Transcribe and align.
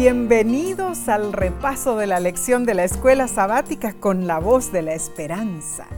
Bienvenidos 0.00 1.08
al 1.08 1.32
repaso 1.32 1.96
de 1.96 2.06
la 2.06 2.20
lección 2.20 2.64
de 2.64 2.74
la 2.74 2.84
escuela 2.84 3.26
sabática 3.26 3.94
con 3.94 4.28
la 4.28 4.38
voz 4.38 4.70
de 4.70 4.82
la 4.82 4.94
esperanza. 4.94 5.88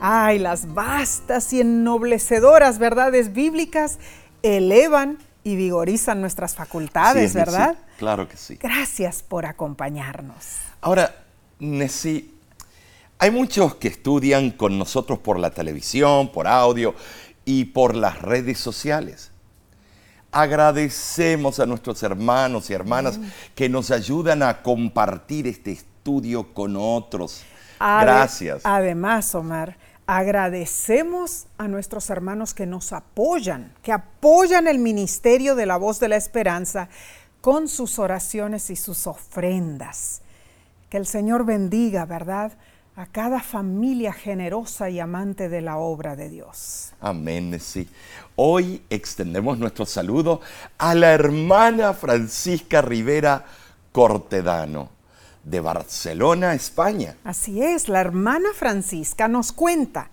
Ay, 0.00 0.38
las 0.38 0.72
vastas 0.72 1.52
y 1.52 1.60
ennoblecedoras 1.60 2.78
verdades 2.78 3.34
bíblicas 3.34 3.98
elevan 4.42 5.18
y 5.42 5.56
vigorizan 5.56 6.22
nuestras 6.22 6.54
facultades, 6.54 7.34
¿verdad? 7.34 7.76
claro 7.98 8.26
que 8.26 8.38
sí. 8.38 8.56
Gracias 8.56 9.22
por 9.22 9.44
acompañarnos. 9.44 10.46
Ahora, 10.80 11.14
Nessie, 11.58 12.30
hay 13.18 13.30
muchos 13.30 13.74
que 13.74 13.88
estudian 13.88 14.52
con 14.52 14.78
nosotros 14.78 15.18
por 15.18 15.38
la 15.38 15.50
televisión, 15.50 16.32
por 16.32 16.48
audio 16.48 16.94
y 17.44 17.66
por 17.66 17.94
las 17.94 18.22
redes 18.22 18.58
sociales. 18.58 19.33
Agradecemos 20.34 21.60
a 21.60 21.66
nuestros 21.66 22.02
hermanos 22.02 22.68
y 22.68 22.74
hermanas 22.74 23.20
que 23.54 23.68
nos 23.68 23.92
ayudan 23.92 24.42
a 24.42 24.62
compartir 24.62 25.46
este 25.46 25.70
estudio 25.70 26.52
con 26.52 26.76
otros. 26.76 27.44
Gracias. 27.78 28.62
Además, 28.64 29.32
Omar, 29.34 29.76
agradecemos 30.06 31.46
a 31.56 31.68
nuestros 31.68 32.10
hermanos 32.10 32.52
que 32.52 32.66
nos 32.66 32.92
apoyan, 32.92 33.72
que 33.82 33.92
apoyan 33.92 34.66
el 34.66 34.78
ministerio 34.78 35.54
de 35.54 35.66
la 35.66 35.76
voz 35.76 36.00
de 36.00 36.08
la 36.08 36.16
esperanza 36.16 36.88
con 37.40 37.68
sus 37.68 37.98
oraciones 37.98 38.70
y 38.70 38.76
sus 38.76 39.06
ofrendas. 39.06 40.22
Que 40.90 40.96
el 40.96 41.06
Señor 41.06 41.44
bendiga, 41.44 42.06
¿verdad? 42.06 42.52
A 42.96 43.06
cada 43.06 43.40
familia 43.40 44.12
generosa 44.12 44.88
y 44.88 45.00
amante 45.00 45.48
de 45.48 45.60
la 45.60 45.78
obra 45.78 46.14
de 46.14 46.28
Dios. 46.28 46.92
Amén, 47.00 47.58
sí. 47.58 47.88
Hoy 48.36 48.82
extendemos 48.88 49.58
nuestro 49.58 49.84
saludo 49.84 50.40
a 50.78 50.94
la 50.94 51.12
hermana 51.12 51.92
Francisca 51.92 52.82
Rivera 52.82 53.44
Cortedano 53.90 54.90
de 55.42 55.60
Barcelona, 55.60 56.54
España. 56.54 57.16
Así 57.24 57.62
es, 57.62 57.88
la 57.88 58.00
hermana 58.00 58.50
Francisca 58.54 59.26
nos 59.26 59.52
cuenta, 59.52 60.10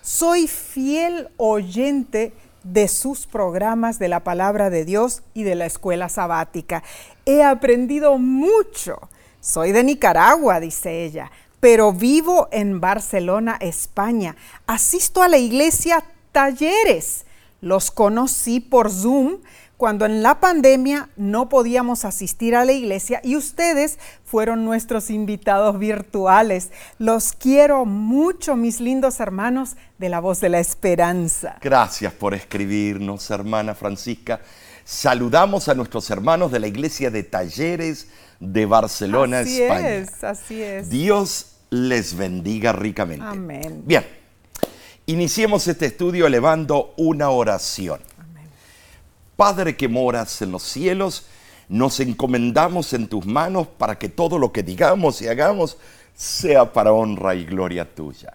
soy 0.00 0.46
fiel 0.46 1.28
oyente 1.36 2.32
de 2.62 2.86
sus 2.86 3.26
programas 3.26 3.98
de 3.98 4.08
la 4.08 4.20
palabra 4.20 4.70
de 4.70 4.84
Dios 4.84 5.22
y 5.34 5.42
de 5.42 5.56
la 5.56 5.66
escuela 5.66 6.08
sabática. 6.08 6.84
He 7.26 7.42
aprendido 7.42 8.18
mucho. 8.18 9.00
Soy 9.40 9.72
de 9.72 9.82
Nicaragua, 9.82 10.60
dice 10.60 11.04
ella 11.04 11.30
pero 11.60 11.92
vivo 11.92 12.48
en 12.50 12.80
Barcelona, 12.80 13.56
España. 13.60 14.36
Asisto 14.66 15.22
a 15.22 15.28
la 15.28 15.38
iglesia 15.38 16.02
talleres. 16.32 17.26
Los 17.60 17.90
conocí 17.90 18.60
por 18.60 18.90
Zoom 18.90 19.38
cuando 19.76 20.04
en 20.04 20.22
la 20.22 20.40
pandemia 20.40 21.08
no 21.16 21.48
podíamos 21.48 22.04
asistir 22.04 22.54
a 22.54 22.66
la 22.66 22.72
iglesia 22.72 23.20
y 23.24 23.36
ustedes 23.36 23.98
fueron 24.26 24.64
nuestros 24.64 25.08
invitados 25.08 25.78
virtuales. 25.78 26.70
Los 26.98 27.32
quiero 27.32 27.86
mucho, 27.86 28.56
mis 28.56 28.80
lindos 28.80 29.20
hermanos 29.20 29.76
de 29.98 30.10
la 30.10 30.20
voz 30.20 30.40
de 30.40 30.50
la 30.50 30.60
esperanza. 30.60 31.56
Gracias 31.62 32.12
por 32.12 32.34
escribirnos, 32.34 33.30
hermana 33.30 33.74
Francisca. 33.74 34.40
Saludamos 34.84 35.68
a 35.68 35.74
nuestros 35.74 36.10
hermanos 36.10 36.52
de 36.52 36.60
la 36.60 36.66
iglesia 36.66 37.10
de 37.10 37.22
talleres 37.22 38.08
de 38.38 38.66
Barcelona, 38.66 39.40
España. 39.40 39.76
Así 39.76 39.86
es, 39.86 40.24
así 40.24 40.62
es. 40.62 40.90
Dios 40.90 41.49
les 41.70 42.16
bendiga 42.16 42.72
ricamente. 42.72 43.24
Amén. 43.24 43.82
Bien, 43.86 44.04
iniciemos 45.06 45.66
este 45.68 45.86
estudio 45.86 46.26
elevando 46.26 46.94
una 46.96 47.30
oración. 47.30 48.00
Amén. 48.18 48.48
Padre 49.36 49.76
que 49.76 49.88
moras 49.88 50.42
en 50.42 50.52
los 50.52 50.62
cielos, 50.62 51.26
nos 51.68 52.00
encomendamos 52.00 52.92
en 52.92 53.08
tus 53.08 53.24
manos 53.24 53.68
para 53.68 53.98
que 53.98 54.08
todo 54.08 54.38
lo 54.38 54.52
que 54.52 54.62
digamos 54.62 55.22
y 55.22 55.28
hagamos 55.28 55.78
sea 56.14 56.72
para 56.72 56.92
honra 56.92 57.34
y 57.34 57.44
gloria 57.44 57.94
tuya. 57.94 58.34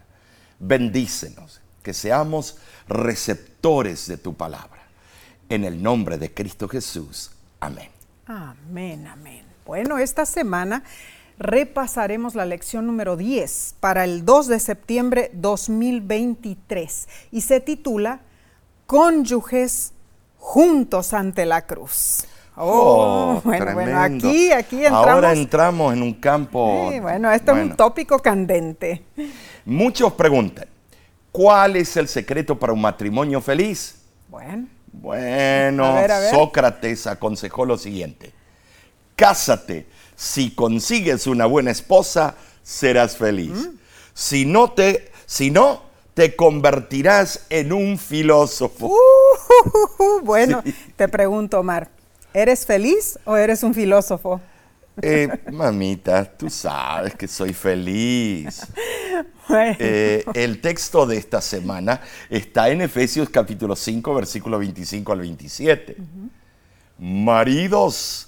Bendícenos, 0.58 1.60
que 1.84 1.94
seamos 1.94 2.58
receptores 2.88 4.08
de 4.08 4.18
tu 4.18 4.34
palabra. 4.34 4.84
En 5.50 5.66
el 5.66 5.84
nombre 5.84 6.18
de 6.18 6.34
Cristo 6.34 6.68
Jesús. 6.68 7.32
Amén. 7.60 7.90
Amén, 8.26 9.06
amén. 9.06 9.46
Bueno, 9.66 9.98
esta 9.98 10.26
semana 10.26 10.84
repasaremos 11.38 12.36
la 12.36 12.46
lección 12.46 12.88
número 12.88 13.18
10 13.18 13.76
para 13.80 14.04
el 14.04 14.26
2 14.26 14.48
de 14.48 14.60
septiembre 14.60 15.32
2023 15.34 17.08
y 17.32 17.42
se 17.42 17.60
titula 17.60 18.22
Cónyuges 18.86 19.94
juntos 20.38 21.14
ante 21.14 21.46
la 21.46 21.66
cruz. 21.66 22.26
Oh, 22.58 23.38
oh 23.38 23.42
bueno, 23.44 23.74
bueno, 23.74 24.00
aquí, 24.00 24.52
aquí 24.52 24.78
entramos. 24.78 25.08
Ahora 25.08 25.34
entramos 25.34 25.94
en 25.94 26.02
un 26.02 26.14
campo. 26.14 26.90
Sí, 26.92 27.00
bueno, 27.00 27.30
esto 27.32 27.56
es 27.56 27.64
un 27.64 27.76
tópico 27.76 28.20
candente. 28.20 29.04
Muchos 29.66 30.14
preguntan, 30.14 30.68
¿cuál 31.32 31.76
es 31.76 31.98
el 31.98 32.08
secreto 32.08 32.58
para 32.58 32.72
un 32.72 32.80
matrimonio 32.80 33.42
feliz? 33.42 34.02
Bueno. 34.30 34.68
Bueno, 34.94 35.98
Sócrates 36.32 37.06
aconsejó 37.08 37.66
lo 37.66 37.78
siguiente: 37.78 38.32
cásate 39.18 39.86
si 40.16 40.52
consigues 40.52 41.28
una 41.28 41.46
buena 41.46 41.72
esposa, 41.72 42.36
serás 42.64 43.18
feliz. 43.18 43.52
Mm. 43.52 43.78
Si 44.14 44.46
no 44.46 44.72
te, 44.72 45.12
si 45.26 45.52
no, 45.52 45.84
te 46.14 46.36
convertirás 46.36 47.46
en 47.50 47.74
un 47.74 47.98
filósofo. 47.98 48.88
Uh, 48.88 50.22
bueno, 50.24 50.64
te 50.96 51.08
pregunto, 51.08 51.60
Omar, 51.60 51.90
¿eres 52.34 52.66
feliz 52.66 53.20
o 53.26 53.36
eres 53.36 53.64
un 53.64 53.74
filósofo? 53.74 54.42
Eh, 55.02 55.28
mamita, 55.52 56.24
tú 56.26 56.50
sabes 56.50 57.16
que 57.16 57.28
soy 57.28 57.54
feliz. 57.54 58.62
Eh, 59.48 60.26
el 60.34 60.60
texto 60.60 61.06
de 61.06 61.18
esta 61.18 61.40
semana 61.40 62.02
está 62.32 62.68
en 62.70 62.82
Efesios 62.82 63.30
capítulo 63.30 63.76
5, 63.76 64.16
versículo 64.16 64.58
25 64.58 65.14
al 65.14 65.20
27. 65.20 65.98
Maridos, 66.98 68.28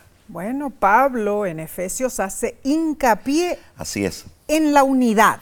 Bueno, 0.31 0.69
Pablo 0.69 1.45
en 1.45 1.59
Efesios 1.59 2.21
hace 2.21 2.57
hincapié 2.63 3.59
Así 3.75 4.05
es. 4.05 4.23
en 4.47 4.73
la 4.73 4.83
unidad. 4.83 5.41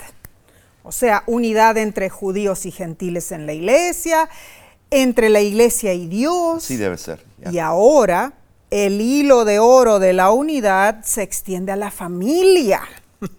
O 0.81 0.91
sea, 0.91 1.23
unidad 1.27 1.77
entre 1.77 2.09
judíos 2.09 2.65
y 2.65 2.71
gentiles 2.71 3.31
en 3.31 3.45
la 3.45 3.53
iglesia, 3.53 4.27
entre 4.89 5.29
la 5.29 5.41
iglesia 5.41 5.93
y 5.93 6.07
Dios. 6.07 6.63
Sí 6.63 6.75
debe 6.75 6.97
ser. 6.97 7.23
Y 7.51 7.59
ahora 7.59 8.33
el 8.71 8.99
hilo 8.99 9.45
de 9.45 9.59
oro 9.59 9.99
de 9.99 10.13
la 10.13 10.31
unidad 10.31 11.03
se 11.03 11.21
extiende 11.21 11.71
a 11.71 11.75
la 11.75 11.91
familia. 11.91 12.81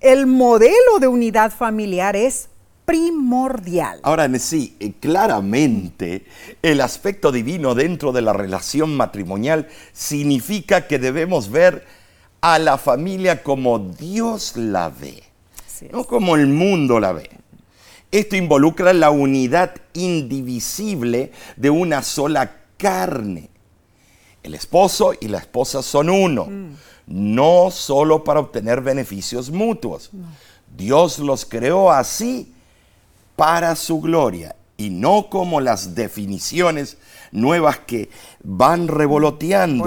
el 0.00 0.26
modelo 0.26 0.98
de 0.98 1.08
unidad 1.08 1.52
familiar 1.52 2.16
es 2.16 2.48
primordial. 2.90 4.00
Ahora, 4.02 4.28
sí, 4.40 4.74
eh, 4.80 4.92
claramente 4.98 6.24
el 6.60 6.80
aspecto 6.80 7.30
divino 7.30 7.76
dentro 7.76 8.10
de 8.10 8.20
la 8.20 8.32
relación 8.32 8.96
matrimonial 8.96 9.68
significa 9.92 10.88
que 10.88 10.98
debemos 10.98 11.50
ver 11.50 11.86
a 12.40 12.58
la 12.58 12.78
familia 12.78 13.44
como 13.44 13.78
Dios 13.78 14.56
la 14.56 14.88
ve, 14.88 15.22
no 15.92 16.04
como 16.04 16.34
el 16.34 16.48
mundo 16.48 16.98
la 16.98 17.12
ve. 17.12 17.30
Esto 18.10 18.34
involucra 18.34 18.92
la 18.92 19.10
unidad 19.10 19.76
indivisible 19.92 21.30
de 21.54 21.70
una 21.70 22.02
sola 22.02 22.56
carne. 22.76 23.50
El 24.42 24.54
esposo 24.54 25.12
y 25.20 25.28
la 25.28 25.38
esposa 25.38 25.80
son 25.82 26.10
uno, 26.10 26.46
mm. 26.46 26.76
no 27.06 27.70
solo 27.70 28.24
para 28.24 28.40
obtener 28.40 28.80
beneficios 28.80 29.48
mutuos. 29.50 30.10
Dios 30.76 31.20
los 31.20 31.44
creó 31.44 31.92
así 31.92 32.52
para 33.40 33.74
su 33.74 34.02
gloria 34.02 34.54
y 34.76 34.90
no 34.90 35.30
como 35.30 35.62
las 35.62 35.94
definiciones 35.94 36.98
nuevas 37.32 37.78
que 37.78 38.10
van 38.42 38.86
revoloteando. 38.86 39.84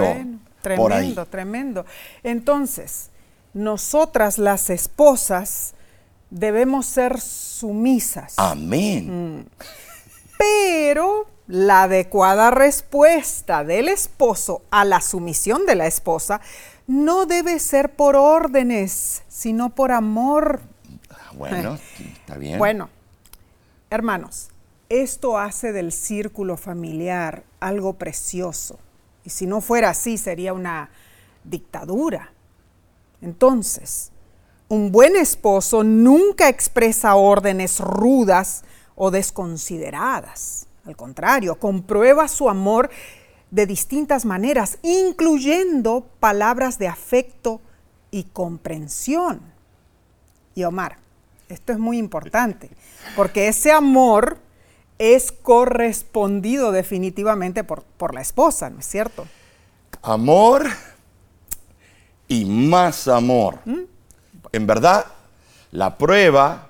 tremendo, 0.59 0.75
por 0.75 0.91
ahí. 0.91 1.15
tremendo. 1.29 1.85
Entonces, 2.23 3.11
nosotras 3.53 4.39
las 4.39 4.71
esposas 4.71 5.75
debemos 6.31 6.87
ser 6.87 7.21
sumisas. 7.21 8.33
Amén. 8.37 9.37
Mm. 9.37 9.45
Pero 10.39 11.27
la 11.45 11.83
adecuada 11.83 12.49
respuesta 12.49 13.63
del 13.63 13.87
esposo 13.87 14.63
a 14.71 14.83
la 14.83 14.99
sumisión 14.99 15.67
de 15.67 15.75
la 15.75 15.85
esposa 15.85 16.41
no 16.87 17.27
debe 17.27 17.59
ser 17.59 17.93
por 17.93 18.15
órdenes, 18.15 19.21
sino 19.27 19.69
por 19.69 19.91
amor. 19.91 20.61
Bueno, 21.37 21.77
está 21.99 22.35
bien. 22.39 22.57
Bueno, 22.57 22.89
hermanos, 23.93 24.49
esto 24.89 25.37
hace 25.37 25.71
del 25.71 25.91
círculo 25.91 26.57
familiar 26.57 27.43
algo 27.59 27.93
precioso. 27.93 28.79
Y 29.23 29.29
si 29.29 29.45
no 29.45 29.61
fuera 29.61 29.91
así, 29.91 30.17
sería 30.17 30.53
una 30.53 30.89
dictadura. 31.43 32.31
Entonces, 33.21 34.11
un 34.67 34.91
buen 34.91 35.15
esposo 35.15 35.83
nunca 35.83 36.49
expresa 36.49 37.15
órdenes 37.15 37.79
rudas 37.79 38.63
o 38.95 39.11
desconsideradas. 39.11 40.67
Al 40.85 40.95
contrario, 40.95 41.59
comprueba 41.59 42.27
su 42.27 42.49
amor 42.49 42.89
de 43.51 43.67
distintas 43.67 44.25
maneras, 44.25 44.79
incluyendo 44.81 46.07
palabras 46.19 46.79
de 46.79 46.87
afecto 46.87 47.61
y 48.09 48.23
comprensión. 48.23 49.41
Y 50.55 50.63
Omar, 50.63 50.97
esto 51.49 51.73
es 51.73 51.79
muy 51.79 51.97
importante, 51.97 52.69
porque 53.15 53.47
ese 53.47 53.71
amor 53.71 54.37
es 54.97 55.31
correspondido 55.31 56.71
definitivamente 56.71 57.63
por, 57.63 57.83
por 57.83 58.13
la 58.13 58.21
esposa, 58.21 58.69
¿no 58.69 58.79
es 58.79 58.85
cierto? 58.85 59.25
Amor 60.01 60.65
y 62.27 62.45
más 62.45 63.07
amor. 63.07 63.59
¿Mm? 63.65 63.81
En 64.51 64.67
verdad, 64.67 65.05
la 65.71 65.97
prueba 65.97 66.69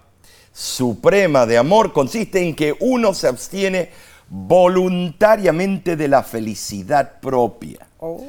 suprema 0.52 1.46
de 1.46 1.58
amor 1.58 1.92
consiste 1.92 2.42
en 2.42 2.56
que 2.56 2.76
uno 2.80 3.14
se 3.14 3.28
abstiene 3.28 3.92
voluntariamente 4.30 5.96
de 5.96 6.08
la 6.08 6.24
felicidad 6.24 7.20
propia. 7.20 7.88
Oh. 8.00 8.24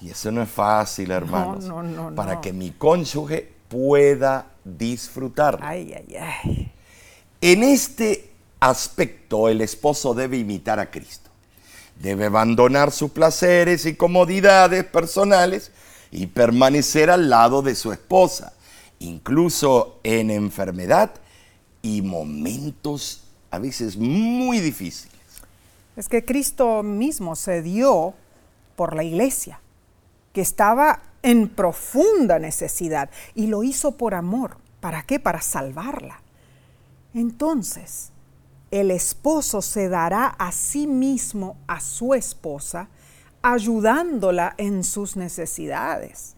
Y 0.00 0.10
eso 0.10 0.30
no 0.30 0.42
es 0.42 0.48
fácil, 0.48 1.10
hermanos. 1.10 1.70
para 2.14 2.40
que 2.40 2.52
mi 2.52 2.70
cónyuge 2.70 3.52
pueda 3.68 4.46
disfrutar. 4.76 5.58
Ay, 5.62 5.94
ay, 5.94 6.16
ay. 6.16 6.72
En 7.40 7.62
este 7.62 8.30
aspecto, 8.60 9.48
el 9.48 9.60
esposo 9.60 10.14
debe 10.14 10.38
imitar 10.38 10.80
a 10.80 10.90
Cristo. 10.90 11.30
Debe 12.00 12.26
abandonar 12.26 12.92
sus 12.92 13.10
placeres 13.10 13.86
y 13.86 13.94
comodidades 13.94 14.84
personales 14.84 15.72
y 16.10 16.26
permanecer 16.26 17.10
al 17.10 17.28
lado 17.28 17.62
de 17.62 17.74
su 17.74 17.92
esposa, 17.92 18.52
incluso 18.98 19.98
en 20.02 20.30
enfermedad 20.30 21.12
y 21.82 22.02
momentos 22.02 23.24
a 23.50 23.58
veces 23.58 23.96
muy 23.96 24.60
difíciles. 24.60 25.16
Es 25.96 26.08
que 26.08 26.24
Cristo 26.24 26.82
mismo 26.82 27.34
se 27.34 27.62
dio 27.62 28.14
por 28.76 28.94
la 28.94 29.02
iglesia, 29.02 29.60
que 30.32 30.40
estaba 30.40 31.02
en 31.22 31.48
profunda 31.48 32.38
necesidad, 32.38 33.10
y 33.34 33.46
lo 33.46 33.62
hizo 33.62 33.92
por 33.96 34.14
amor. 34.14 34.56
¿Para 34.80 35.02
qué? 35.02 35.18
Para 35.18 35.40
salvarla. 35.40 36.20
Entonces, 37.14 38.10
el 38.70 38.90
esposo 38.90 39.62
se 39.62 39.88
dará 39.88 40.26
a 40.26 40.52
sí 40.52 40.86
mismo 40.86 41.56
a 41.66 41.80
su 41.80 42.14
esposa, 42.14 42.88
ayudándola 43.42 44.54
en 44.58 44.84
sus 44.84 45.16
necesidades. 45.16 46.34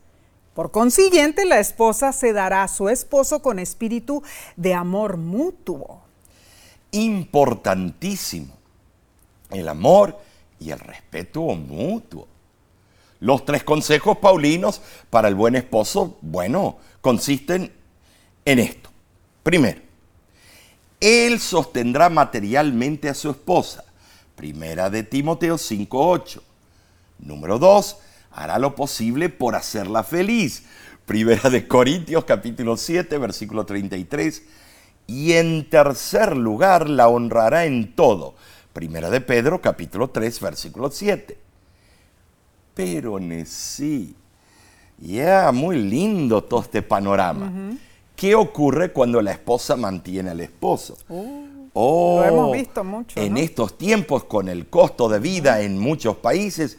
Por 0.54 0.70
consiguiente, 0.70 1.44
la 1.44 1.58
esposa 1.58 2.12
se 2.12 2.32
dará 2.32 2.62
a 2.62 2.68
su 2.68 2.88
esposo 2.88 3.40
con 3.40 3.58
espíritu 3.58 4.22
de 4.56 4.74
amor 4.74 5.16
mutuo. 5.16 6.02
Importantísimo. 6.92 8.52
El 9.50 9.68
amor 9.68 10.18
y 10.58 10.70
el 10.70 10.78
respeto 10.78 11.42
mutuo. 11.42 12.26
Los 13.20 13.44
tres 13.44 13.62
consejos 13.64 14.16
paulinos 14.18 14.80
para 15.10 15.28
el 15.28 15.34
buen 15.34 15.54
esposo, 15.54 16.18
bueno, 16.22 16.78
consisten 17.02 17.70
en 18.46 18.58
esto. 18.58 18.90
Primero, 19.42 19.80
él 21.00 21.38
sostendrá 21.38 22.08
materialmente 22.08 23.10
a 23.10 23.14
su 23.14 23.30
esposa. 23.30 23.84
Primera 24.36 24.88
de 24.88 25.02
Timoteo 25.02 25.56
5.8. 25.56 26.40
Número 27.18 27.58
2, 27.58 27.98
hará 28.32 28.58
lo 28.58 28.74
posible 28.74 29.28
por 29.28 29.54
hacerla 29.54 30.02
feliz. 30.02 30.64
Primera 31.04 31.50
de 31.50 31.68
Corintios 31.68 32.24
capítulo 32.24 32.78
7, 32.78 33.18
versículo 33.18 33.66
33. 33.66 34.42
Y 35.06 35.32
en 35.32 35.68
tercer 35.68 36.36
lugar, 36.36 36.88
la 36.88 37.08
honrará 37.08 37.66
en 37.66 37.94
todo. 37.94 38.34
Primera 38.72 39.10
de 39.10 39.20
Pedro 39.20 39.60
capítulo 39.60 40.08
3, 40.08 40.40
versículo 40.40 40.90
7. 40.90 41.49
Pero 42.74 43.18
sí, 43.46 44.14
ya 44.98 45.50
muy 45.52 45.78
lindo 45.78 46.42
todo 46.44 46.62
este 46.62 46.82
panorama. 46.82 47.52
¿Qué 48.16 48.34
ocurre 48.34 48.92
cuando 48.92 49.22
la 49.22 49.32
esposa 49.32 49.76
mantiene 49.76 50.30
al 50.30 50.40
esposo? 50.40 50.98
Uh, 51.08 51.68
oh, 51.72 52.20
lo 52.20 52.26
hemos 52.26 52.52
visto 52.52 52.84
mucho. 52.84 53.18
En 53.18 53.36
estos 53.38 53.78
tiempos, 53.78 54.24
con 54.24 54.48
el 54.48 54.68
costo 54.68 55.08
de 55.08 55.18
vida 55.18 55.62
en 55.62 55.78
muchos 55.78 56.16
países, 56.16 56.78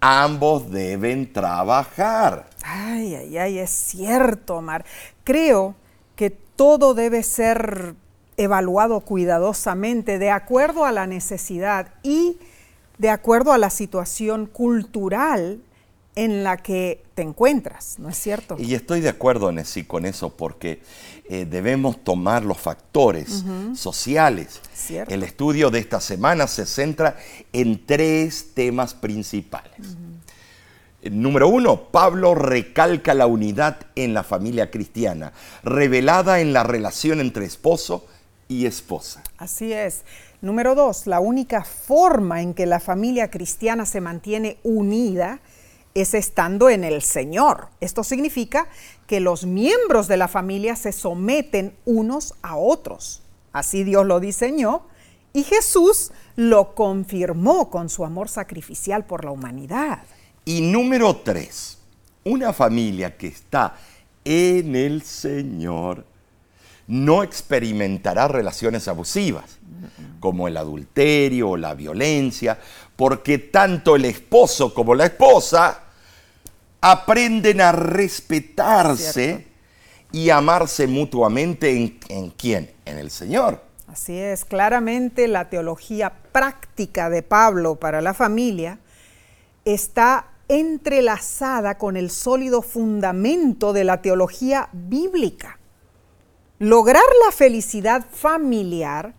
ambos 0.00 0.70
deben 0.70 1.32
trabajar. 1.32 2.48
Ay, 2.62 3.16
ay, 3.16 3.38
ay, 3.38 3.58
es 3.58 3.70
cierto, 3.70 4.58
Omar. 4.58 4.84
Creo 5.24 5.74
que 6.14 6.30
todo 6.30 6.94
debe 6.94 7.22
ser 7.22 7.94
evaluado 8.36 9.00
cuidadosamente 9.00 10.18
de 10.18 10.30
acuerdo 10.30 10.84
a 10.84 10.92
la 10.92 11.06
necesidad 11.06 11.88
y 12.02 12.38
de 12.98 13.10
acuerdo 13.10 13.52
a 13.52 13.58
la 13.58 13.70
situación 13.70 14.46
cultural 14.46 15.60
en 16.16 16.42
la 16.42 16.56
que 16.56 17.04
te 17.14 17.22
encuentras, 17.22 17.98
¿no 17.98 18.08
es 18.08 18.16
cierto? 18.16 18.56
Y 18.58 18.74
estoy 18.74 19.02
de 19.02 19.10
acuerdo, 19.10 19.52
Nessie, 19.52 19.86
con 19.86 20.06
eso, 20.06 20.30
porque 20.30 20.80
eh, 21.28 21.44
debemos 21.44 22.02
tomar 22.02 22.42
los 22.42 22.56
factores 22.56 23.44
sociales. 23.74 24.62
El 25.08 25.22
estudio 25.22 25.70
de 25.70 25.78
esta 25.78 26.00
semana 26.00 26.46
se 26.46 26.64
centra 26.64 27.18
en 27.52 27.84
tres 27.84 28.54
temas 28.54 28.94
principales. 28.94 29.96
Número 31.02 31.48
uno, 31.48 31.82
Pablo 31.90 32.34
recalca 32.34 33.12
la 33.12 33.26
unidad 33.26 33.78
en 33.94 34.14
la 34.14 34.24
familia 34.24 34.70
cristiana, 34.70 35.32
revelada 35.62 36.40
en 36.40 36.54
la 36.54 36.64
relación 36.64 37.20
entre 37.20 37.44
esposo 37.44 38.06
y 38.48 38.66
esposa. 38.66 39.22
Así 39.36 39.72
es. 39.72 40.02
Número 40.46 40.76
dos, 40.76 41.08
la 41.08 41.18
única 41.18 41.64
forma 41.64 42.40
en 42.40 42.54
que 42.54 42.66
la 42.66 42.78
familia 42.78 43.32
cristiana 43.32 43.84
se 43.84 44.00
mantiene 44.00 44.58
unida 44.62 45.40
es 45.92 46.14
estando 46.14 46.70
en 46.70 46.84
el 46.84 47.02
Señor. 47.02 47.66
Esto 47.80 48.04
significa 48.04 48.68
que 49.08 49.18
los 49.18 49.44
miembros 49.44 50.06
de 50.06 50.16
la 50.16 50.28
familia 50.28 50.76
se 50.76 50.92
someten 50.92 51.74
unos 51.84 52.34
a 52.42 52.54
otros. 52.54 53.22
Así 53.52 53.82
Dios 53.82 54.06
lo 54.06 54.20
diseñó 54.20 54.82
y 55.32 55.42
Jesús 55.42 56.12
lo 56.36 56.76
confirmó 56.76 57.68
con 57.68 57.88
su 57.88 58.04
amor 58.04 58.28
sacrificial 58.28 59.04
por 59.04 59.24
la 59.24 59.32
humanidad. 59.32 60.04
Y 60.44 60.60
número 60.60 61.16
tres, 61.16 61.78
una 62.22 62.52
familia 62.52 63.16
que 63.16 63.26
está 63.26 63.74
en 64.24 64.76
el 64.76 65.02
Señor 65.02 66.04
no 66.86 67.24
experimentará 67.24 68.28
relaciones 68.28 68.86
abusivas, 68.86 69.58
como 70.20 70.48
el 70.48 70.56
adulterio 70.56 71.50
o 71.50 71.56
la 71.56 71.74
violencia, 71.74 72.58
porque 72.96 73.38
tanto 73.38 73.96
el 73.96 74.04
esposo 74.04 74.72
como 74.72 74.94
la 74.94 75.06
esposa 75.06 75.82
aprenden 76.80 77.60
a 77.60 77.72
respetarse 77.72 79.46
y 80.12 80.30
amarse 80.30 80.86
mutuamente 80.86 81.70
en, 81.70 81.98
en 82.08 82.30
quién? 82.30 82.70
En 82.84 82.98
el 82.98 83.10
Señor. 83.10 83.62
Así 83.88 84.18
es, 84.18 84.44
claramente 84.44 85.28
la 85.28 85.48
teología 85.48 86.12
práctica 86.32 87.08
de 87.08 87.22
Pablo 87.22 87.76
para 87.76 88.00
la 88.00 88.14
familia 88.14 88.78
está 89.64 90.26
entrelazada 90.48 91.76
con 91.76 91.96
el 91.96 92.10
sólido 92.10 92.62
fundamento 92.62 93.72
de 93.72 93.84
la 93.84 94.02
teología 94.02 94.68
bíblica. 94.72 95.58
Lograr 96.58 97.02
la 97.24 97.32
felicidad 97.32 98.06
familiar 98.10 99.14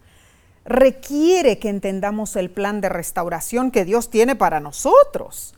requiere 0.67 1.59
que 1.59 1.69
entendamos 1.69 2.35
el 2.35 2.51
plan 2.51 2.81
de 2.81 2.89
restauración 2.89 3.71
que 3.71 3.85
Dios 3.85 4.09
tiene 4.09 4.35
para 4.35 4.59
nosotros. 4.59 5.55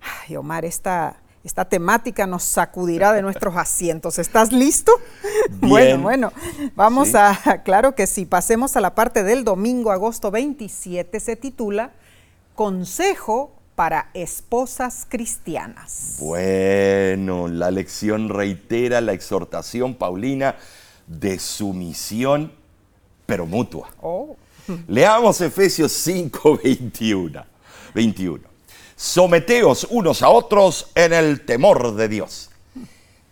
Ay, 0.00 0.36
Omar, 0.36 0.64
esta, 0.64 1.16
esta 1.44 1.64
temática 1.64 2.26
nos 2.26 2.42
sacudirá 2.42 3.12
de 3.12 3.22
nuestros 3.22 3.56
asientos. 3.56 4.18
¿Estás 4.18 4.52
listo? 4.52 4.92
Bueno, 5.60 6.02
bueno, 6.02 6.32
vamos 6.74 7.14
a, 7.14 7.62
claro 7.64 7.94
que 7.94 8.08
sí, 8.08 8.26
pasemos 8.26 8.76
a 8.76 8.80
la 8.80 8.94
parte 8.94 9.22
del 9.22 9.44
domingo, 9.44 9.92
agosto 9.92 10.30
27, 10.30 11.20
se 11.20 11.36
titula 11.36 11.92
Consejo 12.54 13.52
para 13.76 14.10
esposas 14.14 15.06
cristianas. 15.08 16.16
Bueno, 16.18 17.46
la 17.46 17.70
lección 17.70 18.28
reitera 18.28 19.00
la 19.00 19.12
exhortación 19.12 19.94
paulina 19.94 20.56
de 21.06 21.38
sumisión, 21.38 22.52
pero 23.26 23.46
mutua. 23.46 23.90
Oh. 24.00 24.36
Leamos 24.88 25.40
Efesios 25.40 25.92
5, 25.92 26.60
21. 26.62 27.44
21. 27.94 28.44
Someteos 28.94 29.86
unos 29.90 30.22
a 30.22 30.30
otros 30.30 30.90
en 30.94 31.12
el 31.12 31.44
temor 31.44 31.94
de 31.94 32.08
Dios. 32.08 32.50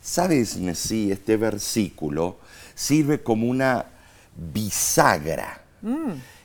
¿Sabes, 0.03 0.59
Nesí? 0.59 1.11
Este 1.11 1.39
versículo 1.39 2.37
sirve 2.75 3.23
como 3.23 3.47
una 3.47 3.87
bisagra, 4.37 5.63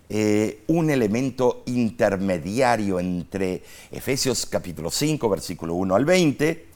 eh, 0.07 0.63
un 0.67 0.89
elemento 0.89 1.63
intermediario 1.65 2.99
entre 2.99 3.63
Efesios 3.91 4.45
capítulo 4.45 4.89
5, 4.89 5.29
versículo 5.29 5.73
1 5.73 5.95
al 5.95 6.05
20 6.05 6.67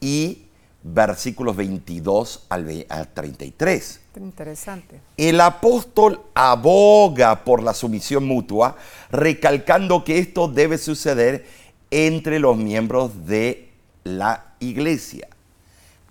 y 0.00 0.47
versículos 0.82 1.56
22 1.56 2.46
al, 2.48 2.84
33. 3.14 4.00
Interesante. 4.16 5.00
El 5.16 5.40
apóstol 5.40 6.20
aboga 6.34 7.44
por 7.44 7.62
la 7.62 7.74
sumisión 7.74 8.24
mutua, 8.26 8.76
recalcando 9.10 10.04
que 10.04 10.18
esto 10.18 10.48
debe 10.48 10.78
suceder 10.78 11.46
entre 11.90 12.38
los 12.38 12.56
miembros 12.56 13.26
de 13.26 13.70
la 14.04 14.54
iglesia. 14.60 15.28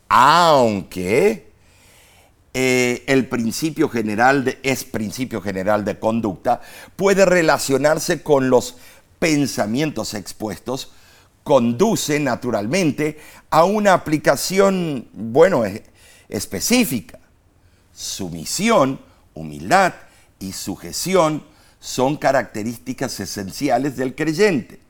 Aunque 0.10 1.52
eh, 2.54 3.04
el 3.08 3.28
principio 3.28 3.90
general 3.90 4.46
de, 4.46 4.60
es 4.64 4.84
principio 4.86 5.42
general 5.42 5.84
de 5.84 6.00
conducta, 6.00 6.62
puede 6.96 7.26
relacionarse 7.26 8.24
con 8.24 8.50
los 8.50 8.78
pensamientos 9.20 10.14
expuestos, 10.14 10.92
conduce 11.48 12.20
naturalmente 12.20 13.18
a 13.50 13.64
una 13.64 13.94
aplicación, 13.94 15.08
bueno, 15.14 15.64
específica. 16.28 17.20
Sumisión, 17.96 19.00
humildad 19.34 19.94
y 20.42 20.52
sujeción 20.52 21.42
son 21.80 22.18
características 22.18 23.18
esenciales 23.22 23.96
del 23.96 24.14
creyente. 24.14 24.82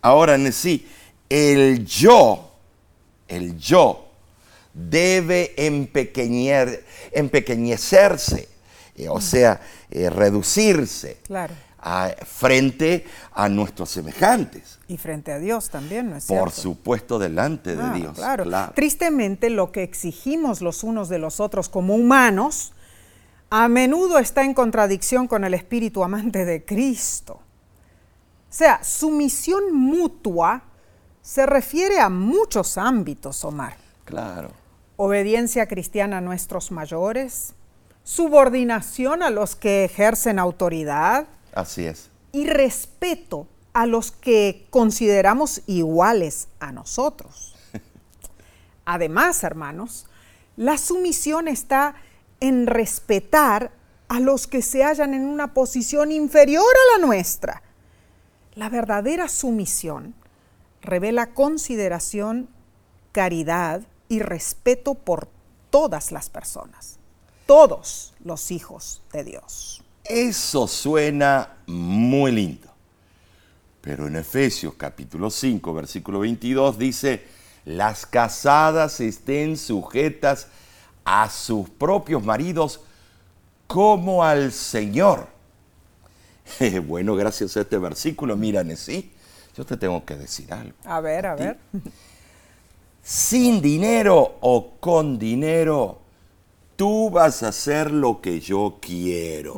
Ahora, 0.00 0.36
en 0.36 0.50
sí, 0.50 0.88
el 1.28 1.84
yo, 1.84 2.54
el 3.28 3.58
yo, 3.58 4.08
debe 4.72 5.52
empequeñer, 5.58 6.86
empequeñecerse, 7.12 8.48
eh, 8.96 9.10
o 9.10 9.20
sea, 9.20 9.60
eh, 9.90 10.08
reducirse. 10.08 11.18
Claro 11.26 11.52
frente 12.26 13.06
a 13.32 13.48
nuestros 13.48 13.90
semejantes. 13.90 14.78
Y 14.88 14.98
frente 14.98 15.32
a 15.32 15.38
Dios 15.38 15.70
también, 15.70 16.10
¿no 16.10 16.16
es 16.16 16.26
Por 16.26 16.50
supuesto, 16.50 17.18
delante 17.18 17.76
de 17.76 17.82
ah, 17.82 17.92
Dios. 17.94 18.14
Claro. 18.14 18.44
Tristemente, 18.74 19.50
lo 19.50 19.72
que 19.72 19.82
exigimos 19.82 20.60
los 20.60 20.84
unos 20.84 21.08
de 21.08 21.18
los 21.18 21.40
otros 21.40 21.68
como 21.68 21.94
humanos, 21.94 22.72
a 23.50 23.68
menudo 23.68 24.18
está 24.18 24.44
en 24.44 24.54
contradicción 24.54 25.26
con 25.26 25.44
el 25.44 25.54
espíritu 25.54 26.04
amante 26.04 26.44
de 26.44 26.64
Cristo. 26.64 27.34
O 27.34 28.52
sea, 28.52 28.82
sumisión 28.82 29.72
mutua 29.72 30.62
se 31.22 31.46
refiere 31.46 32.00
a 32.00 32.08
muchos 32.08 32.76
ámbitos, 32.76 33.44
Omar. 33.44 33.76
Claro. 34.04 34.50
Obediencia 34.96 35.66
cristiana 35.66 36.18
a 36.18 36.20
nuestros 36.20 36.72
mayores, 36.72 37.54
subordinación 38.02 39.22
a 39.22 39.30
los 39.30 39.54
que 39.56 39.84
ejercen 39.84 40.38
autoridad, 40.38 41.26
Así 41.54 41.86
es. 41.86 42.10
Y 42.32 42.46
respeto 42.46 43.46
a 43.72 43.86
los 43.86 44.10
que 44.10 44.66
consideramos 44.70 45.62
iguales 45.66 46.48
a 46.58 46.72
nosotros. 46.72 47.54
Además, 48.84 49.42
hermanos, 49.44 50.06
la 50.56 50.78
sumisión 50.78 51.48
está 51.48 51.94
en 52.40 52.66
respetar 52.66 53.72
a 54.08 54.18
los 54.18 54.46
que 54.46 54.62
se 54.62 54.82
hallan 54.82 55.14
en 55.14 55.24
una 55.24 55.54
posición 55.54 56.10
inferior 56.10 56.64
a 56.64 56.98
la 56.98 57.06
nuestra. 57.06 57.62
La 58.54 58.68
verdadera 58.68 59.28
sumisión 59.28 60.14
revela 60.82 61.32
consideración, 61.32 62.48
caridad 63.12 63.82
y 64.08 64.18
respeto 64.18 64.94
por 64.94 65.28
todas 65.70 66.10
las 66.10 66.28
personas, 66.28 66.98
todos 67.46 68.14
los 68.24 68.50
hijos 68.50 69.02
de 69.12 69.24
Dios. 69.24 69.79
Eso 70.04 70.66
suena 70.66 71.56
muy 71.66 72.32
lindo. 72.32 72.68
Pero 73.80 74.06
en 74.06 74.16
Efesios 74.16 74.74
capítulo 74.74 75.30
5, 75.30 75.72
versículo 75.72 76.20
22 76.20 76.78
dice, 76.78 77.24
las 77.64 78.06
casadas 78.06 79.00
estén 79.00 79.56
sujetas 79.56 80.48
a 81.04 81.30
sus 81.30 81.68
propios 81.70 82.22
maridos 82.22 82.80
como 83.66 84.24
al 84.24 84.52
Señor. 84.52 85.28
bueno, 86.86 87.14
gracias 87.14 87.56
a 87.56 87.60
este 87.60 87.78
versículo, 87.78 88.36
mira, 88.36 88.64
sí, 88.76 89.12
yo 89.56 89.64
te 89.64 89.76
tengo 89.76 90.04
que 90.04 90.16
decir 90.16 90.52
algo. 90.52 90.74
A 90.84 91.00
ver, 91.00 91.26
a, 91.26 91.34
ver. 91.34 91.58
Sin 93.02 93.62
dinero 93.62 94.36
o 94.40 94.72
con 94.78 95.18
dinero, 95.18 96.00
tú 96.80 97.10
vas 97.10 97.42
a 97.42 97.48
hacer 97.48 97.90
lo 97.90 98.22
que 98.22 98.40
yo 98.40 98.78
quiero. 98.80 99.54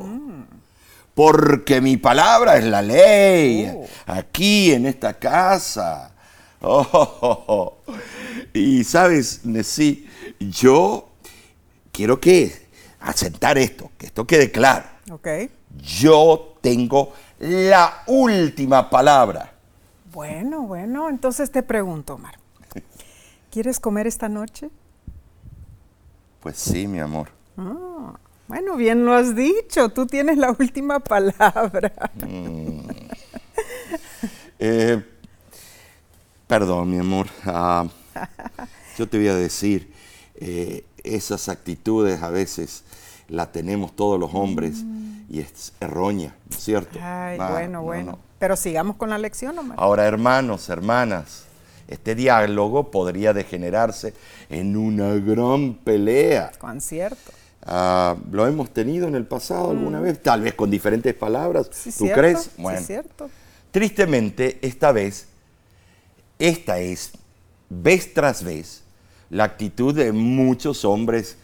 Porque 1.14 1.80
mi 1.80 1.96
palabra 1.96 2.56
es 2.56 2.64
la 2.64 2.82
ley, 2.82 3.72
oh. 3.72 3.86
aquí 4.06 4.72
en 4.72 4.86
esta 4.86 5.16
casa. 5.20 6.16
Oh, 6.62 7.76
y 8.52 8.82
sabes, 8.82 9.44
Nesí, 9.44 10.08
yo 10.40 11.10
quiero 11.92 12.20
que 12.20 12.66
asentar 12.98 13.56
esto, 13.56 13.92
que 13.96 14.06
esto 14.06 14.26
quede 14.26 14.50
claro. 14.50 14.86
Okay. 15.08 15.48
Yo 15.76 16.56
tengo 16.60 17.12
la 17.38 18.02
última 18.08 18.90
palabra. 18.90 19.52
Bueno, 20.12 20.62
bueno, 20.62 21.08
entonces 21.08 21.52
te 21.52 21.62
pregunto, 21.62 22.14
Omar. 22.14 22.36
¿Quieres 23.52 23.78
comer 23.78 24.08
esta 24.08 24.28
noche? 24.28 24.70
Pues 26.42 26.56
sí, 26.56 26.88
mi 26.88 26.98
amor. 26.98 27.28
Ah, 27.56 28.18
bueno, 28.48 28.76
bien 28.76 29.04
lo 29.04 29.14
has 29.14 29.36
dicho, 29.36 29.88
tú 29.90 30.06
tienes 30.06 30.36
la 30.38 30.50
última 30.58 30.98
palabra. 30.98 31.92
Mm. 32.14 32.80
Eh, 34.58 35.04
perdón, 36.46 36.90
mi 36.90 36.98
amor. 36.98 37.26
Ah, 37.44 37.86
yo 38.98 39.08
te 39.08 39.18
voy 39.18 39.28
a 39.28 39.34
decir, 39.34 39.92
eh, 40.36 40.84
esas 41.04 41.48
actitudes 41.48 42.22
a 42.22 42.30
veces 42.30 42.84
las 43.28 43.50
tenemos 43.52 43.94
todos 43.96 44.20
los 44.20 44.34
hombres 44.34 44.84
y 45.28 45.40
es 45.40 45.72
errónea, 45.80 46.34
¿no 46.50 46.56
es 46.56 46.62
cierto? 46.62 46.98
Ay, 47.02 47.38
bueno, 47.38 47.82
bueno. 47.82 48.18
Pero 48.38 48.56
sigamos 48.56 48.96
con 48.96 49.10
la 49.10 49.18
lección, 49.18 49.58
Omar. 49.58 49.76
Ahora, 49.80 50.06
hermanos, 50.06 50.68
hermanas, 50.68 51.46
este 51.92 52.14
diálogo 52.14 52.90
podría 52.90 53.32
degenerarse 53.32 54.14
en 54.48 54.76
una 54.76 55.14
gran 55.14 55.74
pelea. 55.74 56.50
Con 56.58 56.80
cierto. 56.80 57.32
Ah, 57.64 58.16
lo 58.30 58.46
hemos 58.46 58.70
tenido 58.70 59.06
en 59.06 59.14
el 59.14 59.24
pasado 59.24 59.70
alguna 59.70 60.00
mm. 60.00 60.02
vez, 60.02 60.22
tal 60.22 60.40
vez 60.40 60.54
con 60.54 60.70
diferentes 60.70 61.14
palabras. 61.14 61.70
¿Tú 61.96 62.08
crees? 62.12 62.50
Bueno, 62.56 62.80
sí, 62.80 62.86
cierto. 62.86 63.30
Tristemente, 63.70 64.58
esta 64.62 64.90
vez, 64.90 65.28
esta 66.38 66.78
es, 66.78 67.12
vez 67.68 68.12
tras 68.12 68.42
vez, 68.42 68.82
la 69.30 69.44
actitud 69.44 69.94
de 69.94 70.12
muchos 70.12 70.84
hombres 70.84 71.36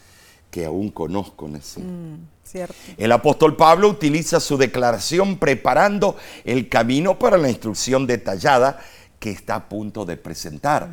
que 0.50 0.64
aún 0.64 0.90
conozco. 0.90 1.46
Mm, 1.46 2.16
cierto. 2.42 2.74
El 2.96 3.12
apóstol 3.12 3.56
Pablo 3.56 3.88
utiliza 3.88 4.40
su 4.40 4.56
declaración 4.56 5.38
preparando 5.38 6.16
el 6.44 6.68
camino 6.68 7.18
para 7.18 7.38
la 7.38 7.48
instrucción 7.48 8.06
detallada 8.06 8.80
que 9.18 9.30
está 9.30 9.56
a 9.56 9.68
punto 9.68 10.04
de 10.04 10.16
presentar. 10.16 10.88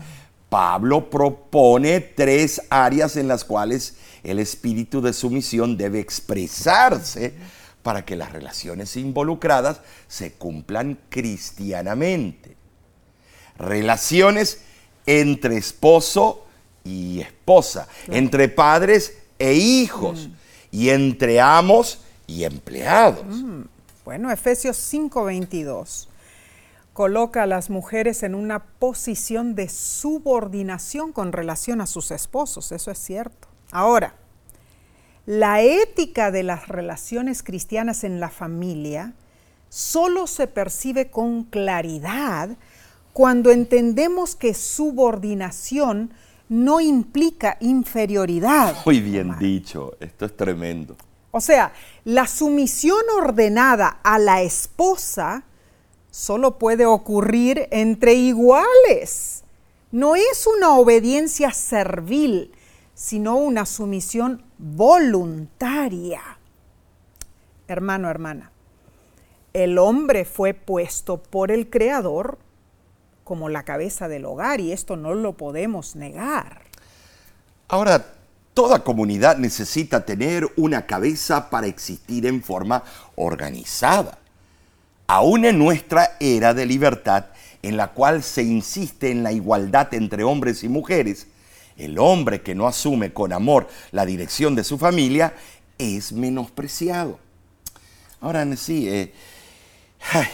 Pablo 0.49 1.09
propone 1.09 1.99
tres 1.99 2.61
áreas 2.69 3.17
en 3.17 3.27
las 3.27 3.43
cuales 3.43 3.95
el 4.23 4.39
espíritu 4.39 5.01
de 5.01 5.13
sumisión 5.13 5.77
debe 5.77 5.99
expresarse 5.99 7.33
para 7.83 8.05
que 8.05 8.15
las 8.15 8.31
relaciones 8.31 8.95
involucradas 8.95 9.81
se 10.07 10.33
cumplan 10.33 10.97
cristianamente. 11.09 12.55
Relaciones 13.57 14.61
entre 15.05 15.57
esposo 15.57 16.45
y 16.83 17.21
esposa, 17.21 17.87
entre 18.07 18.49
padres 18.49 19.17
e 19.37 19.53
hijos, 19.53 20.27
mm. 20.27 20.33
y 20.71 20.89
entre 20.89 21.39
amos 21.39 21.99
y 22.27 22.43
empleados. 22.43 23.25
Mm. 23.25 23.63
Bueno, 24.03 24.31
Efesios 24.31 24.77
5:22 24.77 26.07
coloca 26.95 27.43
a 27.43 27.45
las 27.45 27.69
mujeres 27.69 28.23
en 28.23 28.33
una 28.33 28.63
posición 28.63 29.53
de 29.53 29.67
subordinación 29.67 31.11
con 31.11 31.33
relación 31.33 31.81
a 31.81 31.87
sus 31.87 32.09
esposos, 32.09 32.71
eso 32.71 32.89
es 32.89 32.97
cierto. 32.97 33.49
Ahora, 33.73 34.15
la 35.25 35.61
ética 35.61 36.31
de 36.31 36.43
las 36.43 36.69
relaciones 36.69 37.43
cristianas 37.43 38.05
en 38.05 38.21
la 38.21 38.29
familia 38.29 39.11
solo 39.67 40.25
se 40.25 40.47
percibe 40.47 41.11
con 41.11 41.43
claridad 41.43 42.55
cuando 43.11 43.51
entendemos 43.51 44.37
que 44.37 44.53
subordinación 44.53 46.13
no 46.47 46.79
implica 46.79 47.57
inferioridad. 47.59 48.73
Muy 48.85 49.01
bien 49.01 49.37
dicho, 49.37 49.97
esto 49.99 50.23
es 50.23 50.37
tremendo. 50.37 50.95
O 51.31 51.41
sea, 51.41 51.73
la 52.05 52.25
sumisión 52.25 53.01
ordenada 53.17 53.99
a 54.01 54.17
la 54.17 54.41
esposa 54.43 55.43
solo 56.15 56.57
puede 56.57 56.85
ocurrir 56.85 57.67
entre 57.71 58.13
iguales. 58.13 59.43
No 59.91 60.15
es 60.15 60.47
una 60.47 60.77
obediencia 60.77 61.51
servil, 61.51 62.53
sino 62.93 63.35
una 63.35 63.65
sumisión 63.65 64.41
voluntaria. 64.57 66.21
Hermano, 67.67 68.09
hermana, 68.09 68.51
el 69.51 69.77
hombre 69.77 70.23
fue 70.23 70.53
puesto 70.53 71.21
por 71.21 71.51
el 71.51 71.69
Creador 71.69 72.37
como 73.25 73.49
la 73.49 73.63
cabeza 73.63 74.07
del 74.07 74.23
hogar 74.23 74.61
y 74.61 74.71
esto 74.71 74.95
no 74.95 75.15
lo 75.15 75.33
podemos 75.33 75.97
negar. 75.97 76.61
Ahora, 77.67 78.05
toda 78.53 78.85
comunidad 78.85 79.37
necesita 79.37 80.05
tener 80.05 80.47
una 80.55 80.85
cabeza 80.85 81.49
para 81.49 81.67
existir 81.67 82.25
en 82.25 82.41
forma 82.41 82.83
organizada. 83.15 84.19
Aún 85.07 85.45
en 85.45 85.59
nuestra 85.59 86.17
era 86.19 86.53
de 86.53 86.65
libertad, 86.65 87.25
en 87.61 87.77
la 87.77 87.93
cual 87.93 88.23
se 88.23 88.43
insiste 88.43 89.11
en 89.11 89.23
la 89.23 89.31
igualdad 89.31 89.93
entre 89.93 90.23
hombres 90.23 90.63
y 90.63 90.69
mujeres, 90.69 91.27
el 91.77 91.99
hombre 91.99 92.41
que 92.41 92.55
no 92.55 92.67
asume 92.67 93.13
con 93.13 93.33
amor 93.33 93.67
la 93.91 94.05
dirección 94.05 94.55
de 94.55 94.63
su 94.63 94.77
familia 94.77 95.33
es 95.77 96.11
menospreciado. 96.11 97.19
Ahora, 98.21 98.45
sí, 98.55 98.87
eh, 98.87 99.13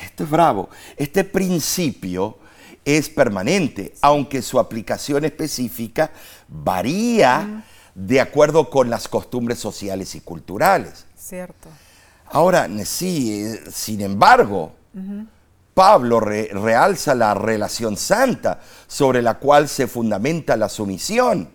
esto 0.04 0.24
es 0.24 0.30
bravo. 0.30 0.70
Este 0.96 1.24
principio 1.24 2.38
es 2.86 3.10
permanente, 3.10 3.94
aunque 4.02 4.42
su 4.42 4.60
aplicación 4.60 5.26
específica 5.26 6.12
varía 6.48 7.66
de 7.94 8.22
acuerdo 8.22 8.70
con 8.70 8.90
las 8.90 9.08
costumbres 9.08 9.60
sociales 9.60 10.16
y 10.16 10.22
culturales. 10.22 11.06
Cierto. 11.18 11.70
Ahora, 12.32 12.70
sí, 12.86 13.46
sin 13.72 14.02
embargo, 14.02 14.72
Pablo 15.74 16.20
realza 16.20 17.14
la 17.14 17.34
relación 17.34 17.98
santa 17.98 18.62
sobre 18.88 19.22
la 19.22 19.36
cual 19.36 19.68
se 19.68 19.88
fundamenta 19.88 20.56
la 20.56 20.70
sumisión. 20.70 21.50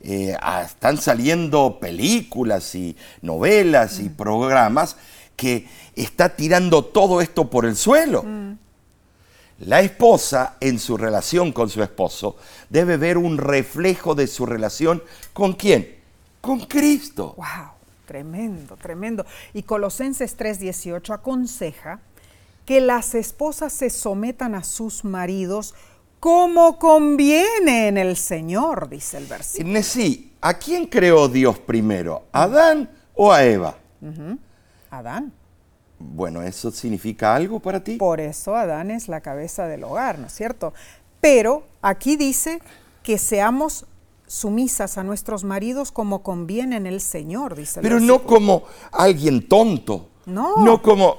Eh, 0.00 0.36
ah, 0.40 0.62
están 0.62 0.98
saliendo 0.98 1.78
películas 1.80 2.74
y 2.74 2.96
novelas 3.22 3.98
y 4.00 4.08
programas 4.08 4.96
que 5.36 5.68
está 5.94 6.30
tirando 6.30 6.84
todo 6.84 7.20
esto 7.20 7.48
por 7.48 7.64
el 7.64 7.76
suelo. 7.76 8.22
Mm. 8.22 8.58
La 9.60 9.80
esposa 9.80 10.56
en 10.60 10.78
su 10.78 10.96
relación 10.96 11.52
con 11.52 11.70
su 11.70 11.82
esposo 11.82 12.36
debe 12.68 12.96
ver 12.96 13.18
un 13.18 13.38
reflejo 13.38 14.14
de 14.14 14.26
su 14.26 14.46
relación 14.46 15.02
con 15.32 15.54
quién? 15.54 15.96
Con 16.40 16.60
Cristo. 16.60 17.34
Wow, 17.36 17.75
tremendo, 18.06 18.76
tremendo. 18.76 19.26
Y 19.52 19.64
Colosenses 19.64 20.36
3:18 20.36 21.12
aconseja 21.12 22.00
que 22.64 22.80
las 22.80 23.14
esposas 23.14 23.72
se 23.72 23.90
sometan 23.90 24.54
a 24.54 24.64
sus 24.64 25.04
maridos 25.04 25.74
como 26.20 26.78
conviene 26.78 27.88
en 27.88 27.98
el 27.98 28.16
Señor, 28.16 28.88
dice 28.88 29.18
el 29.18 29.26
versículo. 29.26 29.82
Sí, 29.82 30.32
¿a 30.40 30.54
quién 30.54 30.86
creó 30.86 31.28
Dios 31.28 31.58
primero? 31.58 32.24
¿A 32.32 32.44
¿Adán 32.44 32.90
o 33.14 33.32
a 33.32 33.44
Eva? 33.44 33.76
Adán. 34.90 35.32
Bueno, 35.98 36.42
¿eso 36.42 36.70
significa 36.70 37.34
algo 37.34 37.60
para 37.60 37.82
ti? 37.82 37.96
Por 37.96 38.20
eso 38.20 38.54
Adán 38.56 38.90
es 38.90 39.08
la 39.08 39.20
cabeza 39.20 39.66
del 39.66 39.84
hogar, 39.84 40.18
¿no 40.18 40.26
es 40.26 40.32
cierto? 40.32 40.74
Pero 41.20 41.64
aquí 41.80 42.16
dice 42.16 42.60
que 43.02 43.18
seamos 43.18 43.86
sumisas 44.26 44.98
a 44.98 45.04
nuestros 45.04 45.44
maridos 45.44 45.92
como 45.92 46.22
conviene 46.22 46.76
en 46.76 46.86
el 46.86 47.00
Señor, 47.00 47.54
dice 47.54 47.80
el 47.80 47.82
Pero 47.82 48.00
no 48.00 48.22
como 48.22 48.64
alguien 48.92 49.48
tonto. 49.48 50.08
No. 50.26 50.56
No 50.56 50.82
como... 50.82 51.16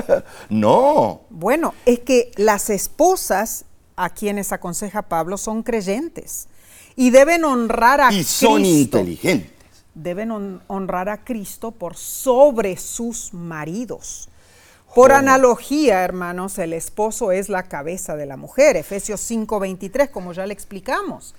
no. 0.50 1.22
Bueno, 1.30 1.74
es 1.86 2.00
que 2.00 2.30
las 2.36 2.68
esposas 2.68 3.64
a 3.96 4.10
quienes 4.10 4.52
aconseja 4.52 5.02
Pablo 5.02 5.38
son 5.38 5.62
creyentes 5.62 6.48
y 6.96 7.10
deben 7.10 7.44
honrar 7.44 8.00
a 8.02 8.08
Cristo. 8.08 8.46
Y 8.46 8.48
son 8.48 8.64
inteligentes. 8.64 9.52
Deben 9.94 10.60
honrar 10.66 11.08
a 11.08 11.24
Cristo 11.24 11.70
por 11.70 11.96
sobre 11.96 12.76
sus 12.76 13.32
maridos. 13.32 14.28
Por 14.94 15.12
analogía, 15.12 16.02
hermanos, 16.02 16.58
el 16.58 16.72
esposo 16.72 17.30
es 17.30 17.48
la 17.48 17.64
cabeza 17.64 18.16
de 18.16 18.26
la 18.26 18.36
mujer, 18.36 18.76
Efesios 18.76 19.20
5:23, 19.20 20.10
como 20.10 20.32
ya 20.32 20.46
le 20.46 20.52
explicamos. 20.52 21.34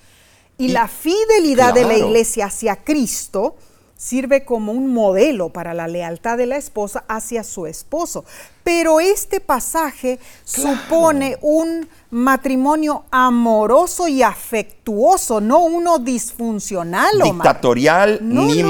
Y, 0.62 0.70
la 0.70 0.88
fidelidad 0.88 1.74
de 1.74 1.86
la 1.86 1.98
iglesia 1.98 2.46
hacia 2.46 2.76
Cristo 2.76 3.56
sirve 4.02 4.46
como 4.46 4.72
un 4.72 4.94
modelo 4.94 5.50
para 5.50 5.74
la 5.74 5.88
lealtad 5.88 6.38
de 6.38 6.46
la 6.46 6.58
esposa 6.58 7.04
hacia 7.08 7.44
su 7.44 7.68
esposo. 7.68 8.26
Pero 8.64 9.00
este 9.00 9.40
pasaje 9.40 10.20
supone 10.44 11.38
un 11.42 11.88
matrimonio 12.10 13.06
amoroso 13.12 14.08
y 14.08 14.24
afectuoso, 14.24 15.42
no 15.42 15.60
uno 15.60 16.00
disfuncional. 16.00 17.12
Dictatorial 17.24 18.20
ni 18.22 18.64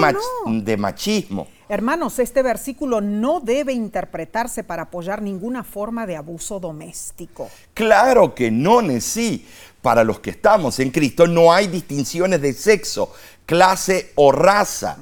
de 0.61 0.77
machismo. 0.77 1.47
Hermanos, 1.71 2.19
este 2.19 2.43
versículo 2.43 2.99
no 2.99 3.39
debe 3.39 3.71
interpretarse 3.71 4.61
para 4.61 4.83
apoyar 4.83 5.21
ninguna 5.21 5.63
forma 5.63 6.05
de 6.05 6.17
abuso 6.17 6.59
doméstico. 6.59 7.49
Claro 7.73 8.35
que 8.35 8.51
no, 8.51 8.81
sí. 8.99 9.45
Para 9.81 10.03
los 10.03 10.19
que 10.19 10.29
estamos 10.31 10.79
en 10.79 10.91
Cristo 10.91 11.27
no 11.27 11.51
hay 11.51 11.67
distinciones 11.67 12.41
de 12.41 12.53
sexo, 12.53 13.13
clase 13.45 14.11
o 14.15 14.31
raza. 14.31 14.97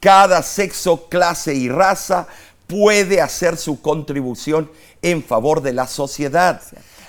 Cada 0.00 0.42
sexo, 0.42 1.08
clase 1.08 1.54
y 1.54 1.68
raza 1.68 2.26
puede 2.66 3.20
hacer 3.20 3.56
su 3.56 3.80
contribución 3.80 4.70
en 5.00 5.22
favor 5.22 5.62
de 5.62 5.72
la 5.72 5.86
sociedad. 5.86 6.60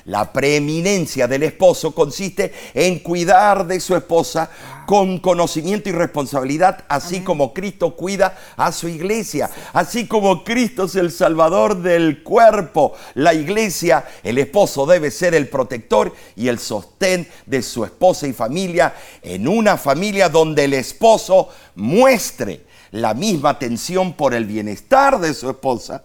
La 0.06 0.34
preeminencia 0.34 1.30
del 1.30 1.44
esposo 1.44 1.96
consiste 1.96 2.54
en 2.74 3.00
cuidar 3.00 3.66
de 3.66 3.80
su 3.80 3.96
esposa 3.96 4.50
con 4.86 5.20
conocimiento 5.20 5.88
y 5.88 5.94
responsabilidad, 5.94 6.84
así 6.90 7.22
como 7.22 7.54
Cristo 7.54 7.96
cuida 7.96 8.38
a 8.58 8.74
su 8.74 8.90
iglesia, 8.90 9.50
así 9.72 10.06
como 10.06 10.44
Cristo 10.44 10.84
es 10.84 10.96
el 10.96 11.10
salvador 11.10 11.82
del 11.82 12.22
cuerpo. 12.22 12.94
La 13.14 13.34
iglesia, 13.34 14.06
el 14.24 14.40
esposo 14.40 14.86
debe 14.86 15.10
ser 15.10 15.36
el 15.36 15.48
protector 15.48 16.14
y 16.36 16.50
el 16.50 16.60
sostén 16.60 17.26
de 17.46 17.62
su 17.62 17.86
esposa 17.86 18.28
y 18.28 18.34
familia 18.34 18.94
en 19.22 19.48
una 19.48 19.78
familia 19.78 20.28
donde 20.28 20.66
el 20.66 20.74
esposo 20.74 21.48
muestre 21.76 22.66
la 22.92 23.14
misma 23.14 23.52
atención 23.52 24.14
por 24.14 24.34
el 24.34 24.46
bienestar 24.46 25.20
de 25.22 25.34
su 25.34 25.50
esposa 25.50 26.04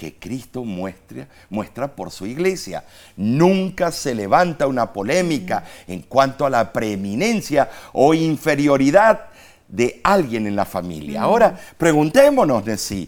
que 0.00 0.14
Cristo 0.14 0.64
muestra, 0.64 1.28
muestra 1.50 1.94
por 1.94 2.10
su 2.10 2.24
iglesia. 2.24 2.84
Nunca 3.18 3.92
se 3.92 4.14
levanta 4.14 4.66
una 4.66 4.94
polémica 4.94 5.62
en 5.86 6.00
cuanto 6.00 6.46
a 6.46 6.48
la 6.48 6.72
preeminencia 6.72 7.68
o 7.92 8.14
inferioridad 8.14 9.26
de 9.68 10.00
alguien 10.02 10.46
en 10.46 10.56
la 10.56 10.64
familia. 10.64 11.20
Ahora, 11.20 11.54
preguntémonos, 11.76 12.64
sí, 12.80 13.06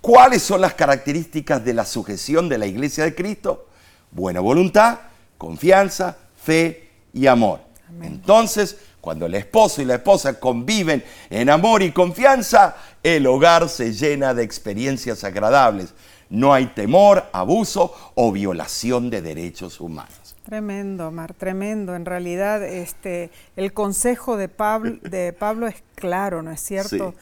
¿cuáles 0.00 0.42
son 0.42 0.60
las 0.60 0.74
características 0.74 1.64
de 1.64 1.72
la 1.72 1.84
sujeción 1.84 2.48
de 2.48 2.58
la 2.58 2.66
iglesia 2.66 3.04
de 3.04 3.14
Cristo? 3.14 3.68
Buena 4.10 4.40
voluntad, 4.40 4.98
confianza, 5.38 6.16
fe 6.34 6.90
y 7.12 7.28
amor. 7.28 7.60
Entonces, 8.02 8.76
cuando 9.00 9.26
el 9.26 9.36
esposo 9.36 9.82
y 9.82 9.84
la 9.84 9.94
esposa 9.94 10.40
conviven 10.40 11.04
en 11.30 11.48
amor 11.48 11.84
y 11.84 11.92
confianza, 11.92 12.74
el 13.04 13.24
hogar 13.28 13.68
se 13.68 13.92
llena 13.92 14.34
de 14.34 14.42
experiencias 14.42 15.22
agradables 15.22 15.94
no 16.30 16.52
hay 16.52 16.66
temor, 16.66 17.24
abuso 17.32 17.94
o 18.14 18.32
violación 18.32 19.10
de 19.10 19.22
derechos 19.22 19.80
humanos. 19.80 20.36
Tremendo, 20.44 21.10
Mar, 21.10 21.32
tremendo. 21.32 21.94
En 21.94 22.04
realidad, 22.04 22.62
este, 22.62 23.30
el 23.56 23.72
consejo 23.72 24.36
de 24.36 24.48
Pablo, 24.48 24.98
de 25.02 25.32
Pablo 25.32 25.66
es 25.66 25.82
claro, 25.94 26.42
¿no 26.42 26.50
es 26.50 26.60
cierto? 26.60 27.14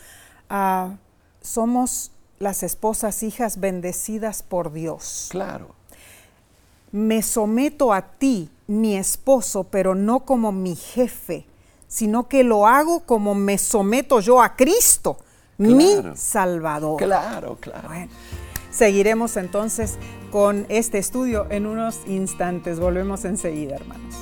Ah, 0.50 0.96
somos 1.40 2.10
las 2.40 2.64
esposas 2.64 3.22
hijas 3.22 3.60
bendecidas 3.60 4.42
por 4.42 4.72
Dios. 4.72 5.28
Claro. 5.30 5.68
Me 6.90 7.22
someto 7.22 7.92
a 7.92 8.02
ti, 8.02 8.50
mi 8.66 8.96
esposo, 8.96 9.64
pero 9.64 9.94
no 9.94 10.20
como 10.20 10.50
mi 10.50 10.74
jefe, 10.74 11.46
sino 11.86 12.28
que 12.28 12.42
lo 12.42 12.66
hago 12.66 13.00
como 13.00 13.34
me 13.34 13.56
someto 13.58 14.18
yo 14.18 14.42
a 14.42 14.56
Cristo, 14.56 15.18
mi 15.58 15.94
Salvador. 16.16 16.98
Claro, 16.98 17.56
claro. 17.60 17.88
Seguiremos 18.72 19.36
entonces 19.36 19.98
con 20.30 20.66
este 20.70 20.98
estudio 20.98 21.46
en 21.50 21.66
unos 21.66 22.00
instantes. 22.08 22.80
Volvemos 22.80 23.24
enseguida, 23.24 23.76
hermanos. 23.76 24.16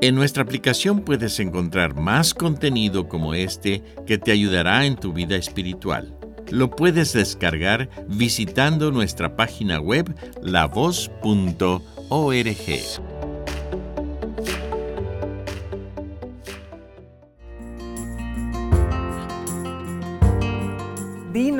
En 0.00 0.14
nuestra 0.14 0.44
aplicación 0.44 1.00
puedes 1.00 1.38
encontrar 1.38 1.94
más 1.94 2.32
contenido 2.32 3.08
como 3.08 3.34
este 3.34 3.82
que 4.06 4.16
te 4.16 4.32
ayudará 4.32 4.86
en 4.86 4.96
tu 4.96 5.12
vida 5.12 5.36
espiritual. 5.36 6.16
Lo 6.50 6.70
puedes 6.70 7.12
descargar 7.12 7.90
visitando 8.08 8.90
nuestra 8.90 9.36
página 9.36 9.80
web 9.80 10.14
lavoz.org. 10.40 11.18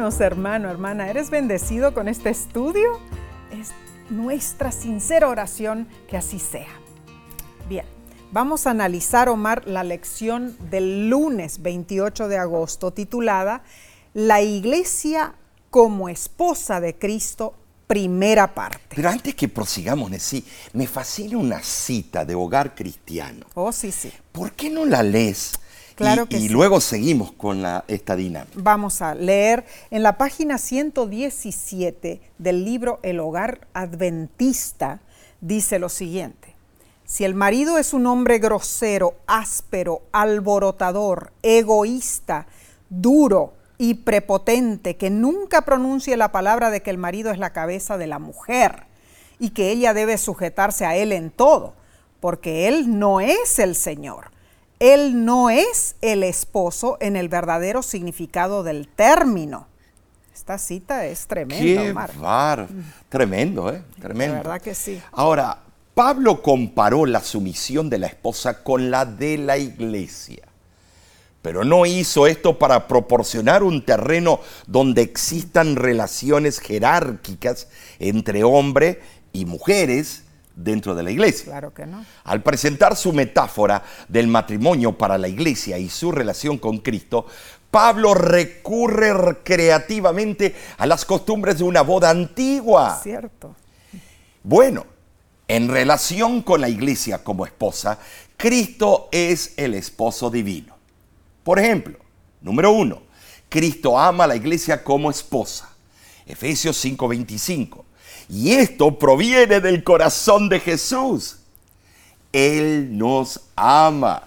Hermano, 0.09 0.71
hermana, 0.71 1.11
¿eres 1.11 1.29
bendecido 1.29 1.93
con 1.93 2.09
este 2.09 2.31
estudio? 2.31 2.99
Es 3.53 3.73
nuestra 4.09 4.73
sincera 4.73 5.29
oración 5.29 5.87
que 6.09 6.17
así 6.17 6.39
sea. 6.39 6.81
Bien, 7.69 7.85
vamos 8.33 8.67
a 8.67 8.71
analizar, 8.71 9.29
Omar, 9.29 9.69
la 9.69 9.85
lección 9.85 10.57
del 10.71 11.11
lunes 11.11 11.61
28 11.61 12.27
de 12.27 12.39
agosto 12.39 12.91
titulada 12.91 13.63
La 14.15 14.41
Iglesia 14.41 15.35
como 15.69 16.09
esposa 16.09 16.81
de 16.81 16.99
Cristo, 16.99 17.55
primera 17.87 18.55
parte. 18.55 18.81
Pero 18.89 19.11
antes 19.11 19.35
que 19.35 19.47
prosigamos, 19.47 20.11
sí, 20.23 20.43
me 20.73 20.87
fascina 20.87 21.37
una 21.37 21.63
cita 21.63 22.25
de 22.25 22.35
Hogar 22.35 22.75
Cristiano. 22.75 23.45
Oh, 23.55 23.73
sí, 23.73 23.93
sí. 23.93 24.11
¿Por 24.33 24.53
qué 24.53 24.71
no 24.71 24.87
la 24.87 25.03
lees? 25.03 25.53
Claro 25.99 26.25
y, 26.25 26.27
que 26.29 26.37
y 26.37 26.43
sí. 26.43 26.49
luego 26.49 26.81
seguimos 26.81 27.33
con 27.33 27.61
la, 27.61 27.85
esta 27.89 28.15
dinámica. 28.15 28.53
Vamos 28.55 29.03
a 29.03 29.17
leer 29.17 29.67
en 29.91 30.05
la 30.05 30.17
página 30.17 30.57
117 30.57 32.21
del 32.39 32.65
libro 32.65 33.01
El 33.03 33.19
Hogar 33.19 33.67
Adventista, 33.75 35.01
dice 35.41 35.81
lo 35.81 35.89
siguiente. 35.89 36.55
Si 37.05 37.25
el 37.25 37.35
marido 37.35 37.79
es 37.79 37.95
un 37.95 38.07
hombre 38.07 38.39
grosero, 38.39 39.17
áspero, 39.27 40.03
alborotador, 40.13 41.33
egoísta, 41.43 42.47
duro 42.91 43.55
y 43.77 43.95
prepotente, 43.95 44.97
que 44.97 45.11
nunca 45.11 45.63
pronuncie 45.63 46.17
la 46.17 46.31
palabra 46.31 46.71
de 46.71 46.81
que 46.81 46.91
el 46.91 46.99
marido 46.99 47.33
es 47.33 47.41
la 47.41 47.53
cabeza 47.53 47.99
de 47.99 48.07
la 48.07 48.21
mujer 48.21 48.85
y 49.41 49.51
que 49.51 49.73
ella 49.73 49.95
debe 49.95 50.17
sujetarse 50.17 50.87
a 50.87 50.95
él 50.95 51.11
en 51.11 51.33
todo, 51.33 51.75
porque 52.21 52.69
él 52.69 53.01
no 53.01 53.19
es 53.19 53.59
el 53.59 53.75
Señor. 53.75 54.31
Él 54.81 55.25
no 55.25 55.51
es 55.51 55.97
el 56.01 56.23
esposo 56.23 56.97
en 57.01 57.17
el 57.17 57.29
verdadero 57.29 57.83
significado 57.83 58.63
del 58.63 58.89
término. 58.89 59.67
Esta 60.35 60.59
cita 60.59 61.07
es 61.07 61.27
tremenda, 61.27 61.83
Qué 61.83 61.91
Omar. 61.91 62.17
bar. 62.17 62.69
Tremendo, 63.09 63.73
¿eh? 63.73 63.83
Tremendo. 64.01 64.37
De 64.37 64.43
verdad 64.43 64.63
que 64.63 64.75
sí. 64.75 65.01
Ahora, 65.13 65.59
Pablo 65.95 66.43
comparó 66.43 67.07
la 67.07 67.21
sumisión 67.21 67.91
de 67.91 67.99
la 67.99 68.07
esposa 68.07 68.63
con 68.63 68.91
la 68.91 69.05
de 69.05 69.37
la 69.37 69.59
iglesia. 69.59 70.45
Pero 71.43 71.65
no 71.65 71.87
hizo 71.87 72.27
esto 72.29 72.59
para 72.59 72.87
proporcionar 72.87 73.63
un 73.65 73.85
terreno 73.85 74.41
donde 74.67 75.03
existan 75.03 75.77
relaciones 75.77 76.61
jerárquicas 76.61 77.69
entre 77.99 78.45
hombre 78.45 79.01
y 79.33 79.45
mujeres 79.45 80.23
dentro 80.59 80.95
de 80.95 81.03
la 81.03 81.11
iglesia. 81.11 81.47
Claro 81.47 81.73
que 81.73 81.87
no. 81.87 82.05
Al 82.25 82.43
presentar 82.43 82.97
su 82.97 83.13
metáfora 83.13 83.83
del 84.09 84.27
matrimonio 84.27 84.99
para 84.99 85.17
la 85.17 85.29
iglesia 85.29 85.79
y 85.79 85.89
su 85.89 86.13
relación 86.13 86.59
con 86.59 86.79
Cristo, 86.79 87.27
Pablo 87.71 88.15
recurre 88.15 89.39
creativamente 89.45 90.55
a 90.79 90.87
las 90.87 91.05
costumbres 91.05 91.59
de 91.59 91.65
una 91.65 91.83
boda 91.83 92.11
antigua. 92.11 92.99
Cierto. 93.03 93.55
Bueno, 94.43 94.87
en 95.47 95.69
relación 95.69 96.43
con 96.43 96.61
la 96.61 96.69
iglesia 96.69 97.23
como 97.23 97.47
esposa, 97.47 97.99
Cristo 98.37 99.09
es 99.13 99.55
el 99.57 99.75
esposo 99.75 100.31
divino. 100.31 100.77
Por 101.45 101.59
ejemplo, 101.59 101.99
número 102.41 102.73
uno, 102.73 103.03
Cristo 103.49 103.99
ama 103.99 104.25
a 104.25 104.29
la 104.29 104.37
iglesia 104.37 104.83
como 104.83 105.11
esposa. 105.11 105.71
Efesios 106.27 106.77
5:25. 106.85 107.85
Y 108.29 108.53
esto 108.53 108.99
proviene 108.99 109.61
del 109.61 109.83
corazón 109.83 110.49
de 110.49 110.61
Jesús. 110.61 111.39
Él 112.33 112.97
nos 112.99 113.41
ama. 113.57 114.23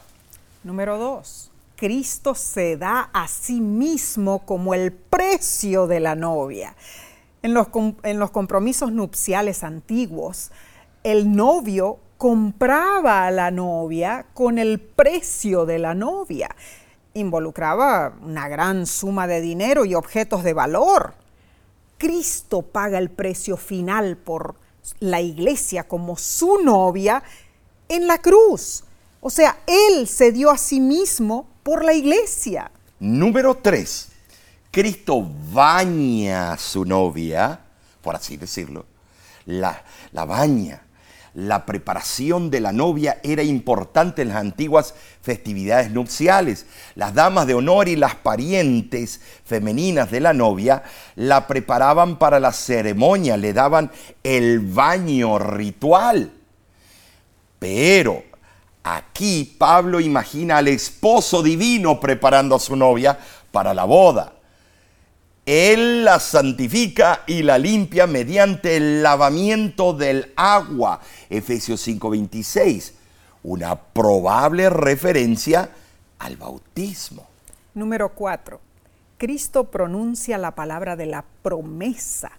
Número 0.63 0.97
dos, 0.97 1.51
Cristo 1.75 2.33
se 2.33 2.77
da 2.77 3.09
a 3.13 3.27
sí 3.27 3.61
mismo 3.61 4.45
como 4.45 4.73
el 4.73 4.91
precio 4.91 5.87
de 5.87 5.99
la 5.99 6.15
novia. 6.15 6.75
En 7.43 7.53
los, 7.53 7.67
en 8.03 8.19
los 8.19 8.31
compromisos 8.31 8.91
nupciales 8.91 9.63
antiguos, 9.63 10.51
el 11.03 11.35
novio 11.35 11.99
compraba 12.17 13.25
a 13.25 13.31
la 13.31 13.49
novia 13.49 14.27
con 14.35 14.59
el 14.59 14.79
precio 14.79 15.65
de 15.65 15.79
la 15.79 15.95
novia. 15.95 16.49
Involucraba 17.15 18.13
una 18.21 18.47
gran 18.47 18.85
suma 18.85 19.25
de 19.25 19.41
dinero 19.41 19.85
y 19.85 19.95
objetos 19.95 20.43
de 20.43 20.53
valor. 20.53 21.15
Cristo 22.01 22.63
paga 22.63 22.97
el 22.97 23.11
precio 23.11 23.57
final 23.57 24.17
por 24.17 24.55
la 25.01 25.21
iglesia 25.21 25.87
como 25.87 26.17
su 26.17 26.57
novia 26.57 27.21
en 27.87 28.07
la 28.07 28.17
cruz. 28.17 28.83
O 29.19 29.29
sea, 29.29 29.59
Él 29.67 30.07
se 30.07 30.31
dio 30.31 30.49
a 30.49 30.57
sí 30.57 30.79
mismo 30.79 31.47
por 31.61 31.85
la 31.85 31.93
iglesia. 31.93 32.71
Número 32.99 33.53
3. 33.53 34.07
Cristo 34.71 35.23
baña 35.53 36.53
a 36.53 36.57
su 36.57 36.85
novia, 36.85 37.59
por 38.01 38.15
así 38.15 38.35
decirlo. 38.35 38.87
La, 39.45 39.83
la 40.11 40.25
baña. 40.25 40.81
La 41.33 41.65
preparación 41.65 42.51
de 42.51 42.59
la 42.59 42.73
novia 42.73 43.21
era 43.23 43.41
importante 43.41 44.21
en 44.21 44.29
las 44.29 44.37
antiguas 44.37 44.93
festividades 45.21 45.89
nupciales. 45.89 46.65
Las 46.95 47.13
damas 47.13 47.47
de 47.47 47.53
honor 47.53 47.87
y 47.87 47.95
las 47.95 48.15
parientes 48.15 49.21
femeninas 49.45 50.11
de 50.11 50.19
la 50.19 50.33
novia 50.33 50.83
la 51.15 51.47
preparaban 51.47 52.19
para 52.19 52.41
la 52.41 52.51
ceremonia, 52.51 53.37
le 53.37 53.53
daban 53.53 53.91
el 54.23 54.59
baño 54.59 55.39
ritual. 55.39 56.33
Pero 57.59 58.23
aquí 58.83 59.55
Pablo 59.57 60.01
imagina 60.01 60.57
al 60.57 60.67
esposo 60.67 61.41
divino 61.41 62.01
preparando 62.01 62.55
a 62.55 62.59
su 62.59 62.75
novia 62.75 63.17
para 63.53 63.73
la 63.73 63.85
boda. 63.85 64.33
Él 65.51 66.05
la 66.05 66.21
santifica 66.21 67.23
y 67.27 67.43
la 67.43 67.57
limpia 67.57 68.07
mediante 68.07 68.77
el 68.77 69.03
lavamiento 69.03 69.91
del 69.91 70.31
agua. 70.37 71.01
Efesios 71.29 71.85
5:26. 71.85 72.93
Una 73.43 73.75
probable 73.75 74.69
referencia 74.69 75.69
al 76.19 76.37
bautismo. 76.37 77.27
Número 77.73 78.13
cuatro, 78.15 78.61
Cristo 79.17 79.65
pronuncia 79.65 80.37
la 80.37 80.51
palabra 80.55 80.95
de 80.95 81.07
la 81.07 81.25
promesa. 81.41 82.31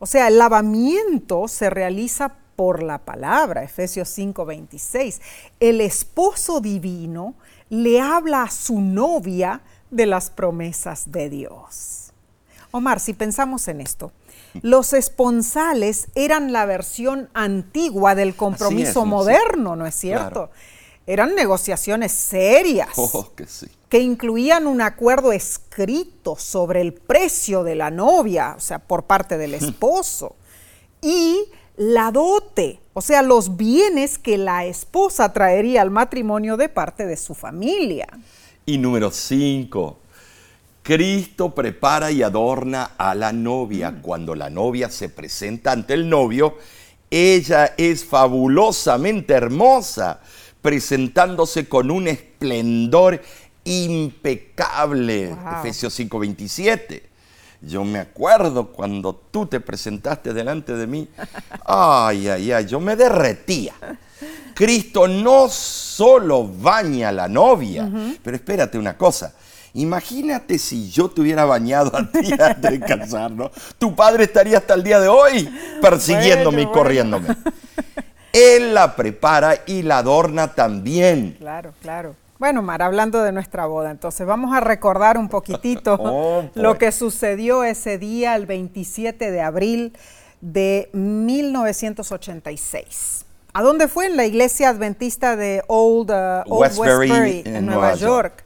O 0.00 0.06
sea, 0.06 0.26
el 0.26 0.38
lavamiento 0.38 1.46
se 1.46 1.70
realiza 1.70 2.34
por 2.56 2.82
la 2.82 2.98
palabra, 2.98 3.62
Efesios 3.62 4.08
5:26. 4.08 5.20
El 5.60 5.80
esposo 5.80 6.60
divino 6.60 7.36
le 7.70 8.00
habla 8.00 8.42
a 8.42 8.50
su 8.50 8.80
novia 8.80 9.60
de 9.92 10.06
las 10.06 10.28
promesas 10.28 11.12
de 11.12 11.30
Dios. 11.30 12.01
Omar, 12.72 12.98
si 13.00 13.12
pensamos 13.12 13.68
en 13.68 13.80
esto, 13.80 14.12
los 14.62 14.92
esponsales 14.92 16.08
eran 16.14 16.52
la 16.52 16.66
versión 16.66 17.28
antigua 17.34 18.14
del 18.14 18.34
compromiso 18.34 19.06
moderno, 19.06 19.76
¿no 19.76 19.86
es 19.86 19.94
cierto? 19.94 20.48
Claro. 20.48 20.50
Eran 21.06 21.34
negociaciones 21.34 22.12
serias 22.12 22.90
Oh, 22.96 23.30
que 23.34 23.46
sí. 23.46 23.66
que 23.88 24.00
incluían 24.00 24.66
un 24.66 24.80
acuerdo 24.80 25.32
escrito 25.32 26.36
sobre 26.36 26.80
el 26.80 26.92
precio 26.92 27.62
de 27.64 27.74
la 27.74 27.90
novia, 27.90 28.54
o 28.56 28.60
sea, 28.60 28.78
por 28.78 29.04
parte 29.04 29.36
del 29.38 29.54
esposo, 29.62 30.36
y 31.00 31.44
la 31.76 32.10
dote, 32.12 32.80
o 32.94 33.00
sea, 33.00 33.22
los 33.22 33.56
bienes 33.56 34.18
que 34.18 34.38
la 34.38 34.64
esposa 34.66 35.32
traería 35.32 35.82
al 35.82 35.90
matrimonio 35.90 36.56
de 36.56 36.68
parte 36.68 37.06
de 37.06 37.16
su 37.16 37.34
familia. 37.34 38.06
Y 38.64 38.78
número 38.78 39.10
5. 39.10 39.98
Cristo 40.82 41.54
prepara 41.54 42.10
y 42.10 42.22
adorna 42.22 42.92
a 42.98 43.14
la 43.14 43.32
novia. 43.32 44.00
Cuando 44.02 44.34
la 44.34 44.50
novia 44.50 44.90
se 44.90 45.08
presenta 45.08 45.72
ante 45.72 45.94
el 45.94 46.08
novio, 46.08 46.58
ella 47.10 47.74
es 47.76 48.04
fabulosamente 48.04 49.34
hermosa, 49.34 50.20
presentándose 50.60 51.68
con 51.68 51.90
un 51.90 52.08
esplendor 52.08 53.22
impecable. 53.64 55.28
Wow. 55.28 55.60
Efesios 55.60 55.98
5:27. 55.98 57.02
Yo 57.60 57.84
me 57.84 58.00
acuerdo 58.00 58.72
cuando 58.72 59.14
tú 59.14 59.46
te 59.46 59.60
presentaste 59.60 60.34
delante 60.34 60.74
de 60.74 60.86
mí. 60.88 61.08
Ay, 61.64 62.26
ay, 62.26 62.50
ay, 62.50 62.66
yo 62.66 62.80
me 62.80 62.96
derretía. 62.96 63.74
Cristo 64.52 65.06
no 65.06 65.48
solo 65.48 66.46
baña 66.46 67.10
a 67.10 67.12
la 67.12 67.28
novia, 67.28 67.88
pero 68.22 68.36
espérate 68.36 68.78
una 68.78 68.96
cosa. 68.96 69.32
Imagínate 69.74 70.58
si 70.58 70.90
yo 70.90 71.08
te 71.08 71.22
hubiera 71.22 71.44
bañado 71.44 71.96
a 71.96 72.10
ti 72.10 72.30
antes 72.38 72.70
de 72.70 72.80
casarnos. 72.80 73.50
Tu 73.78 73.94
padre 73.94 74.24
estaría 74.24 74.58
hasta 74.58 74.74
el 74.74 74.82
día 74.82 75.00
de 75.00 75.08
hoy 75.08 75.48
persiguiéndome 75.80 76.58
Bueno, 76.58 76.70
y 76.70 76.74
corriéndome. 76.74 77.28
Él 78.32 78.74
la 78.74 78.96
prepara 78.96 79.58
y 79.66 79.82
la 79.82 79.98
adorna 79.98 80.54
también. 80.54 81.36
Claro, 81.38 81.72
claro. 81.80 82.16
Bueno, 82.38 82.60
Mar, 82.60 82.82
hablando 82.82 83.22
de 83.22 83.30
nuestra 83.30 83.66
boda, 83.66 83.92
entonces 83.92 84.26
vamos 84.26 84.54
a 84.54 84.60
recordar 84.60 85.16
un 85.16 85.28
poquitito 85.28 85.94
Oh, 86.00 86.42
lo 86.54 86.70
pues. 86.70 86.78
que 86.78 86.92
sucedió 86.92 87.62
ese 87.62 87.98
día, 87.98 88.34
el 88.34 88.46
27 88.46 89.30
de 89.30 89.40
abril 89.40 89.96
de 90.40 90.90
1986. 90.92 93.26
¿A 93.54 93.62
dónde 93.62 93.86
fue? 93.86 94.06
En 94.06 94.16
la 94.16 94.24
iglesia 94.24 94.70
adventista 94.70 95.36
de 95.36 95.62
Old, 95.68 96.10
uh, 96.10 96.42
Old 96.46 96.60
Westbury, 96.62 97.10
Westbury, 97.10 97.42
en 97.44 97.56
en 97.56 97.66
Nueva 97.66 97.82
Nueva 97.82 97.96
York. 97.96 98.44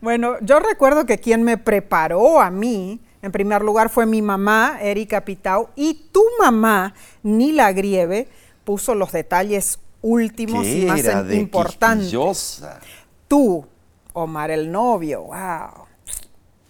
Bueno, 0.00 0.36
yo 0.40 0.58
recuerdo 0.60 1.04
que 1.06 1.18
quien 1.18 1.42
me 1.42 1.58
preparó 1.58 2.40
a 2.40 2.50
mí 2.50 3.00
En 3.22 3.32
primer 3.32 3.60
lugar 3.62 3.90
fue 3.90 4.06
mi 4.06 4.22
mamá, 4.22 4.78
Erika 4.80 5.22
Pitao, 5.26 5.68
y 5.76 6.08
tu 6.10 6.22
mamá, 6.40 6.94
Nila 7.22 7.70
Grieve, 7.72 8.28
puso 8.64 8.94
los 8.94 9.12
detalles 9.12 9.78
últimos 10.00 10.66
y 10.66 10.86
más 10.86 11.00
era 11.00 11.22
de 11.22 11.36
importantes. 11.36 12.62
Tú, 13.28 13.66
Omar 14.14 14.50
el 14.50 14.72
novio, 14.72 15.24
wow. 15.24 15.84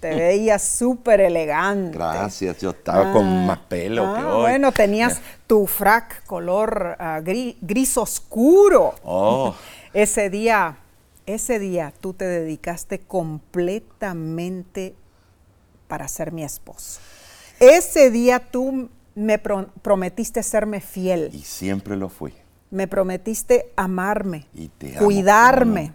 Te 0.01 0.15
veías 0.15 0.63
súper 0.63 1.21
elegante. 1.21 1.97
Gracias, 1.97 2.59
yo 2.59 2.71
estaba 2.71 3.13
con 3.13 3.47
más 3.47 3.59
pelo 3.69 4.07
Ah, 4.07 4.17
que 4.19 4.25
hoy. 4.25 4.41
Bueno, 4.41 4.73
tenías 4.73 5.21
tu 5.47 5.67
frac 5.67 6.25
color 6.25 6.97
ah, 6.99 7.21
gri- 7.23 7.57
gris 7.61 7.97
oscuro. 7.97 8.95
Oh, 9.05 9.55
Ese 9.93 10.31
día, 10.31 10.79
ese 11.35 11.59
día 11.59 11.93
tú 12.01 12.13
te 12.15 12.25
dedicaste 12.27 12.99
completamente 13.01 14.95
para 15.89 16.09
ser 16.09 16.33
mi 16.33 16.45
esposo. 16.45 17.01
Ese 17.59 18.11
día 18.11 18.39
tú 18.51 18.89
me 19.15 19.39
pro- 19.39 19.69
prometiste 19.83 20.43
serme 20.43 20.81
fiel, 20.81 21.31
y 21.33 21.41
siempre 21.41 21.97
lo 21.97 22.09
fui. 22.09 22.33
me 22.71 22.87
prometiste 22.87 23.73
amarme, 23.77 24.47
Y 24.55 24.69
te 24.69 24.97
amo 24.97 25.05
cuidarme. 25.07 25.93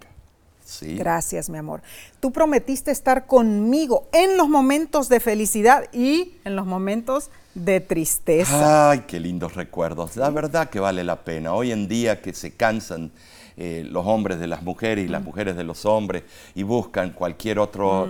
Sí. 0.64 0.96
Gracias, 0.98 1.48
mi 1.50 1.60
amor. 1.60 1.84
Tú 2.20 2.32
prometiste 2.32 2.90
estar 2.92 3.28
conmigo 3.28 4.08
en 4.12 4.36
los 4.36 4.50
momentos 4.50 5.10
de 5.10 5.20
felicidad 5.20 5.86
y 5.94 6.34
en 6.44 6.56
los 6.56 6.66
momentos 6.66 7.30
de 7.54 7.82
tristeza. 7.82 8.90
Ay, 8.90 9.04
qué 9.08 9.20
lindos 9.20 9.54
recuerdos. 9.54 10.16
La 10.18 10.32
verdad 10.32 10.70
que 10.72 10.80
vale 10.80 11.04
la 11.04 11.24
pena. 11.24 11.54
Hoy 11.54 11.72
en 11.72 11.88
día 11.88 12.20
que 12.20 12.34
se 12.34 12.52
cansan 12.52 13.12
eh, 13.58 13.86
los 13.90 14.06
hombres 14.06 14.40
de 14.40 14.48
las 14.48 14.64
mujeres 14.64 15.06
y 15.06 15.08
las 15.08 15.24
mujeres 15.24 15.56
de 15.56 15.64
los 15.64 15.86
hombres 15.86 16.24
y 16.56 16.64
buscan 16.64 17.12
cualquier 17.12 17.60
otro, 17.60 18.08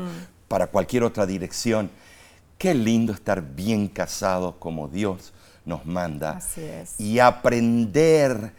para 0.48 0.68
cualquier 0.68 1.04
otra 1.04 1.26
dirección. 1.26 1.90
Qué 2.58 2.74
lindo 2.74 3.14
estar 3.14 3.42
bien 3.42 3.88
casados 3.88 4.56
como 4.60 4.88
Dios 4.88 5.34
nos 5.66 5.86
manda. 5.86 6.38
Así 6.38 6.62
es. 6.64 7.00
Y 7.00 7.20
aprender 7.20 8.54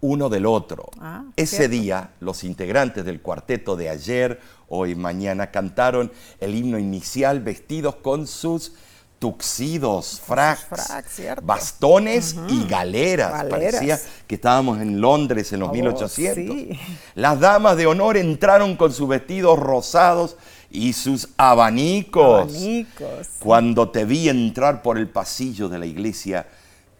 uno 0.00 0.28
del 0.28 0.46
otro. 0.46 0.88
Ah, 0.98 1.24
Ese 1.36 1.56
cierto. 1.56 1.72
día, 1.72 2.10
los 2.20 2.44
integrantes 2.44 3.04
del 3.04 3.20
cuarteto 3.20 3.76
de 3.76 3.90
ayer, 3.90 4.40
hoy, 4.68 4.94
mañana, 4.94 5.50
cantaron 5.50 6.10
el 6.40 6.54
himno 6.54 6.78
inicial 6.78 7.40
vestidos 7.40 7.96
con 7.96 8.26
sus 8.26 8.74
tuxidos, 9.20 10.20
fracs, 10.26 10.66
cierto. 11.08 11.42
bastones 11.44 12.34
y 12.48 12.66
galeras. 12.66 13.30
Galeras. 13.32 13.50
Parecía 13.74 14.00
que 14.26 14.34
estábamos 14.34 14.80
en 14.80 15.00
Londres 15.00 15.52
en 15.52 15.60
los 15.60 15.68
Oh, 15.68 15.72
1800. 15.72 16.56
sí. 16.56 16.80
Las 17.14 17.38
damas 17.38 17.76
de 17.76 17.86
honor 17.86 18.16
entraron 18.16 18.76
con 18.76 18.92
sus 18.92 19.06
vestidos 19.08 19.58
rosados 19.58 20.36
y 20.70 20.94
sus 20.94 21.28
abanicos. 21.36 22.50
Abanicos. 22.50 23.28
Cuando 23.40 23.90
te 23.90 24.04
vi 24.06 24.28
entrar 24.28 24.82
por 24.82 24.96
el 24.98 25.08
pasillo 25.08 25.68
de 25.68 25.78
la 25.78 25.86
iglesia, 25.86 26.46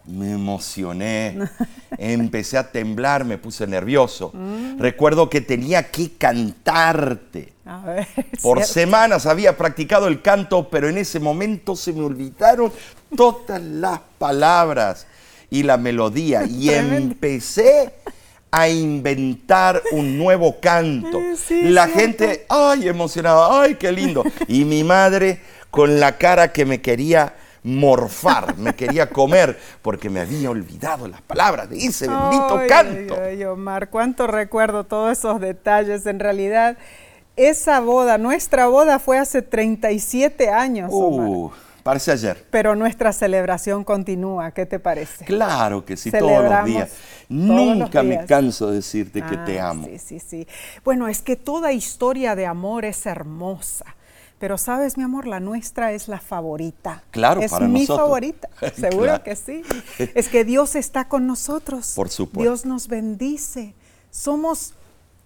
me 0.05 0.31
emocioné. 0.31 1.37
Empecé 1.97 2.57
a 2.57 2.71
temblar, 2.71 3.25
me 3.25 3.37
puse 3.37 3.67
nervioso. 3.67 4.31
Mm. 4.33 4.79
Recuerdo 4.79 5.29
que 5.29 5.41
tenía 5.41 5.89
que 5.89 6.11
cantarte. 6.17 7.53
A 7.65 7.79
ver, 7.81 8.07
Por 8.41 8.57
¿cierto? 8.57 8.73
semanas 8.73 9.25
había 9.25 9.57
practicado 9.57 10.07
el 10.07 10.21
canto, 10.21 10.69
pero 10.69 10.89
en 10.89 10.97
ese 10.97 11.19
momento 11.19 11.75
se 11.75 11.93
me 11.93 12.03
olvidaron 12.03 12.71
todas 13.15 13.61
las 13.61 13.99
palabras 14.17 15.07
y 15.49 15.63
la 15.63 15.77
melodía. 15.77 16.43
Y 16.49 16.69
empecé 16.69 17.93
a 18.51 18.67
inventar 18.67 19.81
un 19.91 20.17
nuevo 20.17 20.59
canto. 20.59 21.19
Sí, 21.37 21.63
la 21.69 21.85
cierto. 21.85 21.99
gente, 21.99 22.45
ay, 22.49 22.87
emocionada, 22.87 23.61
ay, 23.61 23.75
qué 23.75 23.91
lindo. 23.91 24.23
Y 24.47 24.65
mi 24.65 24.83
madre 24.83 25.39
con 25.69 25.99
la 26.01 26.17
cara 26.17 26.51
que 26.51 26.65
me 26.65 26.81
quería 26.81 27.33
morfar, 27.63 28.57
me 28.57 28.73
quería 28.73 29.09
comer, 29.09 29.57
porque 29.81 30.09
me 30.09 30.19
había 30.19 30.49
olvidado 30.49 31.07
las 31.07 31.21
palabras 31.21 31.69
de 31.69 31.77
ese 31.77 32.07
bendito 32.07 32.57
Ay, 32.57 32.67
canto. 32.67 33.15
Ay, 33.15 33.37
ay, 33.37 33.43
Omar, 33.45 33.89
cuánto 33.89 34.27
recuerdo 34.27 34.83
todos 34.83 35.17
esos 35.17 35.39
detalles. 35.39 36.05
En 36.05 36.19
realidad, 36.19 36.77
esa 37.35 37.79
boda, 37.79 38.17
nuestra 38.17 38.67
boda 38.67 38.99
fue 38.99 39.17
hace 39.19 39.41
37 39.41 40.49
años, 40.49 40.89
Omar. 40.91 41.27
Uh, 41.27 41.51
parece 41.83 42.11
ayer. 42.11 42.45
Pero 42.49 42.75
nuestra 42.75 43.13
celebración 43.13 43.83
continúa, 43.83 44.51
¿qué 44.51 44.65
te 44.65 44.79
parece? 44.79 45.25
Claro 45.25 45.85
que 45.85 45.97
sí, 45.97 46.11
todos 46.11 46.43
los 46.43 46.65
días. 46.65 46.89
todos 46.89 46.97
Nunca 47.29 48.03
los 48.03 48.09
me 48.09 48.25
canso 48.25 48.69
de 48.69 48.77
decirte 48.77 49.21
que 49.21 49.35
Ah, 49.35 49.45
te 49.45 49.59
amo. 49.59 49.87
Sí, 49.87 49.97
sí, 49.99 50.19
sí. 50.19 50.47
Bueno, 50.83 51.07
es 51.07 51.21
que 51.21 51.35
toda 51.35 51.71
historia 51.71 52.35
de 52.35 52.45
amor 52.45 52.85
es 52.85 53.05
hermosa. 53.05 53.85
Pero 54.41 54.57
sabes, 54.57 54.97
mi 54.97 55.03
amor, 55.03 55.27
la 55.27 55.39
nuestra 55.39 55.91
es 55.93 56.07
la 56.07 56.19
favorita. 56.19 57.03
Claro, 57.11 57.41
es 57.41 57.51
para 57.51 57.67
mi 57.67 57.81
nosotros. 57.81 57.99
favorita. 57.99 58.49
Seguro 58.75 59.03
Claro. 59.05 59.23
que 59.23 59.35
sí. 59.35 59.61
Es 60.15 60.27
que 60.29 60.43
Dios 60.43 60.73
está 60.75 61.07
con 61.07 61.27
nosotros. 61.27 61.93
Por 61.95 62.09
supuesto. 62.09 62.41
Dios 62.41 62.65
nos 62.65 62.87
bendice. 62.87 63.75
Somos 64.09 64.73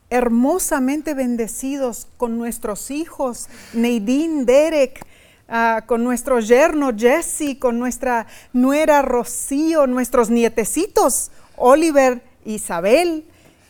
hermosamente 0.10 1.13
bendecidos 1.13 2.08
con 2.17 2.38
nuestros 2.38 2.91
hijos, 2.91 3.47
Nadine, 3.73 4.43
Derek, 4.43 5.06
ah, 5.47 5.84
con 5.88 6.04
nuestro 6.04 6.41
yerno 6.41 6.91
Jesse, 6.95 7.58
con 7.58 7.80
nuestra 7.80 8.28
nuera 8.51 9.01
Rocío, 9.01 9.88
nuestros 9.88 10.30
nietecitos, 10.30 11.32
Oliver, 11.56 12.21
Isabel. 12.43 13.23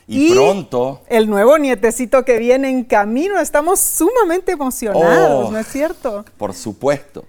Y 0.07 0.31
pronto- 0.33 1.01
El 1.07 1.29
nuevo 1.29 1.57
nietecito 1.57 2.23
que 2.25 2.37
viene 2.37 2.69
en 2.69 2.83
camino. 2.83 3.39
Estamos 3.39 3.79
sumamente 3.79 4.51
emocionados, 4.51 5.47
Oh. 5.47 5.51
¿no 5.51 5.57
es 5.57 5.67
cierto? 5.67 6.25
Por 6.37 6.53
supuesto. 6.53 7.25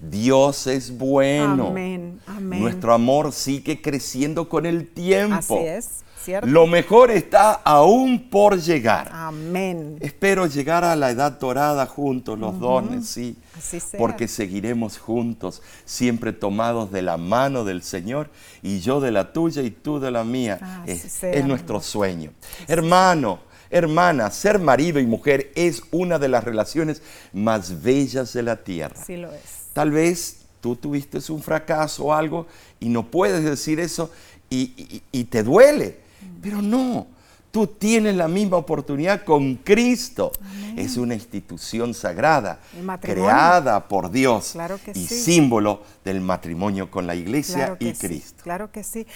Dios 0.00 0.66
es 0.68 0.96
bueno. 0.96 1.68
Amén, 1.68 2.20
amén. 2.26 2.60
Nuestro 2.60 2.92
amor 2.94 3.32
sigue 3.32 3.80
creciendo 3.82 4.48
con 4.48 4.64
el 4.66 4.86
tiempo. 4.88 5.36
Así 5.36 5.54
es, 5.66 5.88
¿cierto? 6.24 6.46
Lo 6.48 6.66
mejor 6.66 7.10
está 7.10 7.52
aún 7.52 8.28
por 8.30 8.58
llegar. 8.60 9.10
Amén. 9.12 9.96
Espero 10.00 10.46
llegar 10.46 10.84
a 10.84 10.94
la 10.96 11.10
edad 11.10 11.32
dorada 11.38 11.86
juntos, 11.86 12.38
los 12.38 12.58
dones, 12.60 13.06
sí. 13.08 13.36
Así 13.56 13.80
sea. 13.80 13.98
Porque 13.98 14.28
seguiremos 14.28 14.98
juntos, 14.98 15.62
siempre 15.84 16.32
tomados 16.32 16.90
de 16.92 17.02
la 17.02 17.16
mano 17.16 17.64
del 17.64 17.82
Señor 17.82 18.30
y 18.62 18.80
yo 18.80 19.00
de 19.00 19.10
la 19.10 19.32
tuya 19.32 19.62
y 19.62 19.70
tú 19.70 19.98
de 20.00 20.10
la 20.10 20.24
mía. 20.24 20.58
Así 20.82 20.92
es, 20.92 21.12
sea, 21.12 21.32
es 21.32 21.44
nuestro 21.44 21.80
sueño. 21.80 22.30
Hermano, 22.68 23.40
hermana, 23.70 24.30
ser 24.30 24.58
marido 24.58 25.00
y 25.00 25.06
mujer 25.06 25.50
es 25.54 25.82
una 25.90 26.18
de 26.18 26.28
las 26.28 26.44
relaciones 26.44 27.02
más 27.32 27.82
bellas 27.82 28.32
de 28.32 28.42
la 28.42 28.56
tierra. 28.56 28.96
Sí 29.04 29.16
lo 29.16 29.32
es. 29.32 29.42
Tal 29.72 29.90
vez 29.90 30.38
tú 30.60 30.74
tuviste 30.76 31.18
un 31.32 31.42
fracaso 31.42 32.04
o 32.06 32.12
algo 32.12 32.46
y 32.80 32.88
no 32.88 33.04
puedes 33.10 33.44
decir 33.44 33.78
eso 33.80 34.10
y, 34.50 34.72
y- 34.76 35.02
y 35.12 35.24
te 35.24 35.42
duele. 35.42 36.07
Pero 36.42 36.62
no, 36.62 37.06
tú 37.50 37.66
tienes 37.66 38.14
la 38.16 38.28
misma 38.28 38.56
oportunidad 38.56 39.24
con 39.24 39.56
Cristo. 39.56 40.32
Es 40.76 40.96
una 40.96 41.14
institución 41.14 41.94
sagrada, 41.94 42.60
creada 43.00 43.88
por 43.88 44.10
Dios 44.10 44.50
Claro 44.52 44.78
que 44.84 44.92
y 44.92 45.06
sí. 45.06 45.22
símbolo 45.22 45.82
del 46.04 46.20
matrimonio 46.20 46.90
con 46.90 47.06
la 47.06 47.14
iglesia 47.16 47.76
Claro 47.76 47.76
y 47.80 47.94
sí, 47.94 48.06
Cristo. 48.06 48.42
claro 48.44 48.70
que 48.70 48.84
sí. 48.84 49.06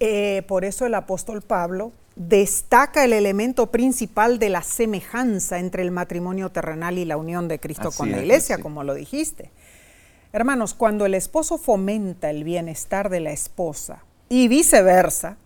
Eh, 0.00 0.42
por 0.46 0.64
eso 0.64 0.86
el 0.86 0.94
apóstol 0.94 1.42
Pablo 1.42 1.90
destaca 2.14 3.04
el 3.04 3.12
elemento 3.12 3.68
principal 3.72 4.38
de 4.38 4.48
la 4.48 4.62
semejanza 4.62 5.58
entre 5.58 5.82
el 5.82 5.90
matrimonio 5.90 6.50
terrenal 6.50 6.98
y 6.98 7.04
la 7.04 7.16
unión 7.16 7.48
de 7.48 7.58
Cristo 7.58 7.88
Así 7.88 7.98
con 7.98 8.10
la 8.12 8.18
es, 8.18 8.22
iglesia, 8.22 8.58
como 8.58 8.84
lo 8.84 8.94
dijiste. 8.94 9.50
Hermanos, 10.32 10.74
cuando 10.74 11.06
el 11.06 11.14
esposo 11.14 11.58
fomenta 11.58 12.30
el 12.30 12.44
bienestar 12.44 13.08
de 13.08 13.20
la 13.20 13.30
esposa 13.30 14.04
y 14.28 14.46
viceversa, 14.48 15.36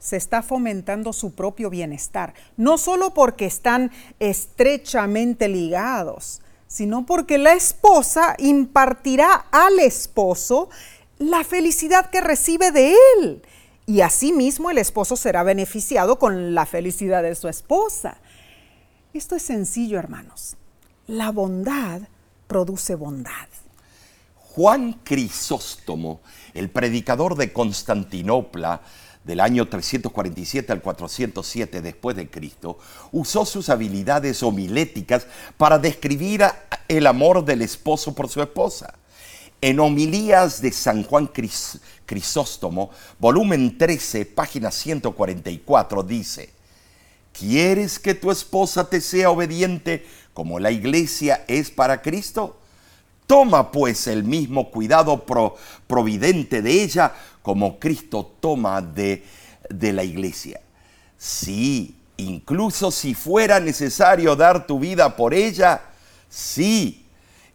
se 0.00 0.16
está 0.16 0.42
fomentando 0.42 1.12
su 1.12 1.34
propio 1.34 1.70
bienestar, 1.70 2.34
no 2.56 2.78
solo 2.78 3.14
porque 3.14 3.44
están 3.46 3.92
estrechamente 4.18 5.46
ligados, 5.46 6.40
sino 6.66 7.06
porque 7.06 7.38
la 7.38 7.52
esposa 7.52 8.34
impartirá 8.38 9.46
al 9.52 9.78
esposo 9.78 10.70
la 11.18 11.44
felicidad 11.44 12.10
que 12.10 12.20
recibe 12.20 12.72
de 12.72 12.94
él. 13.18 13.42
Y 13.86 14.00
asimismo 14.00 14.70
el 14.70 14.78
esposo 14.78 15.16
será 15.16 15.42
beneficiado 15.42 16.18
con 16.18 16.54
la 16.54 16.64
felicidad 16.64 17.22
de 17.22 17.34
su 17.34 17.48
esposa. 17.48 18.18
Esto 19.12 19.36
es 19.36 19.42
sencillo, 19.42 19.98
hermanos. 19.98 20.56
La 21.06 21.30
bondad 21.30 22.02
produce 22.46 22.94
bondad. 22.94 23.48
Juan 24.36 24.94
Crisóstomo, 25.04 26.20
el 26.54 26.70
predicador 26.70 27.36
de 27.36 27.52
Constantinopla 27.52 28.82
del 29.24 29.40
año 29.40 29.68
347 29.68 30.72
al 30.72 30.80
407 30.80 31.80
después 31.82 32.16
de 32.16 32.28
Cristo, 32.30 32.78
usó 33.12 33.44
sus 33.44 33.68
habilidades 33.68 34.42
homiléticas 34.42 35.26
para 35.56 35.78
describir 35.78 36.44
el 36.88 37.06
amor 37.06 37.44
del 37.44 37.62
esposo 37.62 38.14
por 38.14 38.28
su 38.28 38.40
esposa. 38.42 38.94
En 39.60 39.78
Homilías 39.78 40.62
de 40.62 40.72
San 40.72 41.04
Juan 41.04 41.28
Cris- 41.28 41.80
Crisóstomo, 42.06 42.90
volumen 43.18 43.76
13, 43.76 44.24
página 44.26 44.70
144, 44.70 46.02
dice, 46.02 46.50
¿Quieres 47.32 47.98
que 47.98 48.14
tu 48.14 48.30
esposa 48.30 48.88
te 48.88 49.00
sea 49.00 49.30
obediente 49.30 50.04
como 50.34 50.58
la 50.58 50.70
iglesia 50.70 51.44
es 51.46 51.70
para 51.70 52.02
Cristo? 52.02 52.56
Toma 53.26 53.70
pues 53.70 54.08
el 54.08 54.24
mismo 54.24 54.70
cuidado 54.72 55.24
providente 55.86 56.62
de 56.62 56.82
ella 56.82 57.14
como 57.42 57.78
Cristo 57.78 58.34
toma 58.40 58.80
de, 58.82 59.24
de 59.68 59.92
la 59.92 60.04
iglesia. 60.04 60.60
Sí, 61.16 61.96
incluso 62.16 62.90
si 62.90 63.14
fuera 63.14 63.60
necesario 63.60 64.36
dar 64.36 64.66
tu 64.66 64.78
vida 64.78 65.16
por 65.16 65.34
ella, 65.34 65.82
sí, 66.28 67.04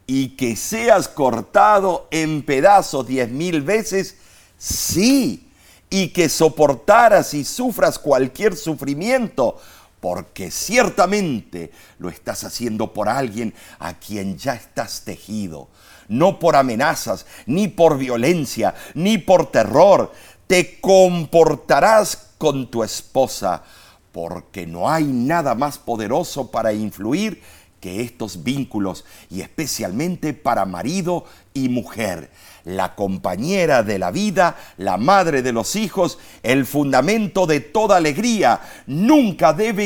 y 0.08 0.30
que 0.30 0.56
seas 0.56 1.08
cortado 1.08 2.08
en 2.12 2.44
pedazos 2.44 3.08
diez 3.08 3.30
mil 3.30 3.62
veces, 3.62 4.18
sí, 4.58 5.48
y 5.90 6.10
que 6.10 6.30
soportaras 6.30 7.34
y 7.34 7.44
sufras 7.44 7.98
cualquier 7.98 8.56
sufrimiento, 8.56 9.60
porque 10.00 10.52
ciertamente 10.52 11.72
lo 11.98 12.10
estás 12.10 12.44
haciendo 12.44 12.94
por 12.94 13.10
alguien 13.10 13.54
a 13.80 13.94
quien 13.96 14.38
ya 14.38 14.54
estás 14.54 15.02
tejido, 15.06 15.70
no 16.08 16.40
por 16.40 16.56
amenazas, 16.56 17.26
ni 17.46 17.68
por 17.68 17.98
violencia, 17.98 18.74
ni 18.94 19.18
por 19.18 19.52
terror. 19.52 20.12
Te 20.48 20.80
comportarás 20.80 22.34
con 22.38 22.70
tu 22.70 22.84
esposa, 22.84 23.64
porque 24.12 24.66
no 24.66 24.90
hay 24.90 25.04
nada 25.04 25.56
más 25.56 25.78
poderoso 25.78 26.50
para 26.52 26.72
influir 26.74 27.42
que 27.86 28.02
estos 28.02 28.44
vínculos 28.44 29.06
y 29.30 29.42
especialmente 29.42 30.34
para 30.34 30.66
marido 30.66 31.26
y 31.54 31.70
mujer, 31.70 32.32
la 32.64 32.96
compañera 32.96 33.84
de 33.84 34.00
la 34.00 34.10
vida, 34.10 34.56
la 34.78 34.98
madre 34.98 35.44
de 35.44 35.52
los 35.52 35.76
hijos, 35.76 36.18
el 36.42 36.66
fundamento 36.66 37.46
de 37.46 37.60
toda 37.60 37.98
alegría, 37.98 38.60
nunca 38.88 39.54
debe 39.54 39.86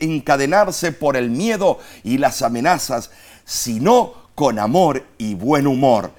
encadenarse 0.00 0.90
por 0.90 1.16
el 1.16 1.30
miedo 1.30 1.78
y 2.02 2.18
las 2.18 2.42
amenazas, 2.42 3.12
sino 3.44 4.14
con 4.40 4.58
amor 4.58 5.04
y 5.18 5.34
buen 5.34 5.66
humor, 5.66 6.12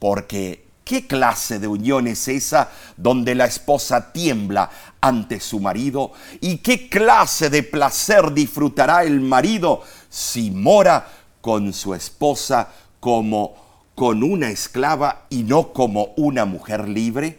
porque 0.00 0.68
¿Qué 0.82 1.06
clase 1.06 1.60
de 1.60 1.68
unión 1.68 2.08
es 2.08 2.26
esa 2.26 2.68
donde 2.96 3.36
la 3.36 3.44
esposa 3.44 4.10
tiembla 4.12 4.68
ante 5.00 5.38
su 5.38 5.60
marido? 5.60 6.10
¿Y 6.40 6.56
qué 6.56 6.88
clase 6.88 7.48
de 7.48 7.62
placer 7.62 8.32
disfrutará 8.32 9.04
el 9.04 9.20
marido 9.20 9.82
si 10.08 10.50
mora 10.50 11.06
con 11.40 11.72
su 11.72 11.94
esposa 11.94 12.70
como 12.98 13.54
con 13.94 14.24
una 14.24 14.50
esclava 14.50 15.26
y 15.30 15.44
no 15.44 15.72
como 15.72 16.08
una 16.16 16.46
mujer 16.46 16.88
libre? 16.88 17.38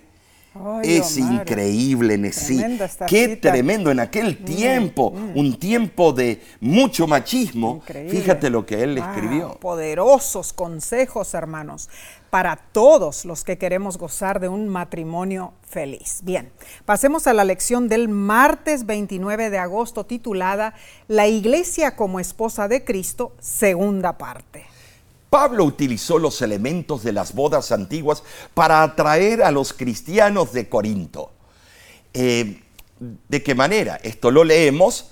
Es 0.84 1.18
increíble, 1.18 2.18
Nesí. 2.18 2.62
Qué 3.08 3.38
tremendo 3.38 3.90
en 3.90 4.00
aquel 4.00 4.38
mm, 4.40 4.46
tiempo, 4.46 5.12
mm. 5.12 5.38
un 5.38 5.58
tiempo 5.58 6.12
de 6.12 6.42
mucho 6.60 7.08
machismo. 7.08 7.82
Fíjate 8.10 8.50
lo 8.50 8.66
que 8.66 8.84
él 8.84 8.98
escribió. 8.98 9.58
Poderosos 9.60 10.52
consejos, 10.52 11.34
hermanos, 11.34 11.90
para 12.30 12.58
todos 12.58 13.24
los 13.24 13.44
que 13.44 13.58
queremos 13.58 13.98
gozar 13.98 14.40
de 14.40 14.50
un 14.50 14.68
matrimonio 14.68 15.54
feliz. 15.64 16.20
Bien, 16.24 16.52
pasemos 16.86 17.28
a 17.28 17.34
la 17.34 17.46
lección 17.46 17.88
del 17.88 18.10
martes 18.10 18.86
29 18.86 19.50
de 19.50 19.58
agosto 19.58 20.06
titulada 20.06 20.74
La 21.08 21.28
Iglesia 21.28 21.96
como 21.96 22.20
esposa 22.20 22.68
de 22.68 22.84
Cristo, 22.84 23.34
segunda 23.40 24.18
parte. 24.18 24.71
Pablo 25.32 25.64
utilizó 25.64 26.20
los 26.20 26.42
elementos 26.42 27.04
de 27.04 27.14
las 27.14 27.34
bodas 27.34 27.72
antiguas 27.72 28.22
para 28.54 28.84
atraer 28.84 29.42
a 29.44 29.52
los 29.52 29.72
cristianos 29.72 30.52
de 30.52 30.68
Corinto. 30.68 31.32
Eh, 32.14 32.62
¿De 33.00 33.42
qué 33.42 33.56
manera? 33.56 33.96
Esto 34.04 34.30
lo 34.30 34.44
leemos 34.44 35.06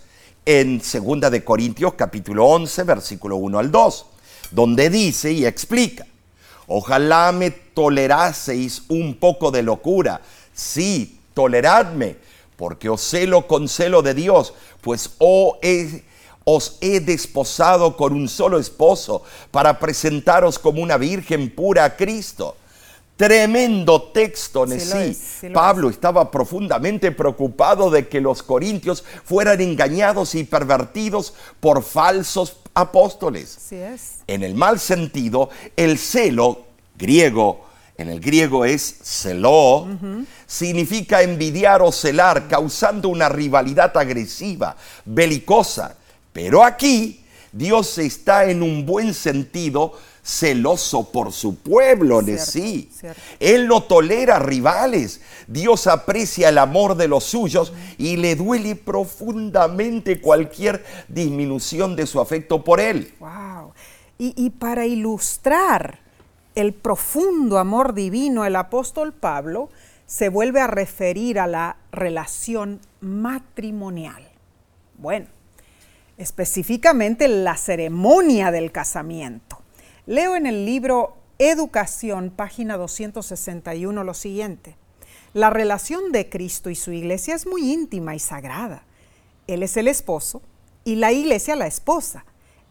en 0.45 0.79
2 0.79 1.32
de 1.32 1.41
Corintios 1.45 1.93
capítulo 1.93 2.47
11, 2.47 2.84
versículo 2.84 3.38
1 3.38 3.60
al 3.60 3.71
2, 3.71 4.05
donde 4.51 4.89
dice 4.89 5.32
y 5.32 5.45
explica, 5.45 6.05
ojalá 6.67 7.32
me 7.32 7.51
toleraseis 7.51 8.84
un 8.89 9.15
poco 9.15 9.51
de 9.51 9.63
locura, 9.63 10.19
sí, 10.53 11.17
toleradme, 11.34 12.17
porque 12.58 12.89
os 12.89 12.99
celo 12.99 13.47
con 13.47 13.69
celo 13.69 14.01
de 14.01 14.15
Dios, 14.15 14.53
pues 14.82 15.12
oh, 15.19 15.58
es 15.62 16.01
os 16.51 16.77
he 16.81 16.99
desposado 16.99 17.95
con 17.95 18.13
un 18.13 18.27
solo 18.27 18.57
esposo 18.57 19.23
para 19.51 19.77
presentaros 19.77 20.57
como 20.57 20.81
una 20.81 20.97
virgen 20.97 21.49
pura 21.51 21.85
a 21.85 21.95
Cristo. 21.95 22.55
Tremendo 23.15 24.01
texto, 24.13 24.65
Nesí. 24.65 25.15
Pablo 25.53 25.89
estaba 25.89 26.31
profundamente 26.31 27.12
preocupado 27.12 27.91
de 27.91 28.07
que 28.07 28.21
los 28.21 28.41
corintios 28.41 29.03
fueran 29.25 29.59
engañados 29.62 30.35
y 30.35 30.43
pervertidos 30.43 31.33
por 31.59 31.83
falsos 31.83 32.57
apóstoles. 32.73 33.57
En 34.25 34.41
el 34.41 34.55
mal 34.55 34.79
sentido, 34.79 35.49
el 35.75 35.99
celo 35.99 36.63
griego, 36.97 37.65
en 37.97 38.09
el 38.09 38.21
griego 38.21 38.63
es 38.63 38.99
celó, 39.03 39.88
significa 40.47 41.21
envidiar 41.21 41.81
o 41.81 41.91
celar, 41.91 42.47
causando 42.47 43.09
una 43.09 43.27
rivalidad 43.27 43.95
agresiva, 43.97 44.77
belicosa. 45.03 45.98
Pero 46.41 46.63
aquí 46.63 47.19
Dios 47.52 47.97
está 47.97 48.49
en 48.49 48.63
un 48.63 48.86
buen 48.86 49.13
sentido 49.13 49.91
celoso 50.23 51.12
por 51.12 51.34
su 51.34 51.58
pueblo, 51.58 52.21
de 52.21 52.38
sí. 52.38 52.89
Él 53.41 53.67
no 53.67 53.84
tolera 53.84 54.39
rivales. 54.39 55.19
Dios 55.47 55.86
aprecia 55.86 56.47
el 56.47 56.58
amor 56.58 56.95
de 56.95 57.10
los 57.10 57.25
suyos 57.25 57.73
y 57.97 58.15
le 58.15 58.38
duele 58.38 58.78
profundamente 58.78 60.21
cualquier 60.21 60.86
disminución 61.10 61.97
de 61.97 62.08
su 62.08 62.21
afecto 62.21 62.63
por 62.63 62.80
él. 62.80 63.13
Wow. 63.19 63.73
Y, 64.17 64.34
y 64.38 64.52
para 64.52 64.86
ilustrar 64.86 65.99
el 66.56 66.73
profundo 66.73 67.58
amor 67.58 67.93
divino, 67.93 68.45
el 68.45 68.56
apóstol 68.56 69.12
Pablo 69.12 69.69
se 70.06 70.30
vuelve 70.30 70.62
a 70.62 70.67
referir 70.67 71.38
a 71.38 71.47
la 71.47 71.75
relación 71.91 72.80
matrimonial. 73.02 74.25
Bueno, 74.97 75.28
específicamente 76.19 77.27
la 77.29 77.55
ceremonia 77.55 78.51
del 78.51 78.71
casamiento. 78.71 79.62
Leo 80.05 80.36
en 80.36 80.45
el 80.45 80.65
libro 80.65 81.15
Educación, 81.39 82.29
página 82.29 82.75
261, 82.75 84.03
lo 84.03 84.13
siguiente. 84.13 84.75
La 85.34 85.49
relación 85.49 86.12
de 86.12 86.29
Cristo 86.29 86.69
y 86.69 86.75
su 86.75 86.91
iglesia 86.91 87.36
es 87.36 87.47
muy 87.47 87.71
íntima 87.71 88.15
y 88.15 88.19
sagrada. 88.19 88.84
Él 89.47 89.63
es 89.63 89.77
el 89.77 89.88
esposo 89.88 90.41
y 90.84 90.95
la 90.95 91.13
iglesia 91.13 91.55
la 91.55 91.67
esposa. 91.67 92.25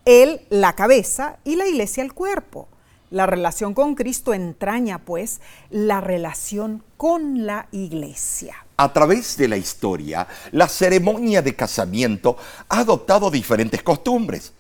Él 0.05 0.43
la 0.51 0.75
cabeza 0.75 1.39
y 1.43 1.57
la 1.57 1.67
iglesia 1.67 2.03
el 2.03 2.13
cuerpo. 2.13 2.69
La 3.11 3.25
relación 3.25 3.73
con 3.73 3.95
Cristo 3.95 4.35
entraña, 4.35 4.99
pues, 4.99 5.41
la 5.71 6.03
relación 6.03 6.85
con 6.99 7.47
la 7.47 7.69
iglesia. 7.73 8.68
A 8.81 8.93
través 8.93 9.37
de 9.37 9.49
la 9.49 9.57
historia, 9.57 10.29
la 10.53 10.69
ceremonia 10.69 11.43
de 11.43 11.57
casamiento 11.57 12.37
ha 12.69 12.79
adoptado 12.79 13.29
diferentes 13.29 13.83
costumbres. 13.83 14.53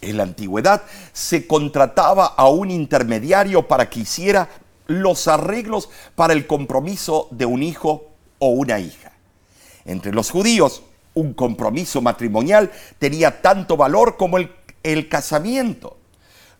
En 0.00 0.16
la 0.16 0.22
antigüedad 0.22 0.84
se 1.12 1.48
contrataba 1.48 2.26
a 2.26 2.48
un 2.48 2.70
intermediario 2.70 3.66
para 3.66 3.90
que 3.90 3.98
hiciera 3.98 4.48
los 4.86 5.26
arreglos 5.26 5.90
para 6.14 6.34
el 6.34 6.46
compromiso 6.46 7.26
de 7.32 7.44
un 7.44 7.64
hijo 7.64 8.12
o 8.38 8.50
una 8.50 8.78
hija. 8.78 9.10
Entre 9.86 10.12
los 10.12 10.30
judíos, 10.30 10.84
un 11.14 11.34
compromiso 11.34 12.00
matrimonial 12.00 12.70
tenía 13.00 13.42
tanto 13.42 13.76
valor 13.76 14.16
como 14.16 14.38
el, 14.38 14.52
el 14.84 15.08
casamiento. 15.08 15.96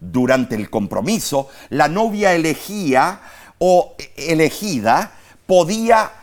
Durante 0.00 0.56
el 0.56 0.68
compromiso, 0.68 1.48
la 1.70 1.86
novia 1.86 2.34
elegía 2.34 3.20
o 3.60 3.94
elegida 4.16 5.12
podía 5.46 6.21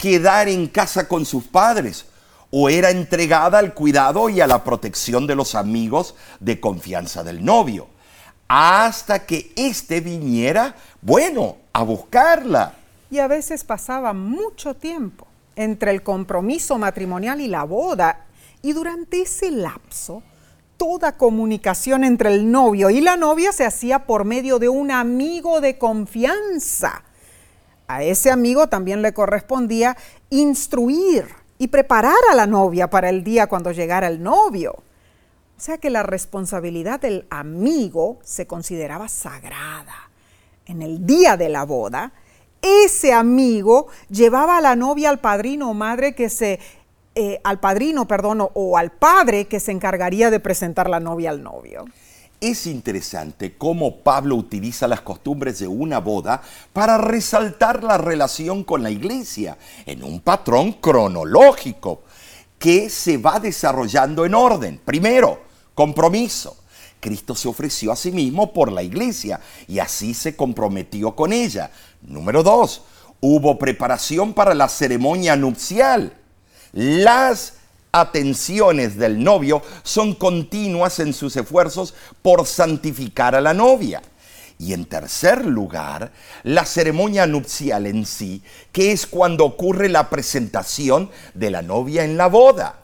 quedar 0.00 0.48
en 0.48 0.66
casa 0.66 1.06
con 1.06 1.26
sus 1.26 1.44
padres 1.44 2.06
o 2.50 2.70
era 2.70 2.90
entregada 2.90 3.58
al 3.58 3.74
cuidado 3.74 4.30
y 4.30 4.40
a 4.40 4.46
la 4.46 4.64
protección 4.64 5.26
de 5.26 5.34
los 5.34 5.54
amigos 5.54 6.14
de 6.40 6.58
confianza 6.58 7.22
del 7.22 7.44
novio, 7.44 7.86
hasta 8.48 9.26
que 9.26 9.52
éste 9.54 10.00
viniera, 10.00 10.74
bueno, 11.02 11.58
a 11.74 11.82
buscarla. 11.82 12.74
Y 13.10 13.18
a 13.18 13.28
veces 13.28 13.62
pasaba 13.62 14.14
mucho 14.14 14.74
tiempo 14.74 15.26
entre 15.54 15.90
el 15.90 16.02
compromiso 16.02 16.78
matrimonial 16.78 17.40
y 17.40 17.46
la 17.46 17.64
boda, 17.64 18.24
y 18.62 18.72
durante 18.72 19.22
ese 19.22 19.50
lapso 19.50 20.22
toda 20.78 21.18
comunicación 21.18 22.04
entre 22.04 22.34
el 22.34 22.50
novio 22.50 22.88
y 22.88 23.02
la 23.02 23.18
novia 23.18 23.52
se 23.52 23.66
hacía 23.66 24.06
por 24.06 24.24
medio 24.24 24.58
de 24.58 24.70
un 24.70 24.90
amigo 24.90 25.60
de 25.60 25.76
confianza. 25.76 27.04
A 27.90 28.04
ese 28.04 28.30
amigo 28.30 28.68
también 28.68 29.02
le 29.02 29.12
correspondía 29.12 29.96
instruir 30.30 31.26
y 31.58 31.66
preparar 31.66 32.14
a 32.30 32.36
la 32.36 32.46
novia 32.46 32.88
para 32.88 33.08
el 33.08 33.24
día 33.24 33.48
cuando 33.48 33.72
llegara 33.72 34.06
el 34.06 34.22
novio. 34.22 34.72
O 34.72 35.60
sea 35.60 35.78
que 35.78 35.90
la 35.90 36.04
responsabilidad 36.04 37.00
del 37.00 37.26
amigo 37.30 38.20
se 38.22 38.46
consideraba 38.46 39.08
sagrada. 39.08 40.08
En 40.66 40.82
el 40.82 41.04
día 41.04 41.36
de 41.36 41.48
la 41.48 41.64
boda, 41.64 42.12
ese 42.62 43.12
amigo 43.12 43.88
llevaba 44.08 44.58
a 44.58 44.60
la 44.60 44.76
novia 44.76 45.10
al 45.10 45.18
padrino 45.18 45.70
o 45.70 45.74
madre 45.74 46.14
que 46.14 46.28
se 46.28 46.60
eh, 47.16 47.40
al 47.42 47.58
padrino, 47.58 48.06
perdón, 48.06 48.48
o 48.54 48.78
al 48.78 48.92
padre 48.92 49.46
que 49.46 49.58
se 49.58 49.72
encargaría 49.72 50.30
de 50.30 50.38
presentar 50.38 50.88
la 50.88 51.00
novia 51.00 51.30
al 51.30 51.42
novio. 51.42 51.86
Es 52.40 52.66
interesante 52.66 53.58
cómo 53.58 53.98
Pablo 53.98 54.34
utiliza 54.36 54.88
las 54.88 55.02
costumbres 55.02 55.58
de 55.58 55.68
una 55.68 55.98
boda 55.98 56.40
para 56.72 56.96
resaltar 56.96 57.84
la 57.84 57.98
relación 57.98 58.64
con 58.64 58.82
la 58.82 58.90
iglesia 58.90 59.58
en 59.84 60.02
un 60.02 60.20
patrón 60.20 60.72
cronológico 60.72 62.00
que 62.58 62.88
se 62.88 63.18
va 63.18 63.40
desarrollando 63.40 64.24
en 64.24 64.34
orden. 64.34 64.80
Primero, 64.82 65.42
compromiso. 65.74 66.56
Cristo 66.98 67.34
se 67.34 67.48
ofreció 67.48 67.92
a 67.92 67.96
sí 67.96 68.10
mismo 68.10 68.54
por 68.54 68.72
la 68.72 68.82
iglesia 68.82 69.40
y 69.68 69.78
así 69.78 70.14
se 70.14 70.34
comprometió 70.34 71.14
con 71.14 71.34
ella. 71.34 71.70
Número 72.00 72.42
dos, 72.42 72.82
hubo 73.20 73.58
preparación 73.58 74.32
para 74.32 74.54
la 74.54 74.68
ceremonia 74.68 75.36
nupcial. 75.36 76.14
Las 76.72 77.59
atenciones 77.92 78.96
del 78.96 79.22
novio 79.22 79.62
son 79.82 80.14
continuas 80.14 80.98
en 81.00 81.12
sus 81.12 81.36
esfuerzos 81.36 81.94
por 82.22 82.46
santificar 82.46 83.34
a 83.34 83.40
la 83.40 83.54
novia. 83.54 84.02
Y 84.58 84.74
en 84.74 84.84
tercer 84.84 85.46
lugar, 85.46 86.12
la 86.42 86.66
ceremonia 86.66 87.26
nupcial 87.26 87.86
en 87.86 88.04
sí, 88.04 88.42
que 88.72 88.92
es 88.92 89.06
cuando 89.06 89.46
ocurre 89.46 89.88
la 89.88 90.10
presentación 90.10 91.10
de 91.32 91.50
la 91.50 91.62
novia 91.62 92.04
en 92.04 92.18
la 92.18 92.26
boda. 92.26 92.80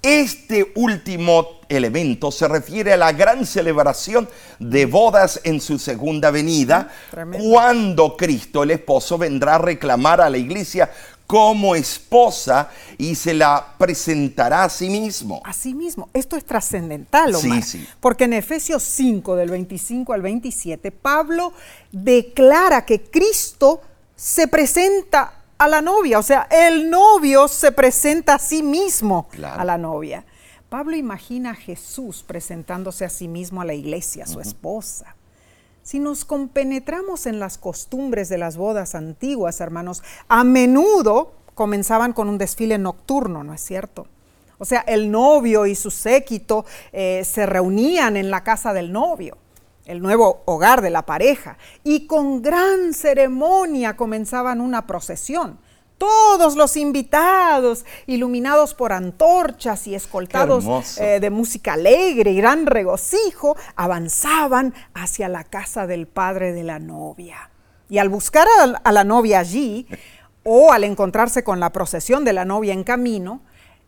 Este 0.00 0.72
último 0.76 1.60
elemento 1.68 2.30
se 2.30 2.46
refiere 2.48 2.92
a 2.92 2.96
la 2.96 3.12
gran 3.12 3.44
celebración 3.44 4.28
de 4.58 4.86
bodas 4.86 5.40
en 5.44 5.60
su 5.60 5.78
segunda 5.78 6.30
venida, 6.30 6.92
cuando 7.40 8.16
Cristo, 8.16 8.62
el 8.62 8.70
esposo, 8.70 9.18
vendrá 9.18 9.56
a 9.56 9.58
reclamar 9.58 10.20
a 10.20 10.30
la 10.30 10.38
iglesia 10.38 10.90
como 11.26 11.74
esposa 11.74 12.70
y 12.98 13.14
se 13.14 13.34
la 13.34 13.74
presentará 13.78 14.64
a 14.64 14.68
sí 14.68 14.88
mismo. 14.88 15.40
A 15.44 15.52
sí 15.52 15.74
mismo. 15.74 16.08
Esto 16.12 16.36
es 16.36 16.44
trascendental, 16.44 17.34
Omar. 17.34 17.62
Sí, 17.62 17.78
sí. 17.78 17.88
Porque 18.00 18.24
en 18.24 18.34
Efesios 18.34 18.82
5, 18.82 19.36
del 19.36 19.50
25 19.50 20.12
al 20.12 20.22
27, 20.22 20.92
Pablo 20.92 21.52
declara 21.90 22.84
que 22.84 23.02
Cristo 23.02 23.80
se 24.14 24.48
presenta 24.48 25.34
a 25.58 25.68
la 25.68 25.80
novia, 25.80 26.18
o 26.18 26.22
sea, 26.22 26.46
el 26.50 26.90
novio 26.90 27.48
se 27.48 27.72
presenta 27.72 28.34
a 28.34 28.38
sí 28.38 28.62
mismo 28.62 29.28
a 29.42 29.64
la 29.64 29.78
novia. 29.78 30.24
Pablo 30.68 30.96
imagina 30.96 31.52
a 31.52 31.54
Jesús 31.54 32.22
presentándose 32.22 33.04
a 33.04 33.08
sí 33.08 33.28
mismo 33.28 33.60
a 33.60 33.64
la 33.64 33.74
iglesia, 33.74 34.24
a 34.24 34.26
su 34.26 34.40
esposa. 34.40 35.15
Si 35.86 36.00
nos 36.00 36.24
compenetramos 36.24 37.26
en 37.26 37.38
las 37.38 37.58
costumbres 37.58 38.28
de 38.28 38.38
las 38.38 38.56
bodas 38.56 38.96
antiguas, 38.96 39.60
hermanos, 39.60 40.02
a 40.26 40.42
menudo 40.42 41.30
comenzaban 41.54 42.12
con 42.12 42.28
un 42.28 42.38
desfile 42.38 42.76
nocturno, 42.76 43.44
¿no 43.44 43.54
es 43.54 43.60
cierto? 43.60 44.08
O 44.58 44.64
sea, 44.64 44.80
el 44.80 45.12
novio 45.12 45.64
y 45.64 45.76
su 45.76 45.92
séquito 45.92 46.64
eh, 46.92 47.22
se 47.24 47.46
reunían 47.46 48.16
en 48.16 48.32
la 48.32 48.42
casa 48.42 48.72
del 48.72 48.90
novio, 48.90 49.38
el 49.84 50.02
nuevo 50.02 50.42
hogar 50.46 50.82
de 50.82 50.90
la 50.90 51.02
pareja, 51.02 51.56
y 51.84 52.08
con 52.08 52.42
gran 52.42 52.92
ceremonia 52.92 53.96
comenzaban 53.96 54.60
una 54.60 54.88
procesión 54.88 55.56
todos 55.98 56.56
los 56.56 56.76
invitados, 56.76 57.84
iluminados 58.06 58.74
por 58.74 58.92
antorchas 58.92 59.86
y 59.86 59.94
escoltados 59.94 60.98
eh, 60.98 61.20
de 61.20 61.30
música 61.30 61.74
alegre 61.74 62.32
y 62.32 62.36
gran 62.36 62.66
regocijo, 62.66 63.56
avanzaban 63.76 64.74
hacia 64.94 65.28
la 65.28 65.44
casa 65.44 65.86
del 65.86 66.06
padre 66.06 66.52
de 66.52 66.64
la 66.64 66.78
novia. 66.78 67.50
Y 67.88 67.98
al 67.98 68.08
buscar 68.08 68.46
a, 68.82 68.92
la 68.92 69.04
novia 69.04 69.38
allí, 69.38 69.86
o 70.44 70.72
al 70.72 70.84
encontrarse 70.84 71.44
con 71.44 71.60
la 71.60 71.70
procesión 71.70 72.24
de 72.24 72.32
la 72.32 72.44
novia 72.44 72.72
en 72.72 72.84
camino, 72.84 73.40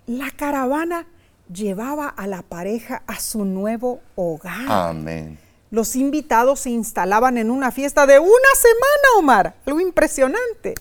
la 0.07 0.31
caravana 0.31 1.07
llevaba 1.53 2.09
a 2.09 2.27
la 2.27 2.43
pareja 2.43 3.03
a 3.07 3.21
su 3.21 3.45
nuevo 3.45 4.01
hogar. 4.17 4.67
Amén. 4.69 5.39
Los 5.71 5.97
invitados 5.97 6.61
se 6.61 6.71
instalaban 6.71 7.37
en 7.37 7.51
una 7.51 7.71
fiesta 7.71 8.07
de 8.07 8.19
una 8.19 8.31
semana, 8.55 9.19
Omar, 9.19 9.55
algo 9.67 9.81
impresionante. 9.81 10.75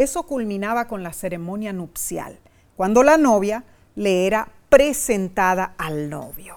Eso 0.00 0.22
culminaba 0.22 0.88
con 0.88 1.02
la 1.02 1.12
ceremonia 1.12 1.74
nupcial, 1.74 2.38
cuando 2.74 3.02
la 3.02 3.18
novia 3.18 3.64
le 3.96 4.26
era 4.26 4.48
presentada 4.70 5.74
al 5.76 6.08
novio. 6.08 6.56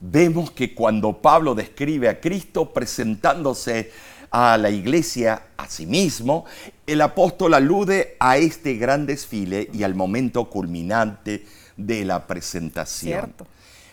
Vemos 0.00 0.52
que 0.52 0.74
cuando 0.74 1.20
Pablo 1.20 1.54
describe 1.54 2.08
a 2.08 2.18
Cristo 2.18 2.72
presentándose 2.72 3.92
a 4.30 4.56
la 4.56 4.70
iglesia 4.70 5.48
a 5.58 5.68
sí 5.68 5.84
mismo, 5.84 6.46
el 6.86 7.02
apóstol 7.02 7.52
alude 7.52 8.16
a 8.20 8.38
este 8.38 8.76
gran 8.76 9.04
desfile 9.04 9.68
y 9.70 9.82
al 9.82 9.94
momento 9.94 10.48
culminante 10.48 11.44
de 11.76 12.06
la 12.06 12.26
presentación. 12.26 13.12
Cierto. 13.12 13.46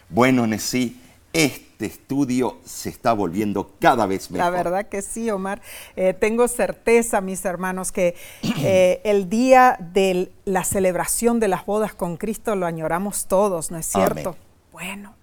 Bueno, 0.07 0.47
Nesí, 0.47 1.01
este 1.35 1.85
estudio 1.85 2.59
se 2.63 2.87
está 2.87 3.11
volviendo 3.11 3.71
cada 3.79 4.05
vez 4.05 4.31
mejor. 4.31 4.45
La 4.45 4.57
verdad 4.57 4.87
que 4.87 5.01
sí, 5.01 5.29
Omar. 5.29 5.61
Eh, 5.97 6.13
tengo 6.13 6.47
certeza, 6.47 7.19
mis 7.19 7.43
hermanos, 7.43 7.91
que 7.91 8.15
eh, 8.41 9.01
el 9.03 9.29
día 9.29 9.77
de 9.93 10.31
la 10.45 10.63
celebración 10.63 11.41
de 11.41 11.49
las 11.49 11.65
bodas 11.65 11.93
con 11.93 12.15
Cristo 12.15 12.55
lo 12.55 12.65
añoramos 12.65 13.27
todos, 13.27 13.69
¿no 13.69 13.77
es 13.77 13.85
cierto? 13.85 14.37
Bueno, 14.71 15.15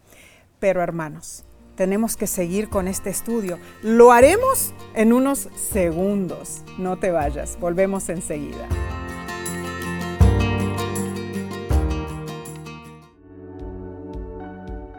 pero 0.60 0.82
hermanos, 0.82 1.44
tenemos 1.76 2.18
que 2.18 2.26
seguir 2.26 2.68
con 2.68 2.88
este 2.88 3.08
estudio. 3.08 3.58
Lo 3.82 4.12
haremos 4.12 4.74
en 4.94 5.14
unos 5.14 5.48
segundos. 5.56 6.60
No 6.76 6.98
te 6.98 7.10
vayas, 7.10 7.58
volvemos 7.58 8.10
enseguida. 8.10 8.68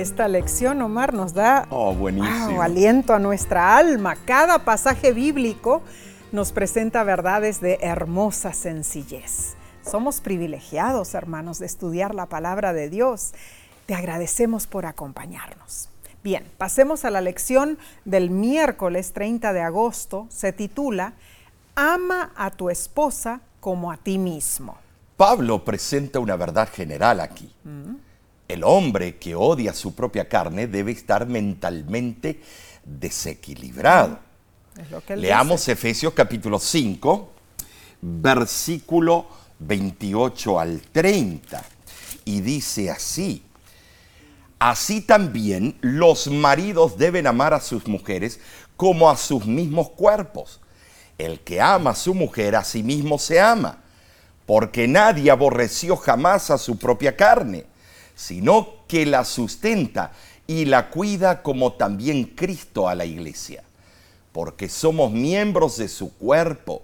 Esta 0.00 0.28
lección, 0.28 0.80
Omar, 0.80 1.12
nos 1.12 1.34
da 1.34 1.66
oh, 1.68 1.94
aliento 2.62 3.12
a 3.12 3.18
nuestra 3.18 3.76
alma. 3.76 4.16
Cada 4.16 4.64
pasaje 4.64 5.12
bíblico 5.12 5.82
nos 6.32 6.52
presenta 6.52 7.04
verdades 7.04 7.60
de 7.60 7.78
hermosa 7.82 8.54
sencillez. 8.54 9.56
Somos 9.82 10.22
privilegiados, 10.22 11.12
hermanos, 11.12 11.58
de 11.58 11.66
estudiar 11.66 12.14
la 12.14 12.24
palabra 12.24 12.72
de 12.72 12.88
Dios. 12.88 13.32
Te 13.84 13.94
agradecemos 13.94 14.66
por 14.66 14.86
acompañarnos. 14.86 15.90
Bien, 16.24 16.50
pasemos 16.56 17.04
a 17.04 17.10
la 17.10 17.20
lección 17.20 17.76
del 18.06 18.30
miércoles 18.30 19.12
30 19.12 19.52
de 19.52 19.60
agosto. 19.60 20.28
Se 20.30 20.54
titula 20.54 21.12
Ama 21.74 22.32
a 22.36 22.50
tu 22.50 22.70
esposa 22.70 23.42
como 23.60 23.92
a 23.92 23.98
ti 23.98 24.16
mismo. 24.16 24.78
Pablo 25.18 25.62
presenta 25.62 26.20
una 26.20 26.36
verdad 26.36 26.70
general 26.72 27.20
aquí. 27.20 27.54
Mm. 27.64 28.09
El 28.50 28.64
hombre 28.64 29.16
que 29.16 29.36
odia 29.36 29.72
su 29.72 29.94
propia 29.94 30.28
carne 30.28 30.66
debe 30.66 30.90
estar 30.90 31.24
mentalmente 31.24 32.40
desequilibrado. 32.84 34.18
Leamos 35.14 35.68
Efesios 35.68 36.14
capítulo 36.14 36.58
5, 36.58 37.30
versículo 38.00 39.28
28 39.60 40.58
al 40.58 40.80
30. 40.80 41.62
Y 42.24 42.40
dice 42.40 42.90
así, 42.90 43.44
así 44.58 45.00
también 45.00 45.78
los 45.80 46.26
maridos 46.26 46.98
deben 46.98 47.28
amar 47.28 47.54
a 47.54 47.60
sus 47.60 47.86
mujeres 47.86 48.40
como 48.76 49.08
a 49.08 49.16
sus 49.16 49.46
mismos 49.46 49.90
cuerpos. 49.90 50.60
El 51.18 51.38
que 51.38 51.60
ama 51.60 51.90
a 51.90 51.94
su 51.94 52.14
mujer 52.14 52.56
a 52.56 52.64
sí 52.64 52.82
mismo 52.82 53.16
se 53.16 53.38
ama, 53.38 53.78
porque 54.44 54.88
nadie 54.88 55.30
aborreció 55.30 55.96
jamás 55.96 56.50
a 56.50 56.58
su 56.58 56.76
propia 56.78 57.16
carne 57.16 57.69
sino 58.20 58.68
que 58.86 59.06
la 59.06 59.24
sustenta 59.24 60.12
y 60.46 60.66
la 60.66 60.90
cuida 60.90 61.42
como 61.42 61.72
también 61.72 62.24
Cristo 62.24 62.86
a 62.86 62.94
la 62.94 63.06
iglesia, 63.06 63.64
porque 64.32 64.68
somos 64.68 65.10
miembros 65.10 65.78
de 65.78 65.88
su 65.88 66.12
cuerpo, 66.12 66.82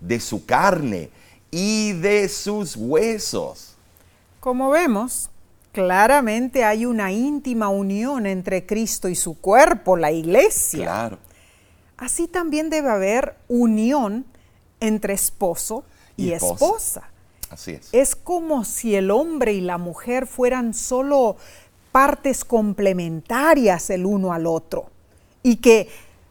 de 0.00 0.20
su 0.20 0.46
carne 0.46 1.10
y 1.50 1.92
de 1.94 2.28
sus 2.28 2.76
huesos. 2.76 3.74
Como 4.38 4.70
vemos, 4.70 5.28
claramente 5.72 6.62
hay 6.62 6.86
una 6.86 7.10
íntima 7.10 7.68
unión 7.68 8.24
entre 8.24 8.64
Cristo 8.64 9.08
y 9.08 9.16
su 9.16 9.40
cuerpo, 9.40 9.96
la 9.96 10.12
iglesia. 10.12 10.84
Claro. 10.84 11.18
Así 11.96 12.28
también 12.28 12.70
debe 12.70 12.90
haber 12.90 13.34
unión 13.48 14.24
entre 14.78 15.14
esposo 15.14 15.82
y, 16.16 16.30
esposa. 16.30 17.10
Es. 17.66 18.16
como 18.16 18.64
si 18.64 18.94
el 18.94 19.10
hombre 19.10 19.52
y 19.52 19.60
la 19.60 19.78
mujer 19.78 20.26
fueran 20.26 20.74
solo 20.74 21.36
partes 21.92 22.44
complementarias 22.44 23.90
el 23.90 24.04
uno 24.04 24.32
al 24.32 24.46
otro 24.46 24.90
y 25.42 25.56
que 25.56 25.88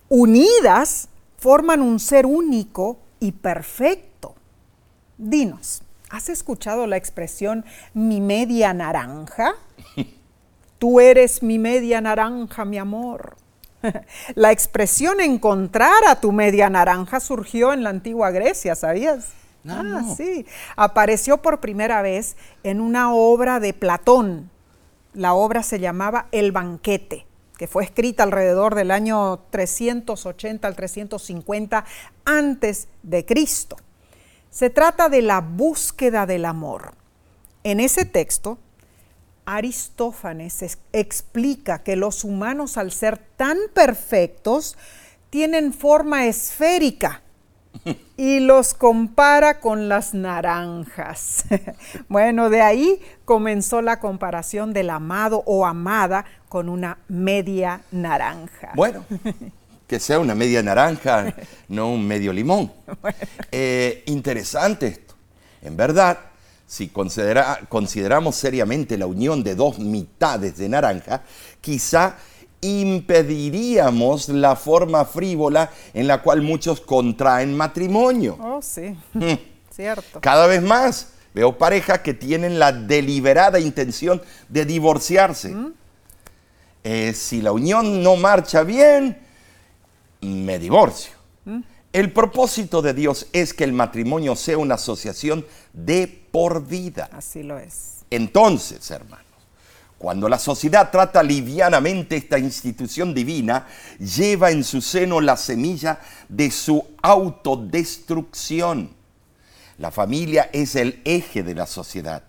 unidas 0.10 1.08
forman 1.38 1.82
un 1.82 2.00
ser 2.00 2.26
único 2.26 2.98
y 3.20 3.32
perfecto. 3.32 4.36
Dinos, 5.18 5.82
¿has 6.10 6.30
escuchado 6.30 6.86
la 6.88 6.98
expresión 6.98 7.66
mi 7.94 8.22
media 8.22 8.74
naranja? 8.74 9.56
Tú 10.80 11.00
eres 11.00 11.42
mi 11.42 11.58
media 11.58 12.02
naranja, 12.02 12.66
mi 12.66 12.78
amor. 12.78 13.38
La 14.36 14.52
expresión 14.52 15.22
encontrar 15.22 16.04
a 16.08 16.20
tu 16.20 16.32
media 16.32 16.70
naranja 16.70 17.20
surgió 17.20 17.74
en 17.74 17.84
la 17.84 17.90
antigua 17.90 18.32
Grecia, 18.32 18.76
¿sabías? 18.76 19.30
Ah, 19.70 20.14
sí. 20.16 20.46
Apareció 20.76 21.42
por 21.42 21.60
primera 21.60 22.02
vez 22.02 22.38
en 22.64 22.82
una 22.82 23.14
obra 23.14 23.60
de 23.60 23.74
Platón. 23.74 24.50
La 25.14 25.34
obra 25.34 25.64
se 25.64 25.80
llamaba 25.80 26.28
El 26.32 26.52
banquete, 26.52 27.26
que 27.58 27.68
fue 27.68 27.84
escrita 27.84 28.24
alrededor 28.24 28.76
del 28.76 28.92
año 28.92 29.40
380 29.50 30.68
al 30.68 30.76
350 30.76 31.86
antes 32.26 32.88
de 33.04 33.26
Cristo. 33.26 33.78
Se 34.50 34.70
trata 34.70 35.10
de 35.10 35.22
la 35.22 35.42
búsqueda 35.42 36.26
del 36.26 36.46
amor. 36.46 36.94
En 37.64 37.80
ese 37.80 38.06
texto, 38.06 38.58
Aristófanes 39.46 40.78
explica 40.92 41.84
que 41.84 41.96
los 41.96 42.24
humanos 42.24 42.78
al 42.78 42.92
ser 42.92 43.18
tan 43.18 43.58
perfectos 43.74 44.78
tienen 45.30 45.74
forma 45.74 46.26
esférica 46.26 47.22
y 48.18 48.40
los 48.40 48.74
compara 48.74 49.60
con 49.60 49.90
las 49.90 50.14
naranjas. 50.14 51.46
bueno, 52.10 52.50
de 52.50 52.62
ahí 52.62 53.02
comenzó 53.26 53.82
la 53.82 54.00
comparación 54.00 54.74
del 54.74 54.90
amado 54.90 55.44
o 55.46 55.66
amada 55.66 56.26
con 56.50 56.70
una 56.70 56.98
media 57.08 57.82
naranja. 57.92 58.72
Bueno, 58.76 59.06
que 59.88 60.00
sea 60.00 60.20
una 60.20 60.36
media 60.36 60.64
naranja, 60.64 61.34
no 61.68 61.92
un 61.92 62.06
medio 62.08 62.34
limón. 62.34 62.72
Eh, 63.52 64.04
interesante 64.08 64.88
esto. 64.88 65.16
En 65.62 65.78
verdad, 65.78 66.18
si 66.68 66.90
consideramos 66.90 68.36
seriamente 68.36 68.98
la 68.98 69.06
unión 69.06 69.44
de 69.44 69.56
dos 69.56 69.80
mitades 69.80 70.58
de 70.58 70.68
naranja, 70.68 71.24
quizá 71.62 72.18
impediríamos 72.62 74.30
la 74.30 74.56
forma 74.56 75.06
frívola 75.06 75.72
en 75.94 76.08
la 76.08 76.22
cual 76.22 76.42
muchos 76.42 76.82
contraen 76.82 77.56
matrimonio. 77.56 78.38
Oh, 78.42 78.62
sí, 78.62 78.96
cierto. 79.70 80.20
Cada 80.22 80.48
vez 80.48 80.62
más 80.62 81.10
veo 81.34 81.58
parejas 81.58 82.00
que 82.00 82.14
tienen 82.14 82.60
la 82.60 82.72
deliberada 82.72 83.60
intención 83.60 84.22
de 84.50 84.66
divorciarse. 84.66 85.50
¿Mm? 85.50 85.74
Eh, 86.84 87.14
si 87.14 87.42
la 87.42 87.52
unión 87.52 88.02
no 88.04 88.16
marcha 88.16 88.64
bien, 88.64 89.20
me 90.22 90.60
divorcio. 90.60 91.14
¿Mm? 91.46 91.62
El 91.94 92.12
propósito 92.12 92.82
de 92.82 92.94
Dios 92.94 93.28
es 93.32 93.54
que 93.54 93.64
el 93.64 93.74
matrimonio 93.74 94.36
sea 94.36 94.58
una 94.58 94.76
asociación 94.76 95.46
de 95.74 96.26
por 96.32 96.66
vida. 96.66 97.10
Así 97.12 97.44
lo 97.44 97.58
es. 97.58 98.06
Entonces, 98.10 98.92
hermano 98.92 99.25
cuando 99.98 100.28
la 100.28 100.38
sociedad 100.38 100.92
trata 100.92 101.24
livianamente 101.24 102.18
esta 102.18 102.38
institución 102.38 103.14
divina, 103.14 103.68
lleva 104.00 104.52
en 104.52 104.64
su 104.64 104.82
seno 104.82 105.22
la 105.22 105.38
semilla 105.38 106.00
de 106.28 106.52
su 106.52 106.86
autodestrucción. 107.02 108.94
La 109.78 109.92
familia 109.92 110.50
es 110.54 110.76
el 110.76 111.02
eje 111.06 111.44
de 111.44 111.56
la 111.56 111.66
sociedad, 111.66 112.24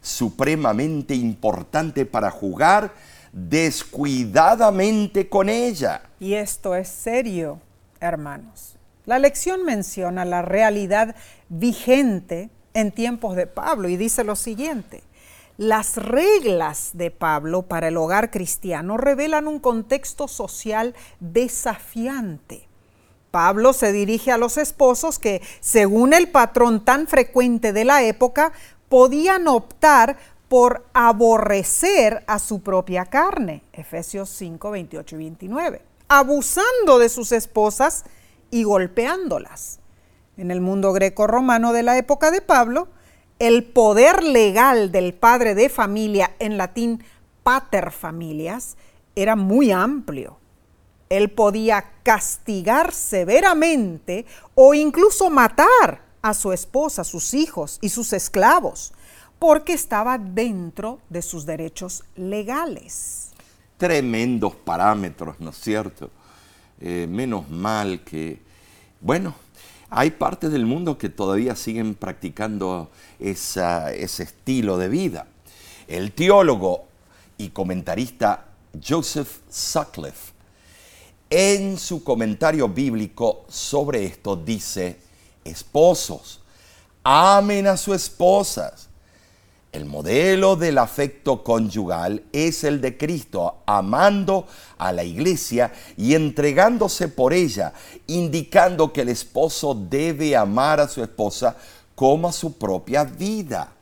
supremamente 0.00 1.14
importante 1.14 2.06
para 2.06 2.30
jugar 2.30 2.92
descuidadamente 3.32 5.28
con 5.28 5.48
ella. 5.48 6.02
Y 6.18 6.34
esto 6.34 6.74
es 6.74 6.88
serio, 6.88 7.60
hermanos. 8.00 8.76
La 9.06 9.18
lección 9.18 9.64
menciona 9.64 10.24
la 10.24 10.42
realidad 10.42 11.14
vigente 11.48 12.50
en 12.74 12.92
tiempos 12.92 13.36
de 13.36 13.46
Pablo 13.46 13.88
y 13.88 13.96
dice 13.96 14.24
lo 14.24 14.36
siguiente. 14.36 15.02
Las 15.60 15.98
reglas 15.98 16.92
de 16.94 17.10
Pablo 17.10 17.60
para 17.60 17.88
el 17.88 17.98
hogar 17.98 18.30
cristiano 18.30 18.96
revelan 18.96 19.46
un 19.46 19.58
contexto 19.58 20.26
social 20.26 20.94
desafiante. 21.20 22.66
Pablo 23.30 23.74
se 23.74 23.92
dirige 23.92 24.32
a 24.32 24.38
los 24.38 24.56
esposos 24.56 25.18
que, 25.18 25.42
según 25.60 26.14
el 26.14 26.30
patrón 26.30 26.82
tan 26.82 27.06
frecuente 27.06 27.74
de 27.74 27.84
la 27.84 28.02
época, 28.02 28.52
podían 28.88 29.48
optar 29.48 30.16
por 30.48 30.86
aborrecer 30.94 32.24
a 32.26 32.38
su 32.38 32.62
propia 32.62 33.04
carne, 33.04 33.62
Efesios 33.74 34.30
5, 34.30 34.70
28 34.70 35.14
y 35.14 35.18
29, 35.18 35.82
abusando 36.08 36.98
de 36.98 37.10
sus 37.10 37.32
esposas 37.32 38.04
y 38.50 38.62
golpeándolas. 38.62 39.78
En 40.38 40.50
el 40.50 40.62
mundo 40.62 40.94
greco-romano 40.94 41.74
de 41.74 41.82
la 41.82 41.98
época 41.98 42.30
de 42.30 42.40
Pablo, 42.40 42.88
el 43.40 43.64
poder 43.64 44.22
legal 44.22 44.92
del 44.92 45.14
padre 45.14 45.54
de 45.54 45.70
familia, 45.70 46.36
en 46.38 46.58
latín 46.58 47.02
pater 47.42 47.90
familias, 47.90 48.76
era 49.16 49.34
muy 49.34 49.72
amplio. 49.72 50.36
Él 51.08 51.30
podía 51.30 51.90
castigar 52.02 52.92
severamente 52.92 54.26
o 54.54 54.74
incluso 54.74 55.30
matar 55.30 56.02
a 56.20 56.34
su 56.34 56.52
esposa, 56.52 57.02
sus 57.02 57.32
hijos 57.32 57.78
y 57.80 57.88
sus 57.88 58.12
esclavos, 58.12 58.92
porque 59.38 59.72
estaba 59.72 60.18
dentro 60.18 61.00
de 61.08 61.22
sus 61.22 61.46
derechos 61.46 62.04
legales. 62.16 63.30
Tremendos 63.78 64.54
parámetros, 64.54 65.40
¿no 65.40 65.48
es 65.48 65.56
cierto? 65.56 66.10
Eh, 66.78 67.06
menos 67.08 67.48
mal 67.48 68.04
que, 68.04 68.42
bueno, 69.00 69.34
hay 69.90 70.12
partes 70.12 70.52
del 70.52 70.66
mundo 70.66 70.96
que 70.96 71.08
todavía 71.08 71.56
siguen 71.56 71.94
practicando 71.94 72.90
ese 73.18 73.98
estilo 74.22 74.78
de 74.78 74.88
vida. 74.88 75.26
El 75.88 76.12
teólogo 76.12 76.86
y 77.38 77.48
comentarista 77.48 78.46
Joseph 78.86 79.38
Sutcliffe, 79.48 80.32
en 81.28 81.78
su 81.78 82.04
comentario 82.04 82.68
bíblico 82.68 83.44
sobre 83.48 84.04
esto, 84.04 84.36
dice, 84.36 85.00
esposos, 85.44 86.40
amen 87.02 87.66
a 87.66 87.76
sus 87.76 87.96
esposas 87.96 88.89
el 89.72 89.84
modelo 89.84 90.56
del 90.56 90.78
afecto 90.78 91.44
conyugal 91.44 92.24
es 92.32 92.64
el 92.64 92.80
de 92.80 92.96
Cristo, 92.96 93.58
amando 93.66 94.46
a 94.78 94.90
la 94.92 95.04
iglesia 95.04 95.72
y 95.96 96.14
entregándose 96.14 97.06
por 97.06 97.32
ella, 97.32 97.72
indicando 98.08 98.92
que 98.92 99.02
el 99.02 99.10
esposo 99.10 99.74
debe 99.74 100.36
amar 100.36 100.80
a 100.80 100.88
su 100.88 101.04
esposa 101.04 101.56
como 101.94 102.28
a 102.28 102.32
su 102.32 102.58
propia 102.58 103.04
vida. 103.04 103.72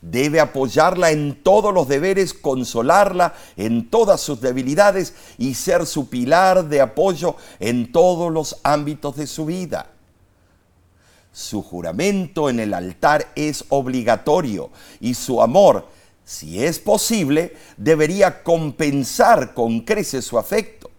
Debe 0.00 0.40
apoyarla 0.40 1.10
en 1.10 1.42
todos 1.42 1.74
los 1.74 1.86
deberes, 1.86 2.32
consolarla 2.32 3.34
en 3.58 3.90
todas 3.90 4.22
sus 4.22 4.40
debilidades 4.40 5.12
y 5.36 5.52
ser 5.52 5.84
su 5.84 6.08
pilar 6.08 6.66
de 6.70 6.80
apoyo 6.80 7.36
en 7.58 7.92
todos 7.92 8.32
los 8.32 8.56
ámbitos 8.62 9.16
de 9.16 9.26
su 9.26 9.44
vida. 9.44 9.90
Su 11.32 11.62
juramento 11.62 12.50
en 12.50 12.58
el 12.58 12.74
altar 12.74 13.30
es 13.36 13.64
obligatorio 13.68 14.70
y 15.00 15.14
su 15.14 15.40
amor, 15.42 15.88
si 16.24 16.64
es 16.64 16.78
posible, 16.78 17.56
debería 17.76 18.42
compensar 18.42 19.54
con 19.54 19.80
creces 19.80 20.24
su 20.24 20.38
afecto. 20.38 20.90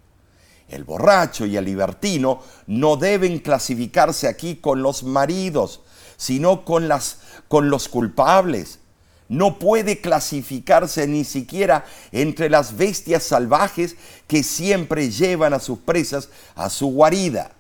El 0.70 0.86
borracho 0.86 1.46
y 1.46 1.58
el 1.58 1.66
libertino 1.66 2.42
no 2.68 2.96
deben 2.96 3.40
clasificarse 3.40 4.28
aquí 4.28 4.56
con 4.56 4.82
los 4.82 5.04
maridos, 5.04 5.82
sino 6.16 6.64
con, 6.64 6.88
las, 6.88 7.18
con 7.50 7.70
los 7.70 7.90
culpables. 7.90 8.80
No 9.28 9.60
puede 9.60 10.00
clasificarse 10.00 11.08
ni 11.08 11.26
siquiera 11.26 11.86
entre 12.14 12.50
las 12.50 12.78
bestias 12.78 13.24
salvajes 13.24 13.98
que 14.28 14.44
siempre 14.44 15.12
llevan 15.12 15.54
a 15.54 15.60
sus 15.60 15.80
presas 15.80 16.30
a 16.56 16.70
su 16.70 16.88
guarida. 16.88 17.52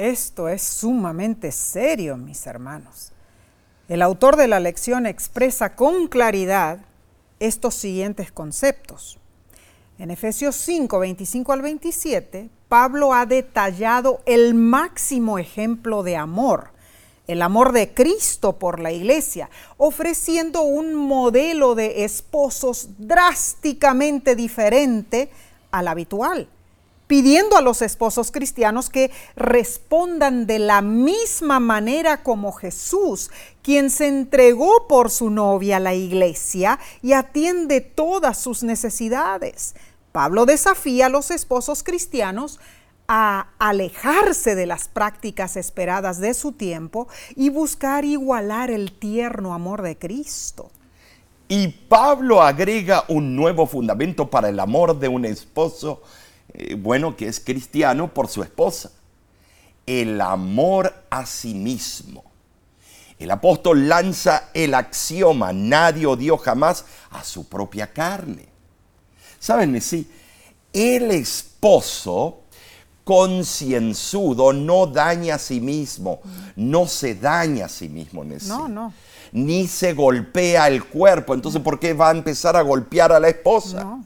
Esto 0.00 0.48
es 0.48 0.62
sumamente 0.62 1.52
serio, 1.52 2.16
mis 2.16 2.46
hermanos. 2.46 3.12
El 3.86 4.00
autor 4.00 4.36
de 4.36 4.48
la 4.48 4.58
lección 4.58 5.04
expresa 5.04 5.76
con 5.76 6.08
claridad 6.08 6.78
estos 7.38 7.74
siguientes 7.74 8.32
conceptos. 8.32 9.18
En 9.98 10.10
Efesios 10.10 10.56
5, 10.56 11.00
25 11.00 11.52
al 11.52 11.60
27, 11.60 12.48
Pablo 12.70 13.12
ha 13.12 13.26
detallado 13.26 14.22
el 14.24 14.54
máximo 14.54 15.38
ejemplo 15.38 16.02
de 16.02 16.16
amor, 16.16 16.70
el 17.26 17.42
amor 17.42 17.72
de 17.72 17.92
Cristo 17.92 18.58
por 18.58 18.80
la 18.80 18.92
iglesia, 18.92 19.50
ofreciendo 19.76 20.62
un 20.62 20.94
modelo 20.94 21.74
de 21.74 22.04
esposos 22.04 22.88
drásticamente 22.96 24.34
diferente 24.34 25.30
al 25.70 25.88
habitual 25.88 26.48
pidiendo 27.10 27.56
a 27.56 27.60
los 27.60 27.82
esposos 27.82 28.30
cristianos 28.30 28.88
que 28.88 29.10
respondan 29.34 30.46
de 30.46 30.60
la 30.60 30.80
misma 30.80 31.58
manera 31.58 32.22
como 32.22 32.52
Jesús, 32.52 33.32
quien 33.62 33.90
se 33.90 34.06
entregó 34.06 34.86
por 34.86 35.10
su 35.10 35.28
novia 35.28 35.78
a 35.78 35.80
la 35.80 35.92
iglesia 35.92 36.78
y 37.02 37.14
atiende 37.14 37.80
todas 37.80 38.38
sus 38.38 38.62
necesidades. 38.62 39.74
Pablo 40.12 40.46
desafía 40.46 41.06
a 41.06 41.08
los 41.08 41.32
esposos 41.32 41.82
cristianos 41.82 42.60
a 43.08 43.48
alejarse 43.58 44.54
de 44.54 44.66
las 44.66 44.86
prácticas 44.86 45.56
esperadas 45.56 46.20
de 46.20 46.32
su 46.32 46.52
tiempo 46.52 47.08
y 47.34 47.48
buscar 47.50 48.04
igualar 48.04 48.70
el 48.70 48.92
tierno 48.92 49.52
amor 49.52 49.82
de 49.82 49.98
Cristo. 49.98 50.70
Y 51.48 51.66
Pablo 51.66 52.40
agrega 52.40 53.02
un 53.08 53.34
nuevo 53.34 53.66
fundamento 53.66 54.30
para 54.30 54.48
el 54.48 54.60
amor 54.60 54.96
de 54.96 55.08
un 55.08 55.24
esposo, 55.24 56.02
eh, 56.54 56.74
bueno, 56.74 57.16
que 57.16 57.28
es 57.28 57.40
cristiano 57.40 58.12
por 58.12 58.28
su 58.28 58.42
esposa. 58.42 58.90
El 59.86 60.20
amor 60.20 60.94
a 61.10 61.26
sí 61.26 61.54
mismo. 61.54 62.24
El 63.18 63.30
apóstol 63.30 63.88
lanza 63.88 64.48
el 64.54 64.72
axioma, 64.72 65.52
nadie 65.52 66.06
odió 66.06 66.38
jamás 66.38 66.86
a 67.10 67.22
su 67.22 67.46
propia 67.48 67.92
carne. 67.92 68.48
¿Saben? 69.38 69.78
Sí, 69.80 70.10
el 70.72 71.10
esposo 71.10 72.40
concienzudo 73.04 74.52
no 74.52 74.86
daña 74.86 75.34
a 75.34 75.38
sí 75.38 75.60
mismo, 75.60 76.20
no 76.56 76.86
se 76.86 77.14
daña 77.14 77.66
a 77.66 77.68
sí 77.68 77.88
mismo. 77.88 78.22
En 78.22 78.38
no, 78.46 78.68
no. 78.68 78.94
Ni 79.32 79.66
se 79.66 79.92
golpea 79.92 80.68
el 80.68 80.84
cuerpo. 80.84 81.34
Entonces, 81.34 81.60
¿por 81.60 81.78
qué 81.78 81.92
va 81.92 82.08
a 82.08 82.12
empezar 82.12 82.56
a 82.56 82.62
golpear 82.62 83.12
a 83.12 83.20
la 83.20 83.28
esposa? 83.28 83.84
No. 83.84 84.04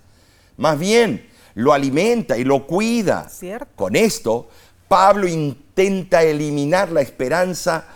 Más 0.57 0.79
bien, 0.79 1.29
lo 1.55 1.73
alimenta 1.73 2.37
y 2.37 2.45
lo 2.45 2.67
cuida. 2.67 3.29
Cierto. 3.29 3.69
Con 3.77 3.97
esto, 3.97 4.49
Pablo 4.89 5.27
intenta 5.29 6.23
eliminar 6.23 6.91
la 6.93 7.01
esperanza, 7.01 7.87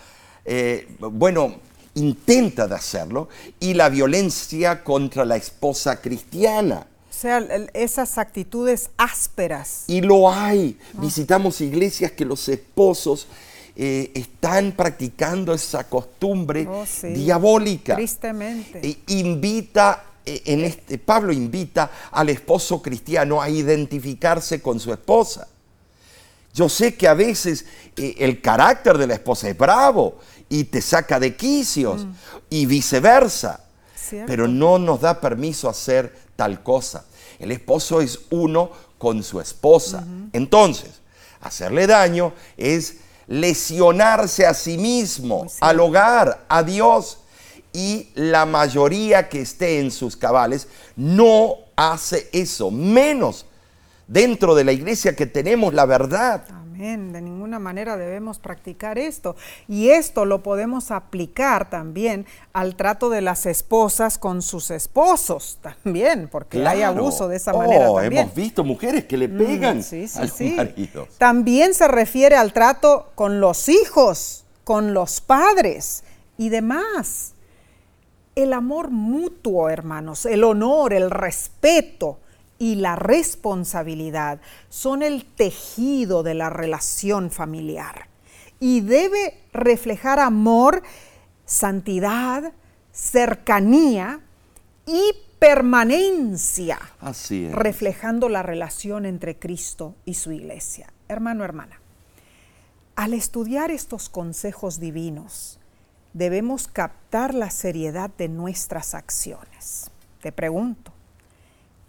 eh, 0.44 0.88
bueno, 0.98 1.56
intenta 1.94 2.66
de 2.68 2.74
hacerlo, 2.76 3.28
y 3.61 3.74
la 3.74 3.88
violencia 3.88 4.82
contra 4.84 5.24
la 5.24 5.36
esposa 5.36 6.00
cristiana. 6.00 6.86
O 7.11 7.20
sea, 7.20 7.38
esas 7.74 8.16
actitudes 8.16 8.90
ásperas. 8.96 9.84
Y 9.88 10.00
lo 10.02 10.30
hay. 10.32 10.78
Visitamos 10.92 11.61
iglesias 11.61 12.12
que 12.12 12.24
los 12.24 12.48
esposos 12.48 13.26
eh, 13.74 14.12
están 14.14 14.70
practicando 14.72 15.52
esa 15.52 15.88
costumbre 15.88 16.66
Oh, 16.68 16.84
sí. 16.86 17.09
diabólica. 17.09 17.96
Tristemente. 17.96 18.98
Invita, 19.09 20.04
en 20.45 20.64
este, 20.64 20.99
Pablo 20.99 21.33
invita 21.33 21.91
al 22.11 22.29
esposo 22.29 22.81
cristiano 22.83 23.41
a 23.41 23.49
identificarse 23.49 24.61
con 24.61 24.81
su 24.81 24.93
esposa. 24.93 25.49
Yo 26.55 26.68
sé 26.68 26.95
que 26.97 27.07
a 27.07 27.14
veces 27.14 27.66
eh, 27.97 28.14
el 28.18 28.41
carácter 28.41 28.99
de 28.99 29.07
la 29.07 29.14
esposa 29.14 29.49
es 29.49 29.57
bravo 29.57 30.18
y 30.49 30.64
te 30.64 30.81
saca 30.81 31.20
de 31.20 31.37
quicios 31.37 32.07
y 32.51 32.66
viceversa. 32.66 33.64
Cierto. 33.95 34.26
Pero 34.26 34.49
no 34.49 34.79
nos 34.79 35.01
da 35.01 35.20
permiso 35.20 35.68
hacer 35.68 36.16
tal 36.37 36.62
cosa. 36.62 37.05
El 37.39 37.53
esposo 37.53 38.01
es 38.01 38.20
uno 38.31 38.70
con 38.99 39.22
su 39.22 39.41
esposa. 39.41 40.05
Entonces, 40.33 41.01
hacerle 41.41 41.87
daño 41.87 42.33
es 42.57 42.97
lesionarse 43.29 44.47
a 44.47 44.55
sí 44.55 44.79
mismo, 44.79 45.47
al 45.61 45.81
hogar, 45.81 46.45
a 46.49 46.62
Dios. 46.62 47.18
Y 47.79 48.09
la 48.16 48.45
mayoría 48.45 49.29
que 49.29 49.41
esté 49.43 49.79
en 49.79 49.93
sus 49.93 50.16
cabales 50.16 50.66
no 50.97 51.55
hace 51.76 52.29
eso, 52.33 52.72
menos 52.72 53.47
dentro 54.09 54.57
de 54.57 54.64
la 54.64 54.72
iglesia 54.72 55.14
que 55.14 55.26
tenemos 55.26 55.72
la 55.74 55.87
verdad. 55.87 56.45
Amén. 56.51 57.12
De 57.12 57.20
ninguna 57.20 57.61
manera 57.61 57.97
debemos 57.97 58.41
practicar 58.41 58.99
esto. 58.99 59.37
Y 59.68 59.91
esto 59.91 60.24
lo 60.24 60.43
podemos 60.43 60.91
aplicar 60.91 61.70
también 61.70 62.26
al 62.53 62.74
trato 62.74 63.11
de 63.11 63.20
las 63.20 63.47
esposas 63.47 64.18
con 64.18 64.43
sus 64.43 64.72
esposos 64.72 65.59
también, 65.62 66.29
porque 66.33 66.66
hay 66.66 66.83
abuso 66.83 67.29
de 67.29 67.37
esa 67.37 67.53
Oh, 67.53 67.59
manera 67.59 67.93
también. 67.95 68.22
Hemos 68.24 68.35
visto 68.35 68.64
mujeres 68.64 69.05
que 69.05 69.16
le 69.16 69.29
pegan 69.29 69.79
Mm, 69.79 69.83
sí, 69.83 70.09
sí, 70.09 70.18
a 70.18 70.22
los 70.22 70.33
sí. 70.33 70.51
maridos. 70.57 71.09
También 71.18 71.74
se 71.74 71.87
refiere 71.87 72.35
al 72.35 72.53
trato 72.53 73.12
con 73.14 73.41
los 73.41 73.68
hijos, 73.68 74.45
con 74.64 74.95
los 74.95 75.20
padres 75.20 76.03
y 76.39 76.49
demás. 76.49 77.35
El 78.39 78.53
amor 78.53 78.93
mutuo, 78.93 79.68
hermanos, 79.68 80.24
el 80.24 80.45
honor, 80.45 80.93
el 80.93 81.11
respeto 81.11 82.20
y 82.57 82.76
la 82.76 82.95
responsabilidad 82.95 84.41
son 84.68 85.03
el 85.03 85.24
tejido 85.24 86.22
de 86.22 86.34
la 86.34 86.49
relación 86.49 87.32
familiar 87.32 88.07
y 88.61 88.80
debe 88.80 89.43
reflejar 89.53 90.20
amor, 90.20 90.84
santidad, 91.47 92.53
cercanía 92.93 94.20
y 94.86 95.03
permanencia 95.41 96.78
Así 97.01 97.47
es. 97.47 97.53
reflejando 97.53 98.28
la 98.28 98.45
relación 98.45 99.05
entre 99.05 99.36
Cristo 99.36 99.97
y 100.05 100.14
su 100.14 100.30
iglesia. 100.30 100.93
Hermano, 101.09 101.43
hermana, 101.43 101.80
al 102.95 103.14
estudiar 103.14 103.72
estos 103.72 104.09
consejos 104.09 104.78
divinos, 104.78 105.59
debemos 106.19 106.66
captar 106.66 107.33
la 107.33 107.49
seriedad 107.49 108.11
de 108.11 108.29
nuestras 108.29 108.95
acciones. 108.95 109.91
Te 110.21 110.33
pregunto, 110.33 110.93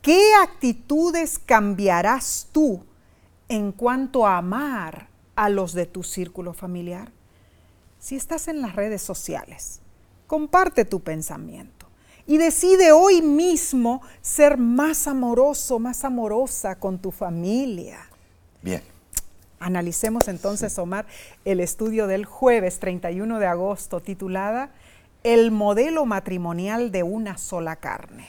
¿qué 0.04 0.22
actitudes 0.44 1.40
cambiarás 1.40 2.48
tú 2.52 2.86
en 3.48 3.72
cuanto 3.72 4.28
a 4.28 4.38
amar 4.38 5.08
a 5.36 5.50
los 5.50 5.74
de 5.74 5.88
tu 5.88 6.04
círculo 6.04 6.54
familiar? 6.54 7.12
Si 7.98 8.16
estás 8.16 8.48
en 8.48 8.62
las 8.62 8.76
redes 8.76 9.02
sociales, 9.02 9.82
comparte 10.28 10.86
tu 10.86 11.00
pensamiento 11.00 11.88
y 12.28 12.38
decide 12.38 12.92
hoy 12.92 13.24
mismo 13.24 14.04
ser 14.22 14.58
más 14.58 15.08
amoroso, 15.08 15.80
más 15.80 16.06
amorosa 16.06 16.78
con 16.78 17.00
tu 17.00 17.10
familia. 17.10 18.08
Bien. 18.62 18.99
Analicemos 19.60 20.28
entonces, 20.28 20.78
Omar, 20.80 21.06
el 21.46 21.60
estudio 21.60 22.08
del 22.08 22.26
jueves 22.26 22.80
31 22.80 23.40
de 23.40 23.46
agosto 23.46 24.00
titulada 24.00 24.72
El 25.24 25.52
modelo 25.52 26.06
matrimonial 26.06 26.92
de 26.92 27.04
una 27.04 27.38
sola 27.38 27.76
carne. 27.76 28.28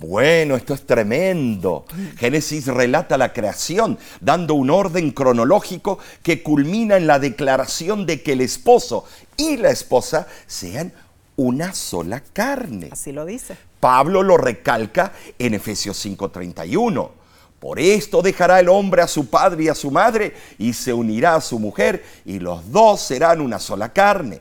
Bueno, 0.00 0.54
esto 0.54 0.74
es 0.74 0.86
tremendo. 0.86 1.84
Génesis 2.16 2.66
relata 2.66 3.18
la 3.18 3.32
creación, 3.32 3.98
dando 4.20 4.54
un 4.54 4.70
orden 4.70 5.10
cronológico 5.10 5.98
que 6.22 6.44
culmina 6.44 6.96
en 6.96 7.08
la 7.08 7.18
declaración 7.18 8.06
de 8.06 8.22
que 8.22 8.32
el 8.32 8.40
esposo 8.40 9.04
y 9.36 9.56
la 9.56 9.70
esposa 9.70 10.28
sean 10.46 10.92
una 11.34 11.74
sola 11.74 12.22
carne. 12.32 12.90
Así 12.92 13.10
lo 13.10 13.24
dice. 13.24 13.56
Pablo 13.80 14.22
lo 14.22 14.36
recalca 14.36 15.12
en 15.38 15.54
Efesios 15.54 15.96
5:31. 16.04 17.17
Por 17.60 17.80
esto 17.80 18.22
dejará 18.22 18.60
el 18.60 18.68
hombre 18.68 19.02
a 19.02 19.08
su 19.08 19.28
padre 19.28 19.64
y 19.64 19.68
a 19.68 19.74
su 19.74 19.90
madre 19.90 20.34
y 20.58 20.72
se 20.72 20.92
unirá 20.92 21.34
a 21.34 21.40
su 21.40 21.58
mujer 21.58 22.04
y 22.24 22.38
los 22.38 22.70
dos 22.70 23.00
serán 23.00 23.40
una 23.40 23.58
sola 23.58 23.92
carne. 23.92 24.40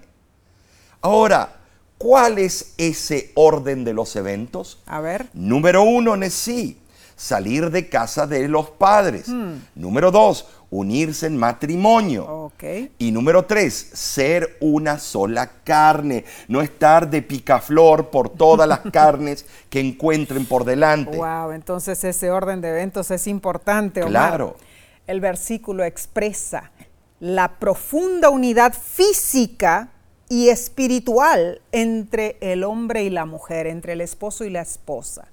Ahora, 1.02 1.58
¿cuál 1.98 2.38
es 2.38 2.74
ese 2.78 3.32
orden 3.36 3.84
de 3.84 3.94
los 3.94 4.16
eventos? 4.16 4.80
A 4.86 5.00
ver. 5.00 5.28
Número 5.34 5.82
uno, 5.82 6.16
Nesí, 6.16 6.78
salir 7.16 7.72
de 7.72 7.90
casa 7.90 8.28
de 8.28 8.48
los 8.48 8.70
padres. 8.70 9.28
Número 9.74 10.12
dos, 10.12 10.46
unirse 10.70 11.28
en 11.28 11.38
matrimonio. 11.38 12.52
Y 12.98 13.12
número 13.12 13.46
tres, 13.46 13.74
ser 13.94 14.58
una 14.60 15.00
sola 15.00 15.50
carne, 15.64 16.26
no 16.48 16.62
estar 16.62 17.10
de 17.10 17.22
picaflor 17.22 18.10
por 18.10 18.30
todas 18.30 18.68
las 18.68 18.80
carnes 18.92 19.46
que 19.70 19.80
encuentren 19.80 20.46
por 20.46 20.66
delante. 20.66 21.18
Wow, 21.18 21.52
entonces 21.52 22.04
ese 22.04 22.32
orden 22.32 22.62
de 22.62 22.70
eventos 22.70 23.12
es 23.12 23.28
importante. 23.28 24.02
Omar. 24.02 24.12
Claro. 24.12 24.58
El 25.06 25.22
versículo 25.22 25.84
expresa 25.84 26.72
la 27.20 27.60
profunda 27.60 28.30
unidad 28.30 28.74
física 28.74 29.90
y 30.30 30.50
espiritual 30.50 31.62
entre 31.72 32.38
el 32.42 32.64
hombre 32.64 33.04
y 33.04 33.10
la 33.10 33.26
mujer, 33.26 33.68
entre 33.68 33.94
el 33.94 34.02
esposo 34.02 34.44
y 34.44 34.50
la 34.50 34.62
esposa. 34.62 35.30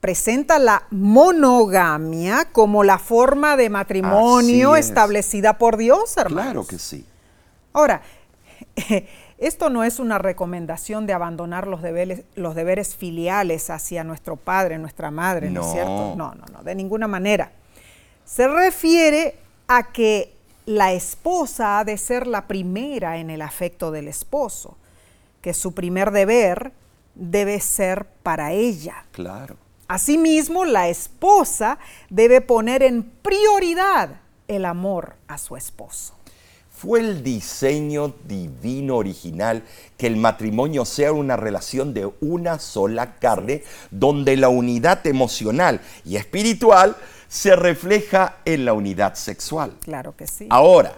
Presenta 0.00 0.58
la 0.58 0.84
monogamia 0.90 2.46
como 2.52 2.84
la 2.84 2.98
forma 2.98 3.56
de 3.56 3.68
matrimonio 3.68 4.76
es. 4.76 4.86
establecida 4.88 5.58
por 5.58 5.76
Dios, 5.76 6.16
hermanos. 6.16 6.44
Claro 6.44 6.66
que 6.66 6.78
sí. 6.78 7.04
Ahora, 7.72 8.02
esto 9.38 9.70
no 9.70 9.84
es 9.84 9.98
una 9.98 10.18
recomendación 10.18 11.06
de 11.06 11.12
abandonar 11.14 11.66
los 11.66 11.82
deberes, 11.82 12.22
los 12.36 12.54
deberes 12.54 12.94
filiales 12.96 13.70
hacia 13.70 14.04
nuestro 14.04 14.36
padre, 14.36 14.78
nuestra 14.78 15.10
madre, 15.10 15.50
¿no, 15.50 15.60
es 15.62 15.66
No. 15.66 15.72
cierto? 15.72 16.14
No, 16.16 16.34
no, 16.34 16.44
no, 16.52 16.62
de 16.62 16.74
ninguna 16.74 17.08
manera. 17.08 17.52
Se 18.24 18.46
refiere 18.46 19.36
a 19.66 19.90
que 19.92 20.34
la 20.66 20.92
esposa 20.92 21.78
ha 21.80 21.84
de 21.84 21.96
ser 21.98 22.26
la 22.26 22.46
primera 22.46 23.18
en 23.18 23.30
el 23.30 23.42
afecto 23.42 23.90
del 23.90 24.06
esposo, 24.06 24.76
que 25.40 25.54
su 25.54 25.72
primer 25.72 26.10
deber 26.10 26.72
debe 27.14 27.58
ser 27.60 28.06
para 28.22 28.52
ella. 28.52 29.04
Claro. 29.12 29.56
Asimismo, 29.88 30.66
la 30.66 30.88
esposa 30.88 31.78
debe 32.10 32.42
poner 32.42 32.82
en 32.82 33.02
prioridad 33.02 34.20
el 34.46 34.66
amor 34.66 35.16
a 35.26 35.38
su 35.38 35.56
esposo. 35.56 36.12
Fue 36.70 37.00
el 37.00 37.22
diseño 37.22 38.14
divino 38.24 38.96
original 38.96 39.64
que 39.96 40.06
el 40.06 40.16
matrimonio 40.16 40.84
sea 40.84 41.12
una 41.12 41.36
relación 41.36 41.94
de 41.94 42.08
una 42.20 42.58
sola 42.58 43.16
carne, 43.16 43.64
donde 43.90 44.36
la 44.36 44.50
unidad 44.50 45.04
emocional 45.06 45.80
y 46.04 46.16
espiritual 46.16 46.94
se 47.26 47.56
refleja 47.56 48.36
en 48.44 48.66
la 48.66 48.74
unidad 48.74 49.14
sexual. 49.14 49.72
Claro 49.80 50.14
que 50.14 50.26
sí. 50.26 50.46
Ahora, 50.50 50.94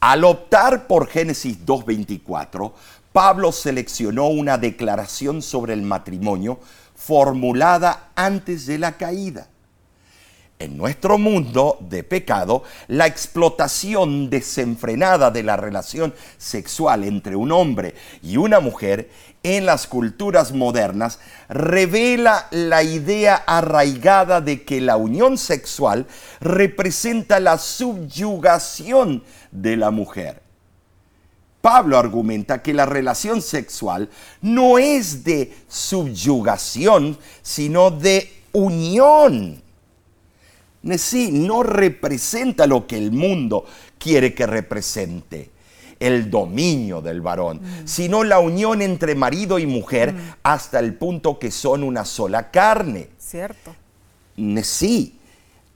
al 0.00 0.24
optar 0.24 0.86
por 0.86 1.08
Génesis 1.08 1.58
2.24, 1.64 2.72
Pablo 3.12 3.52
seleccionó 3.52 4.28
una 4.28 4.56
declaración 4.56 5.42
sobre 5.42 5.72
el 5.72 5.82
matrimonio 5.82 6.60
formulada 7.00 8.10
antes 8.14 8.66
de 8.66 8.78
la 8.78 8.92
caída. 8.92 9.48
En 10.58 10.76
nuestro 10.76 11.16
mundo 11.16 11.78
de 11.80 12.04
pecado, 12.04 12.64
la 12.86 13.06
explotación 13.06 14.28
desenfrenada 14.28 15.30
de 15.30 15.42
la 15.42 15.56
relación 15.56 16.12
sexual 16.36 17.04
entre 17.04 17.34
un 17.34 17.50
hombre 17.50 17.94
y 18.22 18.36
una 18.36 18.60
mujer 18.60 19.08
en 19.42 19.64
las 19.64 19.86
culturas 19.86 20.52
modernas 20.52 21.18
revela 21.48 22.46
la 22.50 22.82
idea 22.82 23.36
arraigada 23.46 24.42
de 24.42 24.64
que 24.64 24.82
la 24.82 24.98
unión 24.98 25.38
sexual 25.38 26.06
representa 26.40 27.40
la 27.40 27.56
subyugación 27.56 29.24
de 29.50 29.78
la 29.78 29.90
mujer. 29.90 30.49
Pablo 31.60 31.98
argumenta 31.98 32.62
que 32.62 32.72
la 32.72 32.86
relación 32.86 33.42
sexual 33.42 34.08
no 34.40 34.78
es 34.78 35.24
de 35.24 35.54
subyugación, 35.68 37.18
sino 37.42 37.90
de 37.90 38.32
unión 38.52 39.62
sí, 40.96 41.30
no 41.32 41.62
representa 41.62 42.66
lo 42.66 42.86
que 42.86 42.96
el 42.96 43.12
mundo 43.12 43.64
quiere 43.98 44.34
que 44.34 44.46
represente 44.46 45.50
el 45.98 46.30
dominio 46.30 47.02
del 47.02 47.20
varón, 47.20 47.58
mm. 47.58 47.86
sino 47.86 48.24
la 48.24 48.38
unión 48.38 48.80
entre 48.80 49.14
marido 49.14 49.58
y 49.58 49.66
mujer 49.66 50.14
mm. 50.14 50.18
hasta 50.42 50.78
el 50.78 50.94
punto 50.94 51.38
que 51.38 51.50
son 51.50 51.82
una 51.82 52.06
sola 52.06 52.50
carne. 52.50 53.08
Cierto. 53.18 53.74
Sí, 54.62 55.18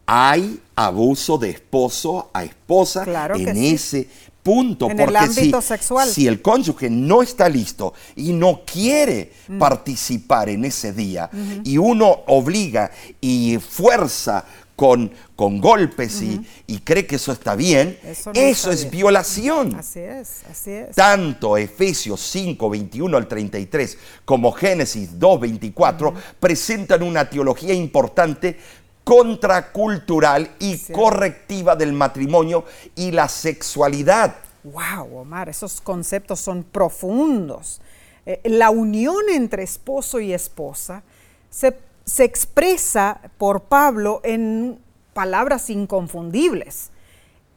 hay 0.07 0.61
abuso 0.74 1.37
de 1.37 1.51
esposo 1.51 2.30
a 2.32 2.45
esposa 2.45 3.05
en 3.35 3.57
ese 3.59 4.09
punto. 4.45 4.88
En 4.90 5.01
el 5.01 5.16
ámbito 5.16 5.61
sexual. 5.61 6.09
si 6.09 6.28
el 6.28 6.40
cónyuge 6.40 6.90
no 6.90 7.22
está 7.22 7.49
listo 7.49 7.95
y 8.14 8.32
no 8.32 8.61
quiere 8.64 9.32
mm. 9.49 9.59
participar 9.59 10.51
en 10.51 10.66
ese 10.66 10.92
día 10.92 11.28
y 11.64 11.78
uno 11.78 12.09
obliga 12.26 12.90
y 13.20 13.59
fuerza 13.59 14.45
con, 14.76 15.11
con 15.34 15.61
golpes 15.61 16.20
y, 16.20 16.78
cree 16.80 17.07
que 17.07 17.16
eso 17.16 17.32
está 17.32 17.55
bien, 17.55 17.99
eso, 18.34 18.70
es 18.70 18.90
violación. 18.90 19.76
Así 19.76 20.01
es, 20.01 20.42
así 20.51 20.72
es. 20.72 20.95
Tanto 20.95 21.57
Efesios 21.57 22.20
5, 22.20 22.68
21 22.68 23.16
al 23.16 23.26
33 23.26 23.99
como 24.24 24.53
Génesis 24.53 25.18
2, 25.18 25.40
24 25.40 26.14
presentan 26.38 27.03
una 27.03 27.30
teología 27.30 27.72
importante 27.72 28.59
contracultural 29.05 30.51
y 30.59 30.79
correctiva 30.93 31.77
del 31.77 31.93
matrimonio 31.93 32.65
y 32.97 33.11
la 33.11 33.29
sexualidad. 33.29 34.37
Wow, 34.65 35.19
Omar, 35.19 35.49
esos 35.49 35.81
conceptos 35.81 36.41
son 36.41 36.65
profundos. 36.65 37.81
Eh, 38.27 38.41
la 38.45 38.71
unión 38.71 39.29
entre 39.31 39.63
esposo 39.63 40.19
y 40.21 40.33
esposa 40.33 41.03
se 41.51 41.77
se 42.05 42.25
expresa 42.25 43.21
por 43.39 43.63
Pablo 43.63 44.21
en 44.25 44.79
palabras 45.13 45.71
inconfundibles. 45.71 46.91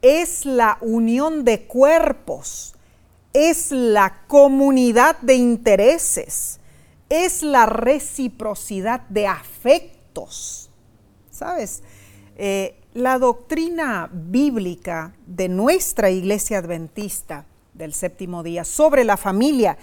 Es 0.01 0.45
la 0.45 0.77
unión 0.81 1.43
de 1.43 1.63
cuerpos, 1.63 2.75
es 3.33 3.71
la 3.71 4.21
comunidad 4.27 5.17
de 5.19 5.35
intereses, 5.35 6.59
es 7.09 7.43
la 7.43 7.65
reciprocidad 7.65 9.01
de 9.09 9.27
afectos. 9.27 10.66
¿Sabes? 11.37 11.83
Eh, 12.35 12.75
la 12.95 13.19
doctrina 13.19 14.09
bíblica 14.11 15.13
de 15.27 15.49
nuestra 15.49 16.09
iglesia 16.09 16.57
adventista 16.57 17.45
del 17.75 17.93
séptimo 17.93 18.41
día 18.41 18.63
sobre 18.63 19.03
la 19.03 19.17
familia 19.17 19.77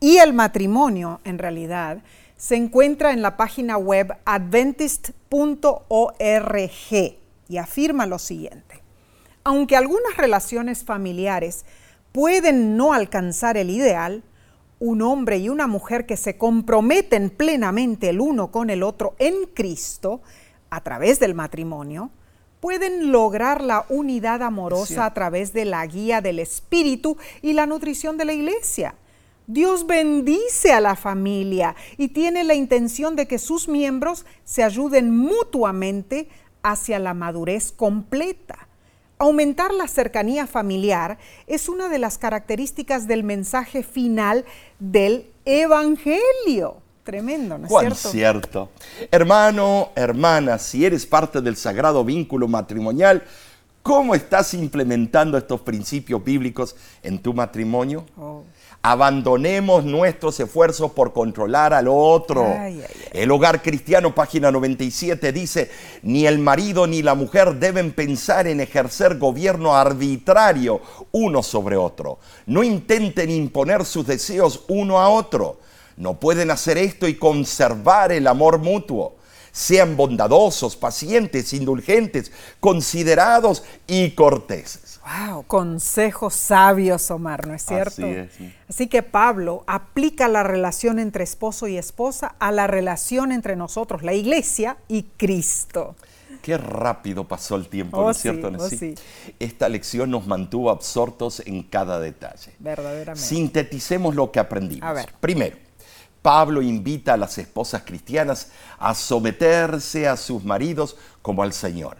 y 0.00 0.16
el 0.16 0.32
matrimonio, 0.32 1.20
en 1.22 1.38
realidad, 1.38 2.02
se 2.36 2.56
encuentra 2.56 3.12
en 3.12 3.22
la 3.22 3.36
página 3.36 3.76
web 3.78 4.12
adventist.org 4.24 4.98
y 7.48 7.56
afirma 7.58 8.06
lo 8.06 8.18
siguiente. 8.18 8.82
Aunque 9.44 9.76
algunas 9.76 10.16
relaciones 10.16 10.82
familiares 10.82 11.64
pueden 12.10 12.76
no 12.76 12.92
alcanzar 12.92 13.56
el 13.56 13.70
ideal, 13.70 14.24
un 14.80 15.02
hombre 15.02 15.38
y 15.38 15.48
una 15.48 15.68
mujer 15.68 16.06
que 16.06 16.16
se 16.16 16.36
comprometen 16.36 17.30
plenamente 17.30 18.08
el 18.08 18.20
uno 18.20 18.50
con 18.50 18.68
el 18.68 18.82
otro 18.82 19.14
en 19.20 19.46
Cristo, 19.54 20.22
a 20.70 20.82
través 20.82 21.20
del 21.20 21.34
matrimonio, 21.34 22.10
pueden 22.60 23.12
lograr 23.12 23.62
la 23.62 23.86
unidad 23.88 24.42
amorosa 24.42 25.06
a 25.06 25.14
través 25.14 25.52
de 25.52 25.64
la 25.64 25.86
guía 25.86 26.20
del 26.20 26.38
Espíritu 26.38 27.16
y 27.42 27.52
la 27.52 27.66
nutrición 27.66 28.16
de 28.16 28.24
la 28.24 28.32
iglesia. 28.32 28.94
Dios 29.46 29.86
bendice 29.86 30.72
a 30.72 30.80
la 30.80 30.94
familia 30.94 31.74
y 31.96 32.08
tiene 32.08 32.44
la 32.44 32.54
intención 32.54 33.16
de 33.16 33.26
que 33.26 33.38
sus 33.38 33.68
miembros 33.68 34.26
se 34.44 34.62
ayuden 34.62 35.16
mutuamente 35.16 36.28
hacia 36.62 36.98
la 36.98 37.14
madurez 37.14 37.72
completa. 37.72 38.68
Aumentar 39.18 39.72
la 39.72 39.88
cercanía 39.88 40.46
familiar 40.46 41.18
es 41.46 41.68
una 41.68 41.88
de 41.88 41.98
las 41.98 42.18
características 42.18 43.08
del 43.08 43.24
mensaje 43.24 43.82
final 43.82 44.44
del 44.78 45.30
Evangelio. 45.44 46.82
Tremendo, 47.08 47.56
¿no 47.56 47.64
es 47.64 47.70
Cuán 47.70 47.86
cierto? 47.86 48.10
cierto. 48.10 48.68
Hermano, 49.10 49.92
hermana, 49.94 50.58
si 50.58 50.84
eres 50.84 51.06
parte 51.06 51.40
del 51.40 51.56
sagrado 51.56 52.04
vínculo 52.04 52.48
matrimonial, 52.48 53.24
¿cómo 53.82 54.14
estás 54.14 54.52
implementando 54.52 55.38
estos 55.38 55.62
principios 55.62 56.22
bíblicos 56.22 56.76
en 57.02 57.18
tu 57.20 57.32
matrimonio? 57.32 58.04
Oh. 58.18 58.42
Abandonemos 58.82 59.86
nuestros 59.86 60.38
esfuerzos 60.38 60.92
por 60.92 61.14
controlar 61.14 61.72
al 61.72 61.88
otro. 61.88 62.46
El 63.10 63.30
hogar 63.30 63.62
cristiano, 63.62 64.14
página 64.14 64.50
97, 64.50 65.32
dice, 65.32 65.70
ni 66.02 66.26
el 66.26 66.38
marido 66.38 66.86
ni 66.86 67.00
la 67.00 67.14
mujer 67.14 67.54
deben 67.54 67.92
pensar 67.92 68.46
en 68.46 68.60
ejercer 68.60 69.16
gobierno 69.16 69.74
arbitrario 69.74 70.82
uno 71.12 71.42
sobre 71.42 71.78
otro. 71.78 72.18
No 72.44 72.62
intenten 72.62 73.30
imponer 73.30 73.86
sus 73.86 74.06
deseos 74.06 74.66
uno 74.68 75.00
a 75.00 75.08
otro. 75.08 75.56
No 75.98 76.20
pueden 76.20 76.52
hacer 76.52 76.78
esto 76.78 77.08
y 77.08 77.16
conservar 77.16 78.12
el 78.12 78.28
amor 78.28 78.58
mutuo. 78.60 79.16
Sean 79.50 79.96
bondadosos, 79.96 80.76
pacientes, 80.76 81.52
indulgentes, 81.52 82.30
considerados 82.60 83.64
y 83.88 84.12
corteses. 84.12 85.00
Wow, 85.04 85.42
consejos 85.44 86.34
sabios, 86.34 87.10
Omar, 87.10 87.48
¿no 87.48 87.54
es 87.54 87.64
cierto? 87.64 88.06
Así, 88.06 88.54
Así 88.68 88.86
que 88.86 89.02
Pablo 89.02 89.64
aplica 89.66 90.28
la 90.28 90.44
relación 90.44 91.00
entre 91.00 91.24
esposo 91.24 91.66
y 91.66 91.76
esposa 91.76 92.36
a 92.38 92.52
la 92.52 92.68
relación 92.68 93.32
entre 93.32 93.56
nosotros, 93.56 94.04
la 94.04 94.12
iglesia 94.12 94.76
y 94.86 95.04
Cristo. 95.16 95.96
Qué 96.42 96.56
rápido 96.56 97.26
pasó 97.26 97.56
el 97.56 97.68
tiempo, 97.68 98.00
¿no 98.00 98.10
es 98.10 98.18
oh, 98.18 98.20
cierto? 98.20 98.52
Oh, 98.56 98.68
sí, 98.68 98.94
Esta 99.40 99.68
lección 99.68 100.10
nos 100.10 100.28
mantuvo 100.28 100.70
absortos 100.70 101.42
en 101.44 101.64
cada 101.64 101.98
detalle. 101.98 102.52
Verdaderamente. 102.60 103.20
Sinteticemos 103.20 104.14
lo 104.14 104.30
que 104.30 104.38
aprendimos. 104.38 104.88
A 104.88 104.92
ver. 104.92 105.12
Primero, 105.20 105.56
Pablo 106.22 106.62
invita 106.62 107.14
a 107.14 107.16
las 107.16 107.38
esposas 107.38 107.82
cristianas 107.82 108.50
a 108.78 108.94
someterse 108.94 110.08
a 110.08 110.16
sus 110.16 110.44
maridos 110.44 110.96
como 111.22 111.42
al 111.42 111.52
Señor. 111.52 111.96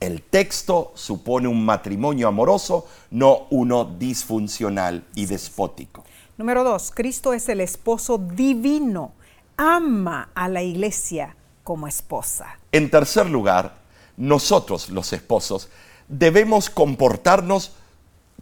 El 0.00 0.22
texto 0.22 0.92
supone 0.94 1.48
un 1.48 1.64
matrimonio 1.64 2.28
amoroso, 2.28 2.86
no 3.10 3.46
uno 3.50 3.84
disfuncional 3.84 5.04
y 5.14 5.26
despótico. 5.26 6.04
Número 6.36 6.64
dos, 6.64 6.90
Cristo 6.94 7.32
es 7.32 7.48
el 7.48 7.60
esposo 7.60 8.18
divino. 8.18 9.12
Ama 9.56 10.30
a 10.34 10.48
la 10.48 10.62
iglesia 10.62 11.36
como 11.62 11.86
esposa. 11.86 12.58
En 12.72 12.90
tercer 12.90 13.30
lugar, 13.30 13.76
nosotros 14.16 14.90
los 14.90 15.12
esposos 15.12 15.68
debemos 16.08 16.70
comportarnos 16.70 17.72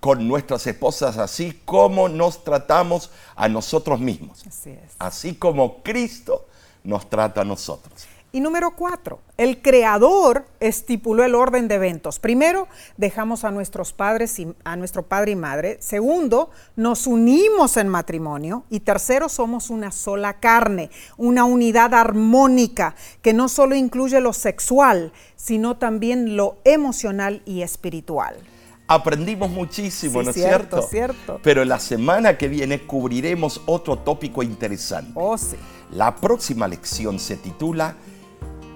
con 0.03 0.27
nuestras 0.27 0.67
esposas 0.67 1.17
así 1.17 1.61
como 1.65 2.09
nos 2.09 2.43
tratamos 2.43 3.13
a 3.37 3.49
nosotros 3.49 4.01
mismos. 4.01 4.45
Así 4.45 4.71
es. 4.71 4.97
Así 4.99 5.35
como 5.37 5.81
Cristo 5.85 6.45
nos 6.83 7.09
trata 7.09 7.43
a 7.43 7.45
nosotros. 7.45 8.09
Y 8.33 8.41
número 8.41 8.73
cuatro, 8.75 9.21
el 9.37 9.63
creador 9.63 10.45
estipuló 10.59 11.23
el 11.23 11.37
orden 11.37 11.69
de 11.69 11.77
eventos. 11.77 12.19
Primero, 12.19 12.67
dejamos 12.97 13.45
a 13.45 13.53
nuestros 13.53 13.93
padres 13.93 14.41
y 14.41 14.53
a 14.65 14.75
nuestro 14.75 15.05
padre 15.05 15.33
y 15.33 15.37
madre. 15.37 15.77
Segundo, 15.81 16.51
nos 16.75 17.07
unimos 17.07 17.77
en 17.77 17.87
matrimonio. 17.87 18.65
Y 18.71 18.81
tercero, 18.81 19.29
somos 19.29 19.71
una 19.71 19.93
sola 19.93 20.41
carne, 20.41 20.91
una 21.17 21.45
unidad 21.45 21.95
armónica 21.95 22.97
que 23.21 23.35
no 23.35 23.49
solo 23.49 23.77
incluye 23.77 24.21
lo 24.21 24.33
sexual, 24.33 25.13
sino 25.37 25.77
también 25.77 26.37
lo 26.37 26.57
emocional 26.65 27.43
y 27.47 27.63
espiritual. 27.63 28.35
Aprendimos 28.95 29.51
muchísimo, 29.51 30.23
¿no 30.23 30.31
es 30.31 30.37
cierto? 30.37 30.83
cierto? 30.83 30.89
cierto. 30.89 31.41
Pero 31.43 31.65
la 31.65 31.79
semana 31.79 32.37
que 32.37 32.49
viene 32.49 32.83
cubriremos 32.83 33.63
otro 33.67 33.99
tópico 33.99 34.43
interesante. 34.43 35.13
Oh, 35.15 35.37
sí. 35.39 35.57
La 35.91 36.17
próxima 36.17 36.69
lección 36.69 37.19
se 37.19 37.37
titula 37.37 37.97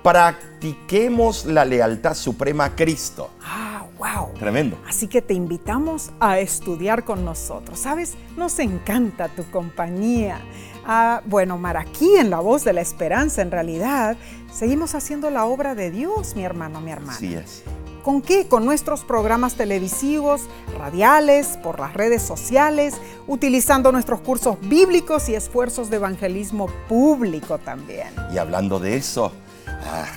practiquemos 0.06 1.46
la 1.46 1.64
lealtad 1.64 2.14
suprema 2.14 2.66
a 2.66 2.76
Cristo. 2.76 3.30
Ah, 3.42 3.84
wow. 3.98 4.32
Tremendo. 4.38 4.78
Así 4.86 5.08
que 5.08 5.20
te 5.20 5.34
invitamos 5.34 6.12
a 6.20 6.38
estudiar 6.38 7.04
con 7.04 7.24
nosotros. 7.24 7.80
¿Sabes? 7.80 8.14
Nos 8.36 8.60
encanta 8.60 9.26
tu 9.26 9.42
compañía. 9.50 10.40
Ah, 10.86 11.22
bueno, 11.26 11.58
Mar, 11.58 11.76
aquí 11.76 12.08
en 12.18 12.30
La 12.30 12.38
Voz 12.38 12.62
de 12.62 12.72
la 12.72 12.82
Esperanza, 12.82 13.42
en 13.42 13.50
realidad, 13.50 14.16
seguimos 14.52 14.94
haciendo 14.94 15.28
la 15.28 15.44
obra 15.44 15.74
de 15.74 15.90
Dios, 15.90 16.36
mi 16.36 16.44
hermano, 16.44 16.80
mi 16.80 16.92
hermana. 16.92 17.14
Así 17.14 17.34
es. 17.34 17.64
¿Con 18.06 18.22
qué? 18.22 18.46
Con 18.46 18.64
nuestros 18.64 19.02
programas 19.02 19.56
televisivos, 19.56 20.42
radiales, 20.78 21.58
por 21.60 21.80
las 21.80 21.92
redes 21.92 22.22
sociales, 22.22 22.94
utilizando 23.26 23.90
nuestros 23.90 24.20
cursos 24.20 24.58
bíblicos 24.60 25.28
y 25.28 25.34
esfuerzos 25.34 25.90
de 25.90 25.96
evangelismo 25.96 26.68
público 26.88 27.58
también. 27.58 28.14
Y 28.32 28.38
hablando 28.38 28.78
de 28.78 28.96
eso, 28.96 29.32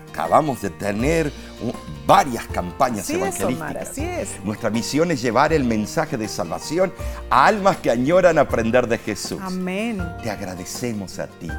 acabamos 0.08 0.62
de 0.62 0.70
tener 0.70 1.34
varias 2.06 2.46
campañas 2.46 3.06
Así 3.06 3.14
es, 3.14 3.20
evangelísticas. 3.22 3.72
Omar, 3.72 3.78
así 3.80 4.04
es. 4.04 4.44
Nuestra 4.44 4.70
misión 4.70 5.10
es 5.10 5.20
llevar 5.20 5.52
el 5.52 5.64
mensaje 5.64 6.16
de 6.16 6.28
salvación 6.28 6.94
a 7.32 7.48
almas 7.48 7.78
que 7.78 7.90
añoran 7.90 8.38
aprender 8.38 8.88
de 8.88 9.00
Jesús. 9.00 9.40
Amén. 9.42 10.08
Te 10.22 10.30
agradecemos 10.30 11.18
a 11.18 11.26
ti 11.26 11.50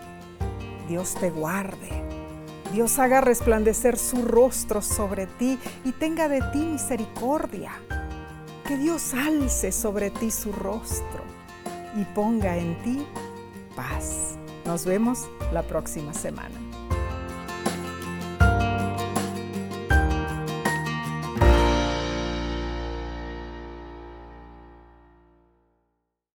Dios 0.87 1.15
te 1.15 1.29
guarde. 1.29 1.89
Dios 2.73 2.99
haga 2.99 3.21
resplandecer 3.21 3.97
su 3.97 4.23
rostro 4.23 4.81
sobre 4.81 5.27
ti 5.27 5.59
y 5.83 5.91
tenga 5.91 6.29
de 6.29 6.41
ti 6.53 6.59
misericordia. 6.59 7.73
Que 8.65 8.77
Dios 8.77 9.13
alce 9.13 9.73
sobre 9.73 10.09
ti 10.09 10.31
su 10.31 10.53
rostro 10.53 11.21
y 11.97 12.05
ponga 12.15 12.57
en 12.57 12.81
ti 12.83 13.05
paz. 13.75 14.37
Nos 14.65 14.85
vemos 14.85 15.27
la 15.51 15.63
próxima 15.63 16.13
semana. 16.13 16.70